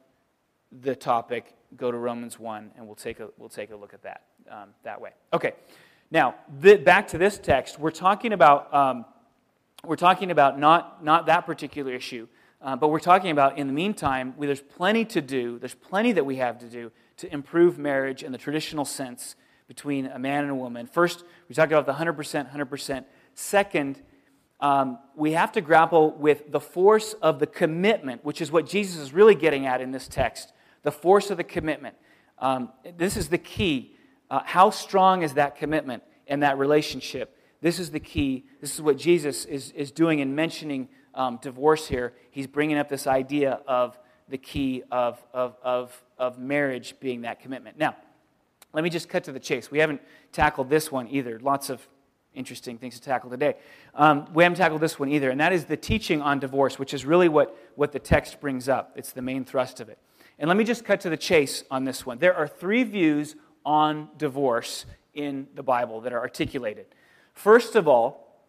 the 0.71 0.95
topic, 0.95 1.53
go 1.75 1.91
to 1.91 1.97
Romans 1.97 2.39
1 2.39 2.71
and 2.77 2.85
we'll 2.85 2.95
take 2.95 3.19
a, 3.19 3.29
we'll 3.37 3.49
take 3.49 3.71
a 3.71 3.75
look 3.75 3.93
at 3.93 4.03
that 4.03 4.23
um, 4.49 4.69
that 4.83 4.99
way. 4.99 5.11
Okay. 5.33 5.53
Now, 6.11 6.35
th- 6.61 6.83
back 6.83 7.07
to 7.09 7.17
this 7.17 7.37
text, 7.37 7.79
we're 7.79 7.91
talking 7.91 8.33
about, 8.33 8.73
um, 8.73 9.05
we're 9.83 9.95
talking 9.95 10.31
about 10.31 10.59
not, 10.59 11.03
not 11.03 11.27
that 11.27 11.45
particular 11.45 11.93
issue, 11.93 12.27
uh, 12.61 12.75
but 12.75 12.89
we're 12.89 12.99
talking 12.99 13.31
about 13.31 13.57
in 13.57 13.67
the 13.67 13.73
meantime, 13.73 14.33
we, 14.37 14.47
there's 14.47 14.61
plenty 14.61 15.05
to 15.05 15.21
do, 15.21 15.59
there's 15.59 15.75
plenty 15.75 16.11
that 16.13 16.25
we 16.25 16.37
have 16.37 16.59
to 16.59 16.65
do 16.65 16.91
to 17.17 17.31
improve 17.31 17.77
marriage 17.77 18.23
in 18.23 18.31
the 18.31 18.37
traditional 18.37 18.85
sense 18.85 19.35
between 19.69 20.07
a 20.07 20.17
man 20.17 20.41
and 20.41 20.51
a 20.51 20.55
woman. 20.55 20.87
First, 20.87 21.23
we 21.47 21.53
talked 21.53 21.71
about 21.71 21.85
the 21.85 21.93
100%, 21.93 22.51
100%. 22.51 23.05
Second, 23.35 24.01
um, 24.59 24.97
we 25.15 25.33
have 25.33 25.51
to 25.51 25.61
grapple 25.61 26.09
with 26.11 26.51
the 26.51 26.59
force 26.59 27.13
of 27.21 27.37
the 27.37 27.45
commitment, 27.45 28.25
which 28.25 28.41
is 28.41 28.51
what 28.51 28.65
Jesus 28.65 28.97
is 28.97 29.13
really 29.13 29.35
getting 29.35 29.67
at 29.67 29.79
in 29.79 29.91
this 29.91 30.07
text 30.07 30.51
the 30.81 30.91
force 30.91 31.29
of 31.29 31.37
the 31.37 31.43
commitment. 31.43 31.93
Um, 32.39 32.69
this 32.97 33.15
is 33.17 33.27
the 33.27 33.37
key. 33.37 33.95
Uh, 34.31 34.39
how 34.45 34.69
strong 34.69 35.23
is 35.23 35.33
that 35.33 35.57
commitment 35.57 36.03
and 36.25 36.41
that 36.41 36.57
relationship? 36.57 37.37
This 37.61 37.79
is 37.79 37.91
the 37.91 37.99
key. 37.99 38.45
This 38.61 38.73
is 38.73 38.81
what 38.81 38.97
Jesus 38.97 39.43
is, 39.45 39.71
is 39.71 39.91
doing 39.91 40.19
in 40.19 40.33
mentioning 40.33 40.87
um, 41.13 41.37
divorce 41.41 41.87
here. 41.87 42.13
He's 42.31 42.47
bringing 42.47 42.77
up 42.77 42.87
this 42.87 43.07
idea 43.07 43.59
of 43.67 43.99
the 44.29 44.37
key 44.37 44.83
of, 44.89 45.21
of, 45.33 45.57
of, 45.61 46.03
of 46.17 46.39
marriage 46.39 46.95
being 47.01 47.21
that 47.21 47.41
commitment. 47.41 47.77
Now, 47.77 47.95
let 48.73 48.83
me 48.83 48.89
just 48.89 49.09
cut 49.09 49.23
to 49.25 49.31
the 49.31 49.39
chase. 49.39 49.71
We 49.71 49.79
haven't 49.79 50.01
tackled 50.31 50.69
this 50.69 50.91
one 50.91 51.07
either. 51.09 51.39
Lots 51.39 51.69
of 51.69 51.87
interesting 52.33 52.77
things 52.77 52.95
to 52.99 53.01
tackle 53.01 53.29
today. 53.29 53.55
Um, 53.95 54.27
we 54.33 54.43
haven't 54.43 54.57
tackled 54.57 54.81
this 54.81 54.99
one 54.99 55.09
either, 55.09 55.29
and 55.29 55.39
that 55.39 55.51
is 55.51 55.65
the 55.65 55.77
teaching 55.77 56.21
on 56.21 56.39
divorce, 56.39 56.77
which 56.77 56.93
is 56.93 57.05
really 57.05 57.27
what, 57.27 57.57
what 57.75 57.91
the 57.91 57.99
text 57.99 58.39
brings 58.39 58.69
up. 58.69 58.93
It's 58.95 59.11
the 59.11 59.21
main 59.21 59.43
thrust 59.43 59.79
of 59.79 59.89
it. 59.89 59.97
And 60.37 60.47
let 60.47 60.55
me 60.55 60.63
just 60.63 60.85
cut 60.85 61.01
to 61.01 61.09
the 61.09 61.17
chase 61.17 61.63
on 61.69 61.83
this 61.83 62.05
one. 62.05 62.19
There 62.19 62.35
are 62.35 62.47
three 62.47 62.83
views 62.83 63.35
on 63.65 64.09
divorce 64.17 64.85
in 65.13 65.47
the 65.55 65.63
Bible 65.63 66.01
that 66.01 66.13
are 66.13 66.19
articulated. 66.19 66.85
First 67.33 67.75
of 67.75 67.87
all, 67.87 68.41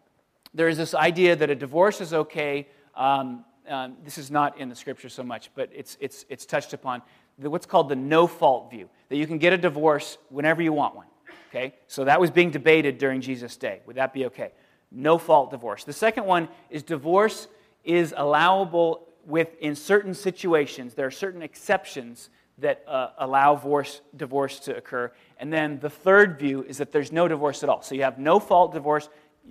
there 0.53 0.67
is 0.67 0.77
this 0.77 0.93
idea 0.93 1.35
that 1.35 1.49
a 1.49 1.55
divorce 1.55 1.99
is 2.01 2.13
okay. 2.13 2.67
Um, 2.95 3.45
um, 3.67 3.97
this 4.03 4.17
is 4.17 4.31
not 4.31 4.57
in 4.57 4.69
the 4.69 4.75
scripture 4.75 5.09
so 5.09 5.23
much, 5.23 5.49
but 5.55 5.69
it's, 5.73 5.97
it's, 5.99 6.25
it's 6.29 6.45
touched 6.45 6.73
upon. 6.73 7.01
What's 7.49 7.65
called 7.65 7.89
the 7.89 7.95
no 7.95 8.27
fault 8.27 8.69
view, 8.69 8.89
that 9.09 9.17
you 9.17 9.27
can 9.27 9.37
get 9.37 9.53
a 9.53 9.57
divorce 9.57 10.17
whenever 10.29 10.61
you 10.61 10.73
want 10.73 10.95
one. 10.95 11.07
Okay? 11.49 11.73
So 11.87 12.05
that 12.05 12.19
was 12.19 12.31
being 12.31 12.51
debated 12.51 12.97
during 12.97 13.21
Jesus' 13.21 13.57
day. 13.57 13.81
Would 13.85 13.97
that 13.97 14.13
be 14.13 14.25
okay? 14.27 14.51
No 14.91 15.17
fault 15.17 15.51
divorce. 15.51 15.83
The 15.83 15.93
second 15.93 16.25
one 16.25 16.47
is 16.69 16.83
divorce 16.83 17.47
is 17.83 18.13
allowable 18.15 19.07
with 19.25 19.49
in 19.59 19.75
certain 19.75 20.13
situations, 20.13 20.93
there 20.93 21.05
are 21.05 21.11
certain 21.11 21.41
exceptions 21.41 22.29
that 22.57 22.83
uh, 22.87 23.09
allow 23.17 23.55
divorce, 23.55 24.01
divorce 24.15 24.59
to 24.59 24.75
occur. 24.75 25.11
And 25.37 25.51
then 25.51 25.79
the 25.79 25.89
third 25.89 26.39
view 26.39 26.63
is 26.63 26.77
that 26.77 26.91
there's 26.91 27.11
no 27.11 27.27
divorce 27.27 27.63
at 27.63 27.69
all. 27.69 27.81
So 27.81 27.95
you 27.95 28.03
have 28.03 28.19
no 28.19 28.39
fault 28.39 28.73
divorce. 28.73 29.09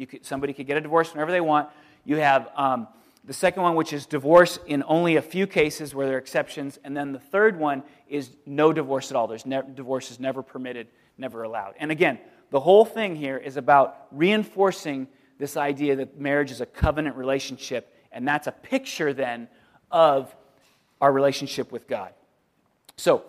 Could, 0.09 0.25
somebody 0.25 0.53
could 0.53 0.67
get 0.67 0.77
a 0.77 0.81
divorce 0.81 1.13
whenever 1.13 1.33
they 1.33 1.41
want. 1.41 1.69
You 2.05 2.17
have 2.17 2.49
um, 2.57 2.89
the 3.25 3.33
second 3.33 3.63
one, 3.63 3.75
which 3.75 3.93
is 3.93 4.07
divorce 4.07 4.59
in 4.67 4.83
only 4.87 5.17
a 5.17 5.23
few 5.23 5.47
cases 5.47 5.95
where 5.95 6.07
there 6.07 6.17
are 6.17 6.19
exceptions. 6.19 6.79
And 6.85 6.97
then 6.97 7.13
the 7.13 7.19
third 7.19 7.59
one 7.59 7.83
is 8.09 8.31
no 8.47 8.73
divorce 8.73 9.11
at 9.11 9.17
all. 9.17 9.27
There's 9.27 9.47
ne- 9.47 9.63
divorce 9.75 10.11
is 10.11 10.19
never 10.19 10.43
permitted, 10.43 10.89
never 11.19 11.43
allowed. 11.43 11.75
And 11.79 11.91
again, 11.91 12.19
the 12.51 12.61
whole 12.61 12.85
thing 12.85 13.17
here 13.17 13.37
is 13.37 13.57
about 13.57 14.07
reinforcing 14.11 15.07
this 15.39 15.57
idea 15.57 15.97
that 15.97 16.19
marriage 16.19 16.51
is 16.51 16.61
a 16.61 16.67
covenant 16.67 17.17
relationship. 17.17 17.95
And 18.11 18.27
that's 18.27 18.47
a 18.47 18.53
picture 18.53 19.13
then 19.13 19.49
of 19.91 20.35
our 21.01 21.13
relationship 21.13 21.73
with 21.73 21.87
God. 21.87 22.13
So, 22.97 23.25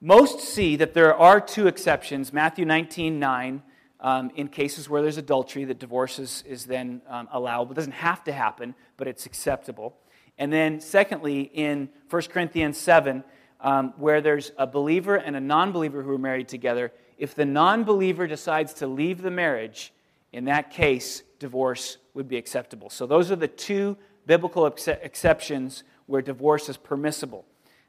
most 0.00 0.40
see 0.40 0.76
that 0.76 0.94
there 0.94 1.14
are 1.14 1.40
two 1.40 1.66
exceptions 1.66 2.32
Matthew 2.32 2.64
19 2.64 3.18
9, 3.18 3.62
um, 4.00 4.30
in 4.36 4.48
cases 4.48 4.88
where 4.88 5.02
there's 5.02 5.16
adultery, 5.16 5.64
that 5.64 5.78
divorce 5.78 6.18
is, 6.18 6.44
is 6.46 6.66
then 6.66 7.02
um, 7.08 7.28
allowable. 7.32 7.72
It 7.72 7.76
doesn't 7.76 7.92
have 7.92 8.22
to 8.24 8.32
happen, 8.32 8.74
but 8.96 9.08
it's 9.08 9.26
acceptable. 9.26 9.96
And 10.38 10.52
then, 10.52 10.80
secondly, 10.80 11.50
in 11.52 11.88
1 12.08 12.22
Corinthians 12.22 12.78
7, 12.78 13.24
um, 13.60 13.92
where 13.96 14.20
there's 14.20 14.52
a 14.56 14.66
believer 14.66 15.16
and 15.16 15.34
a 15.34 15.40
non 15.40 15.72
believer 15.72 16.02
who 16.02 16.12
are 16.12 16.18
married 16.18 16.48
together, 16.48 16.92
if 17.18 17.34
the 17.34 17.44
non 17.44 17.82
believer 17.82 18.28
decides 18.28 18.74
to 18.74 18.86
leave 18.86 19.20
the 19.20 19.32
marriage, 19.32 19.92
in 20.32 20.44
that 20.44 20.70
case, 20.70 21.24
divorce 21.40 21.98
would 22.14 22.28
be 22.28 22.36
acceptable. 22.36 22.90
So, 22.90 23.04
those 23.04 23.32
are 23.32 23.36
the 23.36 23.48
two 23.48 23.96
biblical 24.26 24.66
ex- 24.66 24.86
exceptions 24.86 25.82
where 26.06 26.22
divorce 26.22 26.68
is 26.68 26.76
permissible. 26.76 27.44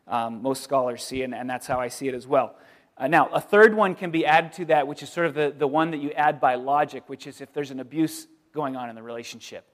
Um, 0.07 0.41
most 0.41 0.63
scholars 0.63 1.03
see, 1.03 1.21
and, 1.21 1.35
and 1.35 1.47
that's 1.47 1.67
how 1.67 1.79
I 1.79 1.87
see 1.89 2.07
it 2.07 2.15
as 2.15 2.25
well. 2.25 2.55
Uh, 2.99 3.07
now, 3.07 3.29
a 3.29 3.39
third 3.39 3.73
one 3.73 3.95
can 3.95 4.11
be 4.11 4.25
added 4.25 4.51
to 4.51 4.65
that, 4.65 4.85
which 4.85 5.01
is 5.01 5.09
sort 5.09 5.25
of 5.25 5.33
the, 5.33 5.55
the 5.57 5.67
one 5.67 5.91
that 5.91 6.01
you 6.01 6.11
add 6.11 6.41
by 6.41 6.55
logic, 6.55 7.07
which 7.07 7.27
is 7.27 7.39
if 7.39 7.53
there's 7.53 7.71
an 7.71 7.79
abuse 7.79 8.27
going 8.53 8.75
on 8.75 8.89
in 8.89 8.95
the 8.95 9.01
relationship, 9.01 9.65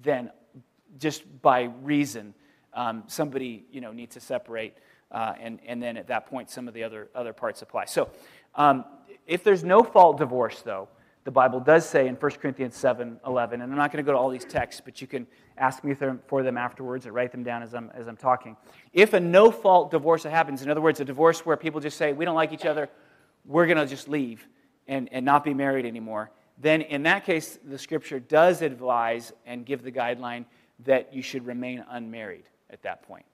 then 0.00 0.30
just 0.98 1.22
by 1.42 1.64
reason, 1.82 2.32
um, 2.72 3.04
somebody 3.08 3.66
you 3.70 3.82
know, 3.82 3.92
needs 3.92 4.14
to 4.14 4.20
separate, 4.20 4.74
uh, 5.10 5.34
and, 5.38 5.60
and 5.66 5.82
then 5.82 5.98
at 5.98 6.06
that 6.06 6.26
point, 6.26 6.48
some 6.48 6.66
of 6.66 6.72
the 6.72 6.82
other, 6.82 7.10
other 7.14 7.34
parts 7.34 7.60
apply. 7.60 7.84
So, 7.84 8.08
um, 8.54 8.86
if 9.26 9.44
there's 9.44 9.62
no 9.62 9.82
fault 9.82 10.16
divorce, 10.16 10.62
though, 10.62 10.88
the 11.24 11.30
Bible 11.30 11.60
does 11.60 11.88
say 11.88 12.08
in 12.08 12.16
1 12.16 12.30
Corinthians 12.32 12.76
7 12.76 13.20
11, 13.24 13.60
and 13.60 13.70
I'm 13.70 13.78
not 13.78 13.92
going 13.92 14.04
to 14.04 14.06
go 14.06 14.12
to 14.12 14.18
all 14.18 14.28
these 14.28 14.44
texts, 14.44 14.82
but 14.84 15.00
you 15.00 15.06
can 15.06 15.26
ask 15.56 15.84
me 15.84 15.94
for 15.94 16.42
them 16.42 16.58
afterwards 16.58 17.06
or 17.06 17.12
write 17.12 17.30
them 17.30 17.44
down 17.44 17.62
as 17.62 17.74
I'm, 17.74 17.90
as 17.94 18.08
I'm 18.08 18.16
talking. 18.16 18.56
If 18.92 19.12
a 19.12 19.20
no 19.20 19.50
fault 19.50 19.90
divorce 19.90 20.24
happens, 20.24 20.62
in 20.62 20.70
other 20.70 20.80
words, 20.80 21.00
a 21.00 21.04
divorce 21.04 21.46
where 21.46 21.56
people 21.56 21.80
just 21.80 21.96
say, 21.96 22.12
we 22.12 22.24
don't 22.24 22.34
like 22.34 22.52
each 22.52 22.66
other, 22.66 22.88
we're 23.44 23.66
going 23.66 23.78
to 23.78 23.86
just 23.86 24.08
leave 24.08 24.46
and, 24.88 25.08
and 25.12 25.24
not 25.24 25.44
be 25.44 25.54
married 25.54 25.86
anymore, 25.86 26.30
then 26.58 26.82
in 26.82 27.04
that 27.04 27.24
case, 27.24 27.58
the 27.64 27.78
scripture 27.78 28.20
does 28.20 28.62
advise 28.62 29.32
and 29.46 29.64
give 29.64 29.82
the 29.82 29.92
guideline 29.92 30.44
that 30.80 31.14
you 31.14 31.22
should 31.22 31.46
remain 31.46 31.84
unmarried 31.90 32.44
at 32.70 32.82
that 32.82 33.02
point. 33.02 33.24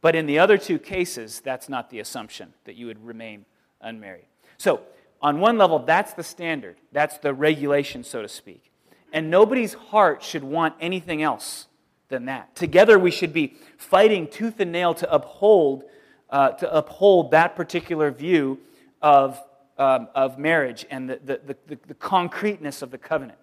But 0.00 0.14
in 0.14 0.26
the 0.26 0.38
other 0.38 0.58
two 0.58 0.78
cases, 0.78 1.40
that's 1.40 1.68
not 1.68 1.90
the 1.90 2.00
assumption 2.00 2.52
that 2.64 2.76
you 2.76 2.86
would 2.86 3.04
remain 3.04 3.44
unmarried. 3.80 4.26
So, 4.58 4.82
on 5.24 5.40
one 5.40 5.56
level, 5.56 5.78
that's 5.78 6.12
the 6.12 6.22
standard, 6.22 6.76
that's 6.92 7.16
the 7.16 7.32
regulation, 7.32 8.04
so 8.04 8.20
to 8.20 8.28
speak. 8.28 8.70
And 9.10 9.30
nobody's 9.30 9.72
heart 9.72 10.22
should 10.22 10.44
want 10.44 10.74
anything 10.80 11.22
else 11.22 11.66
than 12.08 12.26
that. 12.26 12.54
Together, 12.54 12.98
we 12.98 13.10
should 13.10 13.32
be 13.32 13.56
fighting 13.78 14.28
tooth 14.28 14.60
and 14.60 14.70
nail 14.70 14.92
to 14.92 15.10
uphold, 15.10 15.84
uh, 16.28 16.50
to 16.50 16.70
uphold 16.70 17.30
that 17.30 17.56
particular 17.56 18.10
view 18.10 18.58
of, 19.00 19.42
um, 19.78 20.08
of 20.14 20.38
marriage 20.38 20.84
and 20.90 21.08
the, 21.08 21.18
the, 21.24 21.56
the, 21.68 21.78
the, 21.86 21.94
concreteness 21.94 22.82
of 22.82 22.90
the 22.90 22.98
covenant. 22.98 23.38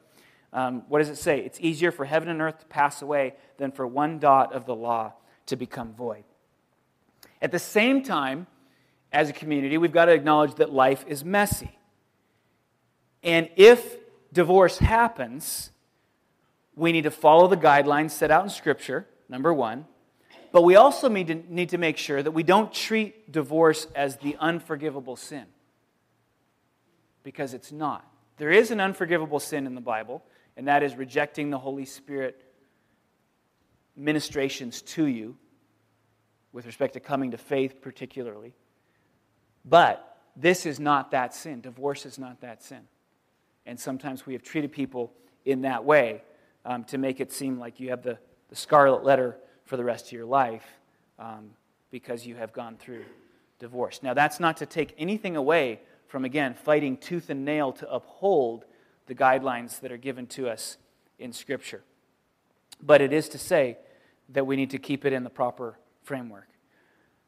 Um, 0.53 0.83
what 0.87 0.99
does 0.99 1.09
it 1.09 1.17
say? 1.17 1.39
It's 1.39 1.59
easier 1.59 1.91
for 1.91 2.05
heaven 2.05 2.29
and 2.29 2.43
earth 2.43 2.59
to 2.59 2.65
pass 2.67 3.01
away 3.01 3.33
than 3.57 3.71
for 3.71 3.87
one 3.87 4.19
dot 4.19 4.53
of 4.53 4.67
the 4.67 4.75
law 4.75 5.13
to 5.47 5.55
become 5.55 5.93
void. 5.93 6.25
At 7.41 7.51
the 7.51 7.59
same 7.59 8.03
time, 8.03 8.45
as 9.11 9.29
a 9.29 9.33
community, 9.33 9.77
we've 9.77 9.91
got 9.91 10.05
to 10.05 10.13
acknowledge 10.13 10.55
that 10.55 10.71
life 10.71 11.03
is 11.07 11.25
messy. 11.25 11.77
And 13.23 13.49
if 13.55 13.97
divorce 14.31 14.77
happens, 14.77 15.71
we 16.75 16.91
need 16.91 17.03
to 17.03 17.11
follow 17.11 17.47
the 17.47 17.57
guidelines 17.57 18.11
set 18.11 18.31
out 18.31 18.43
in 18.43 18.49
Scripture, 18.49 19.05
number 19.27 19.53
one. 19.53 19.85
But 20.51 20.63
we 20.63 20.75
also 20.75 21.07
need 21.07 21.27
to, 21.27 21.35
need 21.35 21.69
to 21.69 21.77
make 21.77 21.97
sure 21.97 22.21
that 22.21 22.31
we 22.31 22.43
don't 22.43 22.73
treat 22.73 23.31
divorce 23.31 23.87
as 23.95 24.17
the 24.17 24.35
unforgivable 24.39 25.15
sin. 25.15 25.45
Because 27.23 27.53
it's 27.53 27.71
not. 27.71 28.05
There 28.37 28.49
is 28.49 28.71
an 28.71 28.79
unforgivable 28.79 29.39
sin 29.39 29.67
in 29.67 29.75
the 29.75 29.81
Bible, 29.81 30.23
and 30.57 30.67
that 30.67 30.83
is 30.83 30.95
rejecting 30.95 31.51
the 31.51 31.59
Holy 31.59 31.85
Spirit 31.85 32.41
ministrations 33.95 34.81
to 34.81 35.05
you 35.05 35.37
with 36.51 36.65
respect 36.65 36.93
to 36.93 36.99
coming 36.99 37.31
to 37.31 37.37
faith, 37.37 37.81
particularly. 37.81 38.53
But 39.65 40.17
this 40.35 40.65
is 40.65 40.79
not 40.79 41.11
that 41.11 41.33
sin. 41.33 41.61
Divorce 41.61 42.05
is 42.05 42.17
not 42.17 42.41
that 42.41 42.63
sin. 42.63 42.81
And 43.65 43.79
sometimes 43.79 44.25
we 44.25 44.33
have 44.33 44.43
treated 44.43 44.71
people 44.71 45.11
in 45.45 45.61
that 45.61 45.83
way 45.85 46.23
um, 46.65 46.83
to 46.85 46.97
make 46.97 47.19
it 47.19 47.31
seem 47.31 47.59
like 47.59 47.79
you 47.79 47.89
have 47.89 48.03
the, 48.03 48.17
the 48.49 48.55
scarlet 48.55 49.03
letter 49.03 49.37
for 49.65 49.77
the 49.77 49.83
rest 49.83 50.07
of 50.07 50.11
your 50.13 50.25
life 50.25 50.65
um, 51.19 51.51
because 51.91 52.25
you 52.25 52.35
have 52.35 52.53
gone 52.53 52.77
through 52.77 53.05
divorce. 53.59 54.01
Now, 54.01 54.13
that's 54.13 54.39
not 54.39 54.57
to 54.57 54.65
take 54.65 54.93
anything 54.97 55.35
away 55.35 55.81
from, 56.07 56.25
again, 56.25 56.53
fighting 56.53 56.97
tooth 56.97 57.29
and 57.29 57.45
nail 57.45 57.71
to 57.73 57.89
uphold 57.89 58.65
the 59.05 59.15
guidelines 59.15 59.79
that 59.81 59.91
are 59.91 59.97
given 59.97 60.27
to 60.27 60.49
us 60.49 60.77
in 61.19 61.31
Scripture. 61.31 61.83
But 62.81 63.01
it 63.01 63.13
is 63.13 63.29
to 63.29 63.37
say 63.37 63.77
that 64.29 64.45
we 64.47 64.55
need 64.55 64.71
to 64.71 64.79
keep 64.79 65.05
it 65.05 65.13
in 65.13 65.23
the 65.23 65.29
proper 65.29 65.77
framework. 66.03 66.47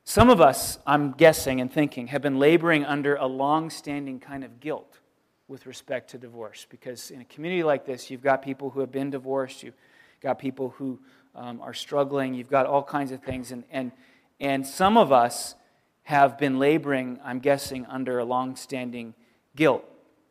Some 0.06 0.30
of 0.30 0.42
us, 0.42 0.80
I'm 0.86 1.12
guessing 1.12 1.62
and 1.62 1.72
thinking, 1.72 2.08
have 2.08 2.22
been 2.22 2.38
laboring 2.38 2.84
under 2.86 3.16
a 3.16 3.26
long 3.26 3.70
standing 3.70 4.20
kind 4.20 4.44
of 4.44 4.60
guilt 4.60 5.00
with 5.48 5.66
respect 5.66 6.10
to 6.12 6.18
divorce. 6.18 6.68
Because 6.70 7.10
in 7.10 7.22
a 7.22 7.26
community 7.26 7.64
like 7.64 7.86
this, 7.86 8.12
you've 8.12 8.22
got 8.22 8.42
people 8.42 8.70
who 8.70 8.82
have 8.82 8.92
been 8.92 9.10
divorced, 9.10 9.64
you've 9.64 9.78
got 10.22 10.40
people 10.40 10.70
who 10.78 11.00
um, 11.36 11.62
are 11.62 11.74
struggling, 11.74 12.34
you've 12.34 12.50
got 12.50 12.66
all 12.66 12.84
kinds 12.84 13.12
of 13.12 13.22
things. 13.24 13.52
And, 13.52 13.64
and, 13.72 13.92
and 14.40 14.68
some 14.68 14.98
of 14.98 15.12
us 15.12 15.56
have 16.04 16.38
been 16.38 16.60
laboring, 16.60 17.20
I'm 17.24 17.40
guessing, 17.40 17.86
under 17.86 18.20
a 18.20 18.26
long 18.26 18.56
standing 18.56 19.14
guilt 19.56 19.86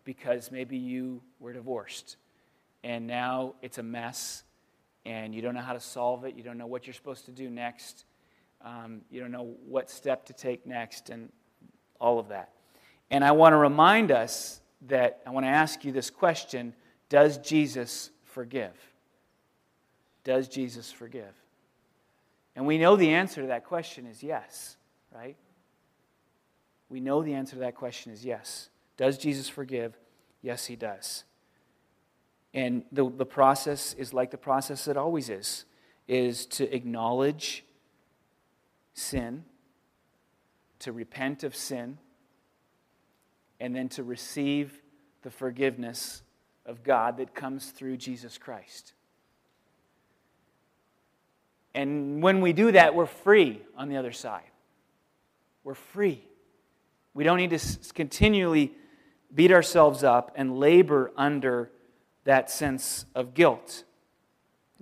because 0.05 0.51
maybe 0.51 0.77
you 0.77 1.23
were 1.41 1.53
divorced 1.53 2.17
and 2.85 3.07
now 3.07 3.55
it's 3.63 3.79
a 3.79 3.83
mess 3.83 4.43
and 5.05 5.35
you 5.35 5.43
don't 5.43 5.55
know 5.55 5.61
how 5.61 5.73
to 5.73 5.81
solve 5.81 6.25
it, 6.25 6.35
you 6.37 6.43
don't 6.43 6.59
know 6.59 6.67
what 6.67 6.87
you're 6.87 6.95
supposed 6.95 7.25
to 7.25 7.31
do 7.31 7.49
next, 7.49 8.05
um, 8.65 9.01
you 9.11 9.21
don't 9.21 9.33
know 9.33 9.55
what 9.67 9.91
step 9.91 10.25
to 10.27 10.33
take 10.33 10.67
next, 10.67 11.11
and 11.11 11.31
all 12.01 12.19
of 12.19 12.29
that. 12.29 12.51
And 13.11 13.25
I 13.25 13.33
want 13.33 13.53
to 13.53 13.57
remind 13.57 14.11
us 14.11 14.61
that 14.89 15.21
I 15.27 15.31
want 15.31 15.45
to 15.45 15.51
ask 15.51 15.85
you 15.85 15.93
this 15.93 16.11
question 16.11 16.75
Does 17.09 17.39
Jesus 17.39 18.11
forgive? 18.25 18.73
Does 20.25 20.49
Jesus 20.49 20.91
forgive? 20.91 21.35
And 22.55 22.67
we 22.67 22.79
know 22.79 22.97
the 22.97 23.11
answer 23.11 23.41
to 23.43 23.49
that 23.49 23.65
question 23.65 24.07
is 24.07 24.23
yes, 24.23 24.77
right? 25.15 25.37
We 26.89 27.01
know 27.01 27.23
the 27.23 27.35
answer 27.35 27.55
to 27.55 27.61
that 27.61 27.75
question 27.75 28.13
is 28.13 28.25
yes. 28.25 28.69
Does 28.97 29.17
Jesus 29.17 29.49
forgive? 29.49 29.97
Yes, 30.43 30.67
he 30.67 30.77
does. 30.77 31.25
And 32.55 32.85
the, 32.93 33.11
the 33.11 33.25
process 33.25 33.95
is 33.95 34.13
like 34.13 34.31
the 34.31 34.37
process 34.37 34.87
it 34.87 34.97
always 34.97 35.31
is, 35.31 35.65
is 36.07 36.45
to 36.47 36.75
acknowledge 36.75 37.65
sin, 38.95 39.45
to 40.81 40.93
repent 40.93 41.45
of 41.45 41.55
sin, 41.55 41.99
and 43.61 43.75
then 43.75 43.89
to 43.91 44.03
receive 44.03 44.81
the 45.23 45.31
forgiveness 45.31 46.23
of 46.67 46.83
God 46.83 47.19
that 47.19 47.35
comes 47.35 47.71
through 47.71 47.97
Jesus 47.97 48.39
Christ. 48.39 48.93
And 51.75 52.23
when 52.23 52.41
we 52.41 52.53
do 52.53 52.73
that, 52.73 52.95
we're 52.95 53.07
free 53.07 53.63
on 53.77 53.89
the 53.89 53.97
other 53.97 54.13
side. 54.13 54.43
We're 55.65 55.75
free. 55.75 56.25
We 57.15 57.25
don't 57.25 57.39
need 57.39 57.51
to 57.51 57.93
continually 57.95 58.73
beat 59.35 59.53
ourselves 59.53 60.05
up 60.05 60.33
and 60.35 60.59
labor 60.59 61.13
under 61.17 61.71
that 62.25 62.51
sense 62.51 63.07
of 63.15 63.35
guilt. 63.35 63.85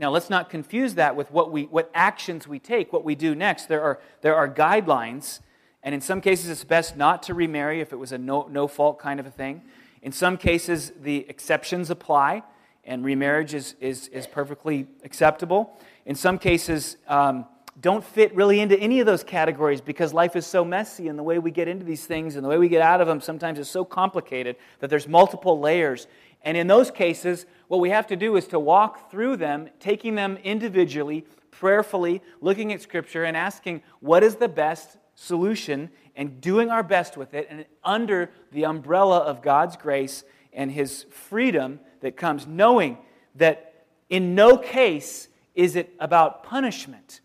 Now, 0.01 0.11
let's 0.11 0.30
not 0.30 0.48
confuse 0.48 0.94
that 0.94 1.14
with 1.14 1.30
what, 1.30 1.53
we, 1.53 1.64
what 1.64 1.90
actions 1.92 2.48
we 2.48 2.59
take, 2.59 2.90
what 2.90 3.05
we 3.05 3.14
do 3.14 3.34
next. 3.34 3.66
There 3.66 3.82
are, 3.82 4.01
there 4.22 4.34
are 4.34 4.48
guidelines, 4.48 5.40
and 5.82 5.94
in 5.94 6.01
some 6.01 6.22
cases, 6.22 6.48
it's 6.48 6.64
best 6.64 6.96
not 6.96 7.22
to 7.24 7.34
remarry 7.34 7.82
if 7.82 7.92
it 7.92 7.96
was 7.96 8.11
a 8.11 8.16
no, 8.16 8.48
no 8.51 8.66
fault 8.66 8.98
kind 8.98 9.20
of 9.20 9.26
a 9.26 9.30
thing. 9.30 9.61
In 10.01 10.11
some 10.11 10.38
cases, 10.38 10.90
the 11.03 11.26
exceptions 11.28 11.90
apply, 11.90 12.42
and 12.82 13.05
remarriage 13.05 13.53
is, 13.53 13.74
is, 13.78 14.09
is 14.09 14.26
perfectly 14.26 14.86
acceptable. 15.05 15.78
In 16.07 16.14
some 16.14 16.38
cases, 16.38 16.96
um, 17.07 17.44
don't 17.78 18.05
fit 18.05 18.34
really 18.34 18.61
into 18.61 18.78
any 18.78 19.01
of 19.01 19.07
those 19.07 19.22
categories 19.22 19.80
because 19.80 20.12
life 20.12 20.34
is 20.34 20.46
so 20.46 20.64
messy 20.64 21.09
and 21.09 21.18
the 21.18 21.22
way 21.22 21.38
we 21.38 21.51
get 21.51 21.68
into 21.68 21.84
these 21.84 22.05
things 22.05 22.36
and 22.36 22.44
the 22.44 22.48
way 22.48 22.59
we 22.59 22.68
get 22.68 22.82
out 22.82 23.01
of 23.01 23.07
them 23.07 23.20
sometimes 23.20 23.59
is 23.59 23.68
so 23.68 23.84
complicated 23.84 24.57
that 24.80 24.90
there's 24.90 25.09
multiple 25.09 25.61
layers. 25.61 26.07
And 26.43 26.57
in 26.57 26.66
those 26.66 26.91
cases, 26.91 27.47
what 27.68 27.80
we 27.80 27.91
have 27.91 28.07
to 28.09 28.16
do 28.16 28.36
is 28.36 28.47
to 28.49 28.59
walk 28.59 29.11
through 29.11 29.36
them, 29.36 29.68
taking 29.78 30.14
them 30.14 30.38
individually, 30.43 31.26
prayerfully, 31.51 32.22
looking 32.41 32.72
at 32.72 32.80
Scripture 32.80 33.24
and 33.24 33.36
asking 33.36 33.82
what 34.01 34.22
is 34.22 34.36
the 34.36 34.49
best 34.49 34.97
solution 35.14 35.91
and 36.16 36.41
doing 36.41 36.70
our 36.70 36.82
best 36.82 37.16
with 37.16 37.34
it 37.34 37.47
and 37.51 37.66
under 37.84 38.30
the 38.53 38.64
umbrella 38.64 39.18
of 39.18 39.43
God's 39.43 39.76
grace 39.76 40.24
and 40.53 40.70
His 40.70 41.05
freedom 41.11 41.80
that 42.01 42.16
comes, 42.16 42.47
knowing 42.47 42.99
that 43.34 43.84
in 44.09 44.34
no 44.34 44.57
case 44.57 45.28
is 45.55 45.76
it 45.76 45.93
about 46.01 46.43
punishment 46.43 47.20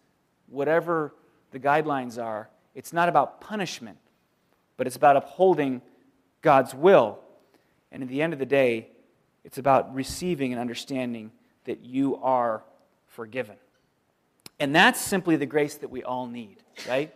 whatever 0.48 1.14
the 1.52 1.60
guidelines 1.60 2.22
are, 2.22 2.50
it's 2.74 2.94
not 2.94 3.10
about 3.10 3.42
punishment, 3.42 3.98
but 4.78 4.88
it's 4.88 4.96
about 4.96 5.16
upholding 5.16 5.82
God's 6.42 6.74
will. 6.74 7.20
And 7.92 8.04
at 8.04 8.10
the 8.10 8.22
end 8.22 8.34
of 8.34 8.40
the 8.40 8.46
day, 8.46 8.90
it's 9.46 9.60
about 9.60 9.94
receiving 9.94 10.52
and 10.52 10.60
understanding 10.60 11.32
that 11.66 11.86
you 11.86 12.18
are 12.18 12.64
forgiven. 13.06 13.56
And 14.60 14.76
that's 14.76 15.00
simply 15.00 15.36
the 15.36 15.46
grace 15.46 15.76
that 15.76 15.92
we 15.92 16.04
all 16.04 16.26
need, 16.26 16.58
right? 16.90 17.14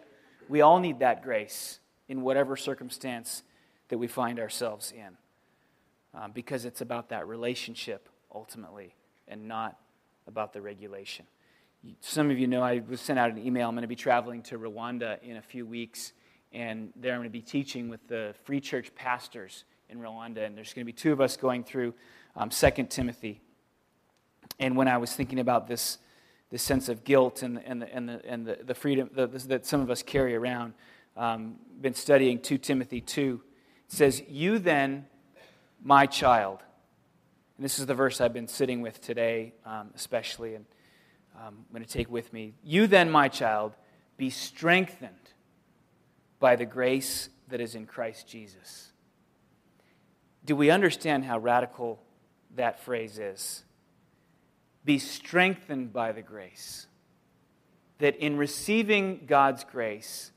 We 0.48 0.62
all 0.62 0.80
need 0.80 1.00
that 1.00 1.24
grace 1.24 1.80
in 2.08 2.22
whatever 2.22 2.56
circumstance 2.56 3.42
that 3.88 3.98
we 3.98 4.08
find 4.08 4.40
ourselves 4.40 4.92
in. 4.92 5.18
Um, 6.14 6.32
because 6.32 6.66
it's 6.66 6.82
about 6.82 7.10
that 7.10 7.28
relationship 7.28 8.10
ultimately 8.34 8.96
and 9.28 9.48
not 9.48 9.78
about 10.28 10.54
the 10.54 10.62
regulation. 10.62 11.26
Some 12.00 12.30
of 12.30 12.38
you 12.38 12.46
know 12.48 12.62
I 12.62 12.84
was 12.88 13.02
sent 13.02 13.18
out 13.18 13.32
an 13.32 13.40
email. 13.40 13.70
I'm 13.70 13.76
going 13.76 13.82
to 13.82 13.88
be 13.88 13.96
traveling 13.96 14.44
to 14.44 14.60
Rwanda 14.60 15.22
in 15.24 15.38
a 15.38 15.42
few 15.42 15.66
weeks, 15.66 16.14
and 16.52 16.92
there 16.96 17.14
I'm 17.14 17.20
going 17.20 17.30
to 17.30 17.32
be 17.32 17.42
teaching 17.42 17.90
with 17.90 18.08
the 18.08 18.36
free 18.44 18.60
church 18.60 18.94
pastors 18.96 19.64
in 19.90 20.00
Rwanda. 20.00 20.46
And 20.46 20.58
there's 20.58 20.74
going 20.74 20.86
to 20.86 20.92
be 20.92 20.94
two 20.94 21.12
of 21.12 21.22
us 21.22 21.38
going 21.38 21.64
through 21.64 21.94
um, 22.36 22.50
2 22.50 22.70
Timothy. 22.90 23.42
And 24.60 24.76
when 24.76 24.88
I 24.88 24.98
was 24.98 25.14
thinking 25.14 25.40
about 25.40 25.68
this, 25.68 25.98
this 26.50 26.62
sense 26.62 26.90
of 26.90 27.04
guilt 27.04 27.44
and, 27.44 27.62
and, 27.64 27.82
the, 27.82 27.96
and, 27.96 28.10
the, 28.10 28.26
and 28.26 28.46
the, 28.46 28.60
the 28.64 28.76
freedom 28.76 29.10
that 29.14 29.66
some 29.66 29.82
of 29.82 29.90
us 29.90 30.04
carry 30.04 30.36
around, 30.36 30.74
um, 31.16 31.56
been 31.80 31.94
studying 31.94 32.40
2 32.40 32.58
Timothy 32.58 33.02
2. 33.02 33.42
It 33.88 33.92
says, 33.94 34.22
You 34.28 34.60
then, 34.60 35.06
my 35.84 36.06
child. 36.06 36.60
And 37.58 37.66
this 37.66 37.80
is 37.80 37.86
the 37.86 37.94
verse 37.94 38.22
I've 38.22 38.34
been 38.34 38.48
sitting 38.48 38.82
with 38.82 39.02
today, 39.02 39.54
um, 39.66 39.92
especially. 39.96 40.56
And 40.56 40.66
um, 41.36 41.66
I'm 41.68 41.74
going 41.74 41.86
to 41.86 41.92
take 41.92 42.10
with 42.10 42.32
me. 42.34 42.54
You 42.64 42.88
then, 42.88 43.10
my 43.10 43.28
child, 43.28 43.74
be 44.18 44.30
strengthened 44.30 45.14
by 46.40 46.56
the 46.56 46.66
grace 46.66 47.30
that 47.50 47.60
is 47.62 47.76
in 47.76 47.86
Christ 47.86 48.28
Jesus. 48.28 48.89
Do 50.50 50.56
we 50.56 50.72
understand 50.72 51.26
how 51.26 51.38
radical 51.38 52.02
that 52.56 52.80
phrase 52.80 53.20
is? 53.20 53.64
Be 54.84 54.98
strengthened 54.98 55.94
by 55.94 56.12
the 56.12 56.24
grace. 56.24 56.88
That 58.00 58.16
in 58.16 58.36
receiving 58.36 59.26
God's 59.28 59.64
grace, 59.64 60.32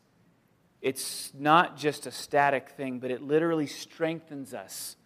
it's 0.82 1.32
not 1.32 1.78
just 1.78 2.06
a 2.06 2.10
static 2.10 2.68
thing, 2.76 2.98
but 2.98 3.10
it 3.10 3.22
literally 3.22 3.66
strengthens 3.66 4.52
us 4.52 4.96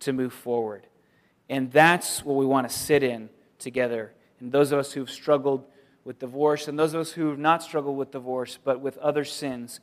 to 0.00 0.14
move 0.14 0.32
forward. 0.32 0.86
And 1.50 1.70
that's 1.70 2.24
what 2.24 2.36
we 2.36 2.46
want 2.46 2.66
to 2.70 2.74
sit 2.74 3.02
in 3.02 3.28
together 3.58 4.14
and 4.40 4.50
those 4.50 4.72
of 4.72 4.78
us 4.78 4.92
who've 4.92 5.10
struggled 5.10 5.66
with 6.04 6.20
divorce, 6.20 6.68
and 6.68 6.78
those 6.78 6.94
of 6.94 7.02
us 7.02 7.12
who 7.12 7.28
have 7.28 7.38
not 7.38 7.62
struggled 7.62 7.98
with 7.98 8.12
divorce, 8.12 8.58
but 8.64 8.80
with 8.80 8.96
other 8.96 9.26
sins, 9.26 9.80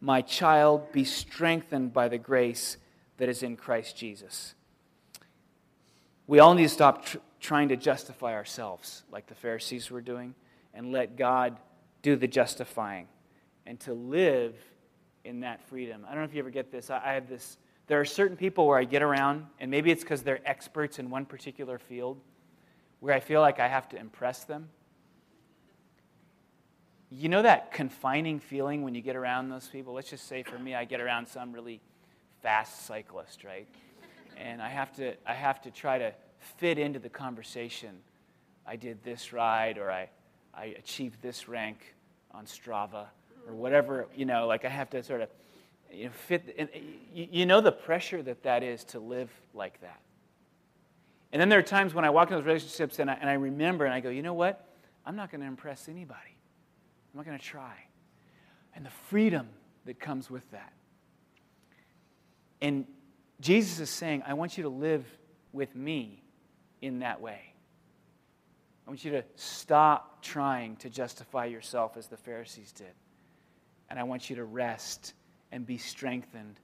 my 0.00 0.22
child, 0.22 0.90
be 0.92 1.04
strengthened 1.04 1.92
by 1.92 2.08
the 2.08 2.16
grace 2.16 2.78
that 3.20 3.28
is 3.28 3.42
in 3.42 3.54
Christ 3.54 3.98
Jesus. 3.98 4.54
We 6.26 6.38
all 6.38 6.54
need 6.54 6.62
to 6.62 6.68
stop 6.70 7.04
tr- 7.04 7.18
trying 7.38 7.68
to 7.68 7.76
justify 7.76 8.32
ourselves 8.32 9.02
like 9.12 9.26
the 9.26 9.34
Pharisees 9.34 9.90
were 9.90 10.00
doing 10.00 10.34
and 10.72 10.90
let 10.90 11.16
God 11.16 11.58
do 12.00 12.16
the 12.16 12.26
justifying 12.26 13.08
and 13.66 13.78
to 13.80 13.92
live 13.92 14.54
in 15.24 15.40
that 15.40 15.60
freedom. 15.68 16.06
I 16.06 16.14
don't 16.14 16.20
know 16.20 16.24
if 16.24 16.32
you 16.32 16.40
ever 16.40 16.48
get 16.48 16.72
this. 16.72 16.88
I, 16.88 17.02
I 17.04 17.12
have 17.12 17.28
this. 17.28 17.58
There 17.88 18.00
are 18.00 18.06
certain 18.06 18.38
people 18.38 18.66
where 18.66 18.78
I 18.78 18.84
get 18.84 19.02
around, 19.02 19.44
and 19.58 19.70
maybe 19.70 19.90
it's 19.90 20.02
because 20.02 20.22
they're 20.22 20.40
experts 20.48 20.98
in 20.98 21.10
one 21.10 21.26
particular 21.26 21.78
field 21.78 22.18
where 23.00 23.14
I 23.14 23.20
feel 23.20 23.42
like 23.42 23.60
I 23.60 23.68
have 23.68 23.86
to 23.90 23.98
impress 23.98 24.44
them. 24.44 24.70
You 27.10 27.28
know 27.28 27.42
that 27.42 27.70
confining 27.70 28.40
feeling 28.40 28.82
when 28.82 28.94
you 28.94 29.02
get 29.02 29.14
around 29.14 29.50
those 29.50 29.68
people? 29.68 29.92
Let's 29.92 30.08
just 30.08 30.26
say 30.26 30.42
for 30.42 30.58
me, 30.58 30.74
I 30.74 30.86
get 30.86 31.02
around 31.02 31.28
some 31.28 31.52
really 31.52 31.82
fast 32.42 32.86
cyclist, 32.86 33.44
right? 33.44 33.66
And 34.36 34.62
I 34.62 34.68
have 34.68 34.92
to, 34.96 35.14
I 35.26 35.34
have 35.34 35.60
to 35.62 35.70
try 35.70 35.98
to 35.98 36.12
fit 36.38 36.78
into 36.78 36.98
the 36.98 37.08
conversation. 37.08 37.96
I 38.66 38.76
did 38.76 39.02
this 39.02 39.32
ride, 39.32 39.78
or 39.78 39.90
I, 39.90 40.08
I 40.54 40.66
achieved 40.78 41.20
this 41.22 41.48
rank 41.48 41.94
on 42.32 42.46
Strava, 42.46 43.06
or 43.46 43.54
whatever, 43.54 44.06
you 44.14 44.24
know, 44.24 44.46
like 44.46 44.64
I 44.64 44.68
have 44.68 44.90
to 44.90 45.02
sort 45.02 45.22
of 45.22 45.28
you 45.92 46.04
know, 46.04 46.10
fit. 46.10 46.54
And 46.58 46.68
uh, 46.74 46.78
you 47.14 47.46
know 47.46 47.60
the 47.60 47.72
pressure 47.72 48.22
that 48.22 48.42
that 48.44 48.62
is 48.62 48.84
to 48.84 49.00
live 49.00 49.30
like 49.54 49.80
that. 49.80 50.00
And 51.32 51.40
then 51.40 51.48
there 51.48 51.58
are 51.58 51.62
times 51.62 51.94
when 51.94 52.04
I 52.04 52.10
walk 52.10 52.28
into 52.28 52.38
those 52.38 52.46
relationships 52.46 52.98
and 52.98 53.10
I, 53.10 53.14
and 53.14 53.30
I 53.30 53.34
remember 53.34 53.84
and 53.84 53.94
I 53.94 54.00
go, 54.00 54.10
you 54.10 54.22
know 54.22 54.34
what? 54.34 54.66
I'm 55.06 55.16
not 55.16 55.30
going 55.30 55.40
to 55.40 55.46
impress 55.46 55.88
anybody. 55.88 56.36
I'm 57.12 57.18
not 57.18 57.26
going 57.26 57.38
to 57.38 57.44
try. 57.44 57.74
And 58.74 58.84
the 58.84 58.90
freedom 58.90 59.48
that 59.84 60.00
comes 60.00 60.30
with 60.30 60.48
that. 60.50 60.72
And 62.60 62.86
Jesus 63.40 63.80
is 63.80 63.90
saying, 63.90 64.22
I 64.26 64.34
want 64.34 64.56
you 64.56 64.64
to 64.64 64.68
live 64.68 65.04
with 65.52 65.74
me 65.74 66.22
in 66.82 67.00
that 67.00 67.20
way. 67.20 67.40
I 68.86 68.90
want 68.90 69.04
you 69.04 69.12
to 69.12 69.24
stop 69.36 70.22
trying 70.22 70.76
to 70.76 70.90
justify 70.90 71.46
yourself 71.46 71.96
as 71.96 72.08
the 72.08 72.16
Pharisees 72.16 72.72
did. 72.72 72.92
And 73.88 73.98
I 73.98 74.02
want 74.02 74.30
you 74.30 74.36
to 74.36 74.44
rest 74.44 75.14
and 75.52 75.66
be 75.66 75.78
strengthened 75.78 76.60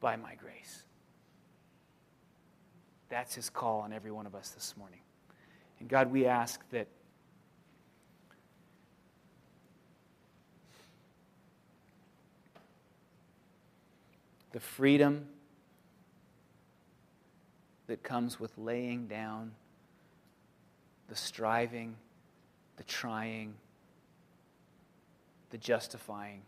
by 0.00 0.16
my 0.16 0.34
grace. 0.34 0.84
That's 3.08 3.34
his 3.34 3.50
call 3.50 3.80
on 3.80 3.92
every 3.92 4.10
one 4.10 4.26
of 4.26 4.34
us 4.34 4.50
this 4.50 4.74
morning. 4.76 5.00
And 5.80 5.88
God, 5.88 6.10
we 6.10 6.26
ask 6.26 6.60
that 6.70 6.88
the 14.54 14.60
freedom 14.60 15.26
that 17.88 18.04
comes 18.04 18.38
with 18.38 18.56
laying 18.56 19.08
down 19.08 19.50
the 21.08 21.16
striving, 21.16 21.96
the 22.76 22.84
trying, 22.84 23.54
the 25.50 25.58
justifying. 25.58 26.40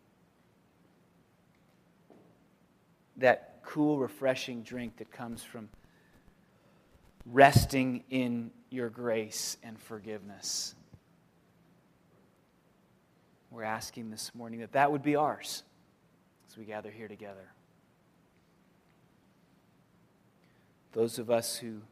That 3.17 3.59
cool, 3.65 3.99
refreshing 3.99 4.63
drink 4.63 4.99
that 4.99 5.11
comes 5.11 5.43
from 5.43 5.69
resting 7.25 8.05
in 8.09 8.53
your 8.71 8.89
grace 8.89 9.57
and 9.65 9.77
forgiveness. 9.81 10.77
We're 13.51 13.65
asking 13.65 14.11
this 14.11 14.33
morning 14.33 14.61
that 14.61 14.75
that 14.75 14.93
would 14.93 15.03
be 15.03 15.17
ours 15.17 15.65
as 16.49 16.57
we 16.57 16.67
gather 16.67 16.93
here 16.93 17.09
together. 17.09 17.51
Those 20.97 21.19
of 21.19 21.31
us 21.31 21.59
who 21.59 21.83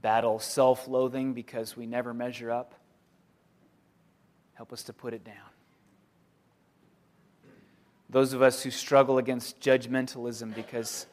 battle 0.00 0.38
self 0.38 0.88
loathing 0.88 1.34
because 1.34 1.76
we 1.76 1.84
never 1.84 2.14
measure 2.14 2.50
up, 2.50 2.72
help 4.54 4.72
us 4.72 4.84
to 4.84 4.94
put 4.94 5.12
it 5.12 5.22
down. 5.22 5.34
Those 8.08 8.32
of 8.32 8.40
us 8.40 8.62
who 8.62 8.70
struggle 8.70 9.18
against 9.18 9.60
judgmentalism 9.60 10.54
because 10.54 11.04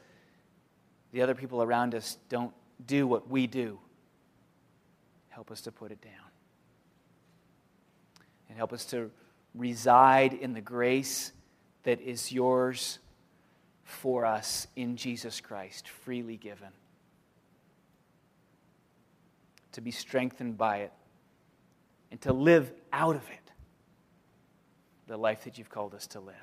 the 1.12 1.22
other 1.24 1.36
people 1.36 1.62
around 1.62 1.94
us 1.94 2.18
don't 2.30 2.54
do 2.88 3.06
what 3.06 3.30
we 3.30 3.48
do, 3.48 3.80
help 5.28 5.52
us 5.52 5.60
to 5.64 5.74
put 5.74 5.92
it 5.92 6.02
down. 6.02 6.14
And 8.48 8.58
help 8.58 8.72
us 8.72 8.86
to 8.86 9.12
reside 9.54 10.32
in 10.32 10.54
the 10.54 10.62
grace 10.62 11.34
that 11.84 12.00
is 12.00 12.32
yours 12.32 13.00
for 13.84 14.26
us 14.26 14.68
in 14.78 14.96
Jesus 14.96 15.42
Christ, 15.42 15.90
freely 15.90 16.38
given 16.38 16.70
to 19.76 19.82
be 19.82 19.92
strengthened 19.92 20.58
by 20.58 20.78
it, 20.78 20.94
and 22.10 22.22
to 22.22 22.32
live 22.32 22.72
out 22.94 23.16
of 23.16 23.24
it 23.24 23.52
the 25.08 25.18
life 25.18 25.44
that 25.44 25.58
you've 25.58 25.70
called 25.70 25.94
us 25.94 26.08
to 26.08 26.20
live. 26.22 26.36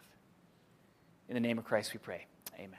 In 1.28 1.34
the 1.34 1.40
name 1.40 1.58
of 1.58 1.64
Christ 1.64 1.94
we 1.94 1.98
pray. 1.98 2.26
Amen. 2.58 2.78